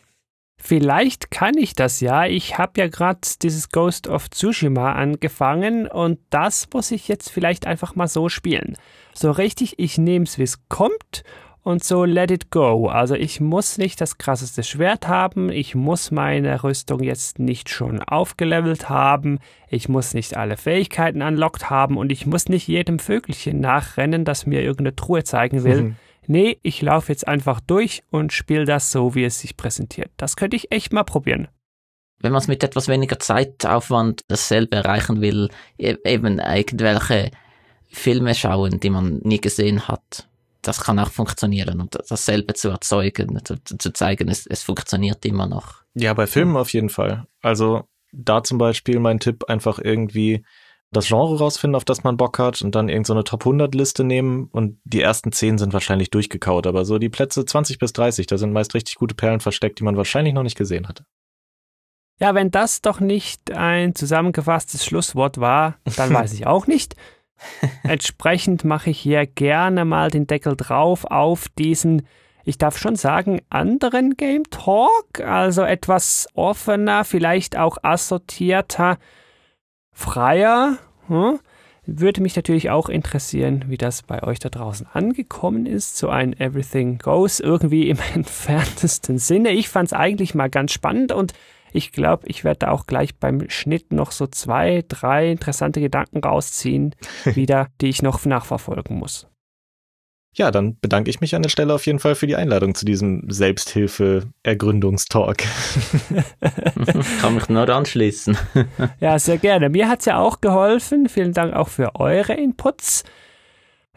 Vielleicht 0.58 1.32
kann 1.32 1.58
ich 1.58 1.76
das 1.76 1.99
ja. 1.99 2.26
Ich 2.26 2.58
habe 2.58 2.80
ja 2.80 2.88
gerade 2.88 3.20
dieses 3.41 3.70
Ghost 3.70 4.08
of 4.08 4.30
Tsushima 4.30 4.93
angefangen 4.93 5.88
und 5.88 6.20
das 6.30 6.68
muss 6.74 6.91
ich 6.91 7.08
jetzt 7.08 7.30
vielleicht 7.30 7.68
einfach 7.68 7.95
mal 7.95 8.08
so 8.08 8.30
spielen. 8.30 8.76
So 9.14 9.32
richtig, 9.32 9.76
ich 9.78 9.97
nehme 9.97 10.26
es, 10.26 10.39
wie 10.39 10.43
es 10.43 10.68
kommt 10.68 11.24
und 11.62 11.84
so 11.84 12.06
let 12.06 12.32
it 12.32 12.51
go. 12.51 12.88
Also 12.88 13.16
ich 13.16 13.41
muss 13.41 13.78
nicht 13.78 13.99
das 13.99 14.18
krasseste 14.18 14.64
Schwert 14.64 15.08
haben, 15.08 15.49
ich 15.49 15.76
muss 15.76 16.12
meine 16.12 16.64
Rüstung 16.64 17.03
jetzt 17.03 17.39
nicht 17.39 17.70
schon 17.70 18.01
aufgelevelt 18.01 18.88
haben, 18.88 19.39
ich 19.70 19.89
muss 19.89 20.14
nicht 20.14 20.38
alle 20.38 20.58
Fähigkeiten 20.58 21.22
unlocked 21.22 21.70
haben 21.70 21.97
und 21.97 22.12
ich 22.12 22.26
muss 22.26 22.49
nicht 22.49 22.68
jedem 22.68 22.99
Vögelchen 22.99 23.60
nachrennen, 23.60 24.26
das 24.26 24.45
mir 24.45 24.62
irgendeine 24.62 24.95
Truhe 24.95 25.24
zeigen 25.24 25.64
will. 25.64 25.82
Mhm 25.82 25.95
nee, 26.30 26.59
ich 26.63 26.82
laufe 26.82 27.11
jetzt 27.11 27.28
einfach 27.28 27.59
durch 27.59 28.03
und 28.09 28.34
spiele 28.34 28.65
das 28.65 28.91
so, 28.91 29.15
wie 29.15 29.23
es 29.23 29.39
sich 29.39 29.57
präsentiert. 29.57 30.11
Das 30.17 30.36
könnte 30.36 30.55
ich 30.55 30.71
echt 30.71 30.93
mal 30.93 31.03
probieren. 31.03 31.47
Wenn 32.19 32.32
man 32.32 32.41
es 32.41 32.47
mit 32.47 32.63
etwas 32.63 32.88
weniger 32.88 33.19
Zeitaufwand 33.19 34.21
dasselbe 34.28 34.78
erreichen 34.78 35.21
will, 35.21 35.49
e-, 35.78 35.97
eben 36.05 36.39
irgendwelche 36.39 37.32
Filme 37.89 38.36
schauen, 38.36 38.80
die 38.80 38.89
man 38.89 39.19
nie 39.23 39.39
gesehen 39.39 39.88
hat, 39.88 40.28
das 40.61 40.82
kann 40.82 40.99
auch 40.99 41.11
funktionieren 41.11 41.82
und 41.82 41.97
dasselbe 42.09 42.53
zu 42.53 42.69
erzeugen, 42.69 43.39
zu, 43.43 43.55
zu 43.63 43.93
zeigen, 43.93 44.30
es, 44.30 44.47
es 44.47 44.63
funktioniert 44.63 45.23
immer 45.26 45.47
noch. 45.47 45.84
Ja, 45.93 46.13
bei 46.13 46.28
Filmen 46.28 46.57
auf 46.57 46.73
jeden 46.73 46.89
Fall. 46.89 47.28
Also 47.41 47.84
da 48.11 48.43
zum 48.43 48.57
Beispiel 48.57 48.99
mein 48.99 49.19
Tipp 49.19 49.43
einfach 49.47 49.80
irgendwie 49.80 50.43
das 50.91 51.07
Genre 51.07 51.38
rausfinden, 51.38 51.75
auf 51.75 51.86
das 51.86 52.03
man 52.03 52.17
Bock 52.17 52.39
hat 52.39 52.61
und 52.61 52.75
dann 52.75 52.89
irgendeine 52.89 53.19
so 53.19 53.23
Top 53.23 53.41
100 53.41 53.75
Liste 53.75 54.03
nehmen 54.03 54.47
und 54.51 54.79
die 54.83 55.01
ersten 55.01 55.31
10 55.31 55.57
sind 55.57 55.73
wahrscheinlich 55.73 56.09
durchgekaut, 56.09 56.67
aber 56.67 56.86
so 56.86 56.97
die 56.99 57.09
Plätze 57.09 57.43
20 57.45 57.79
bis 57.79 57.93
30, 57.93 58.27
da 58.27 58.38
sind 58.38 58.53
meist 58.53 58.73
richtig 58.73 58.95
gute 58.95 59.15
Perlen 59.15 59.39
versteckt, 59.39 59.79
die 59.79 59.83
man 59.83 59.97
wahrscheinlich 59.97 60.33
noch 60.33 60.43
nicht 60.43 60.57
gesehen 60.57 60.88
hatte. 60.88 61.05
Ja, 62.19 62.33
wenn 62.33 62.49
das 62.49 62.81
doch 62.81 63.01
nicht 63.01 63.51
ein 63.51 63.93
zusammengefasstes 63.93 64.86
Schlusswort 64.86 65.38
war, 65.39 65.75
dann 65.97 66.13
weiß 66.13 66.33
ich 66.33 66.47
auch 66.47 66.65
nicht. 66.65 66.95
Entsprechend 67.83 68.63
mache 68.63 68.91
ich 68.91 68.99
hier 68.99 69.25
gerne 69.25 69.83
mal 69.83 70.09
den 70.09 70.25
Deckel 70.25 70.55
drauf 70.55 71.03
auf 71.03 71.49
diesen, 71.49 72.07
ich 72.45 72.57
darf 72.57 72.77
schon 72.77 72.95
sagen, 72.95 73.41
anderen 73.49 74.15
Game 74.15 74.43
Talk, 74.49 75.19
also 75.19 75.63
etwas 75.63 76.27
offener, 76.36 77.03
vielleicht 77.03 77.57
auch 77.57 77.77
assortierter 77.81 78.97
freier. 79.96 80.78
Hm? 81.08 81.39
Würde 81.88 82.22
mich 82.22 82.36
natürlich 82.36 82.70
auch 82.70 82.89
interessieren, 82.89 83.66
wie 83.68 83.78
das 83.78 84.04
bei 84.04 84.24
euch 84.24 84.39
da 84.39 84.50
draußen 84.50 84.88
angekommen 84.91 85.66
ist. 85.66 85.98
So 85.98 86.10
ein 86.10 86.39
Everything 86.39 87.00
Goes 87.00 87.39
irgendwie 87.39 87.89
im 87.89 87.98
entferntesten 88.14 89.18
Sinne. 89.18 89.52
Ich 89.52 89.70
fand 89.70 89.88
es 89.88 89.93
eigentlich 89.93 90.36
mal 90.36 90.50
ganz 90.50 90.72
spannend 90.72 91.12
und 91.12 91.34
ich 91.74 91.91
glaube, 91.91 92.28
ich 92.28 92.43
werde 92.43 92.60
da 92.60 92.72
auch 92.72 92.88
gleich 92.88 93.18
beim 93.18 93.50
Schnitt 93.50 93.91
noch 93.91 94.12
so 94.12 94.28
zwei, 94.28 94.84
drei 94.88 95.30
interessante 95.30 95.82
Gedanken 95.82 96.20
rausziehen, 96.20 96.96
wieder, 97.26 97.68
die 97.82 97.88
ich 97.88 98.02
noch 98.02 98.24
nachverfolgen 98.26 98.98
muss. 98.98 99.28
Ja, 100.38 100.51
dann 100.51 100.77
bedanke 100.81 101.09
ich 101.09 101.21
mich 101.21 101.33
an 101.33 101.43
der 101.43 101.49
Stelle 101.49 101.73
auf 101.73 101.86
jeden 101.86 101.99
Fall 101.99 102.15
für 102.15 102.27
die 102.27 102.36
Einladung 102.36 102.75
zu 102.75 102.83
diesem 102.86 103.23
Selbsthilfe-Ergründungstalk. 103.29 105.38
Kann 107.21 107.36
mich 107.36 107.47
nur 107.47 107.69
anschließen. 107.69 108.38
ja, 108.99 109.17
sehr 109.17 109.38
gerne. 109.38 109.69
Mir 109.69 109.88
hat 109.88 110.01
es 110.01 110.05
ja 110.05 110.19
auch 110.19 110.41
geholfen. 110.41 111.07
Vielen 111.07 111.31
Dank 111.31 111.55
auch 111.55 111.69
für 111.69 111.95
eure 111.95 112.33
Inputs. 112.33 113.05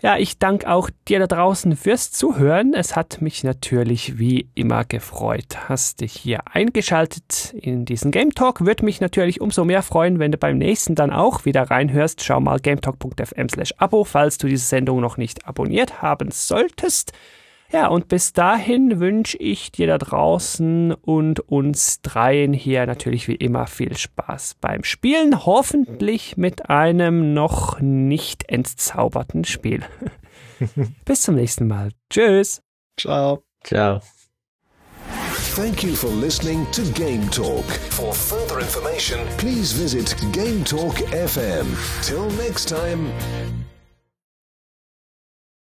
Ja, 0.01 0.17
ich 0.17 0.39
danke 0.39 0.71
auch 0.71 0.91
dir 1.09 1.19
da 1.19 1.27
draußen 1.27 1.75
fürs 1.75 2.13
Zuhören. 2.13 2.73
Es 2.73 2.95
hat 2.95 3.21
mich 3.21 3.43
natürlich 3.43 4.17
wie 4.17 4.49
immer 4.55 4.85
gefreut. 4.85 5.69
Hast 5.69 6.03
dich 6.03 6.13
hier 6.13 6.41
eingeschaltet 6.47 7.53
in 7.61 7.85
diesen 7.85 8.13
Game 8.13 8.33
Talk. 8.33 8.65
Würde 8.65 8.85
mich 8.85 9.01
natürlich 9.01 9.41
umso 9.41 9.65
mehr 9.65 9.83
freuen, 9.83 10.21
wenn 10.21 10.31
du 10.31 10.39
beim 10.39 10.57
nächsten 10.57 10.95
dann 10.95 11.13
auch 11.13 11.45
wieder 11.47 11.65
reinhörst. 11.65 12.23
Schau 12.23 12.39
mal 12.39 12.61
gametalk.fm 12.61 13.49
slash 13.49 13.75
Abo, 13.79 14.05
falls 14.05 14.39
du 14.39 14.47
diese 14.47 14.67
Sendung 14.67 15.01
noch 15.01 15.17
nicht 15.17 15.47
abonniert 15.47 16.01
haben 16.01 16.31
solltest. 16.31 17.13
Ja, 17.71 17.89
und 17.89 18.09
bis 18.09 18.33
dahin 18.33 18.99
wünsche 18.99 19.37
ich 19.37 19.71
dir 19.71 19.87
da 19.87 19.99
draußen 19.99 20.95
und 20.95 21.41
uns 21.41 22.01
dreien 22.01 22.55
hier 22.55 22.87
natürlich 22.87 23.29
wie 23.29 23.35
immer 23.35 23.67
viel 23.67 23.97
Spaß 23.97 24.57
beim 24.61 24.85
Spielen. 24.85 25.45
Hoffentlich 25.45 26.39
mit 26.39 26.71
einem 26.71 27.35
noch 27.35 27.79
nicht 27.81 28.49
entzauberten 28.49 29.45
Spiel. 29.45 29.85
bis 31.05 31.23
zum 31.23 31.35
nächsten 31.35 31.67
Mal. 31.67 31.91
Tschüss. 32.11 32.63
Ciao. 32.99 33.43
Ciao. 33.65 34.01
Thank 35.55 35.83
you 35.83 35.95
for 35.95 36.09
listening 36.09 36.67
to 36.71 36.83
Game 36.93 37.29
Talk. 37.31 37.65
For 37.91 38.15
further 38.15 38.61
information, 38.61 39.19
please 39.39 39.73
visit 39.73 40.15
Game 40.33 40.65
Talk 40.65 40.95
FM. 41.11 41.67
Till 42.03 42.31
next 42.39 42.69
time. 42.69 43.13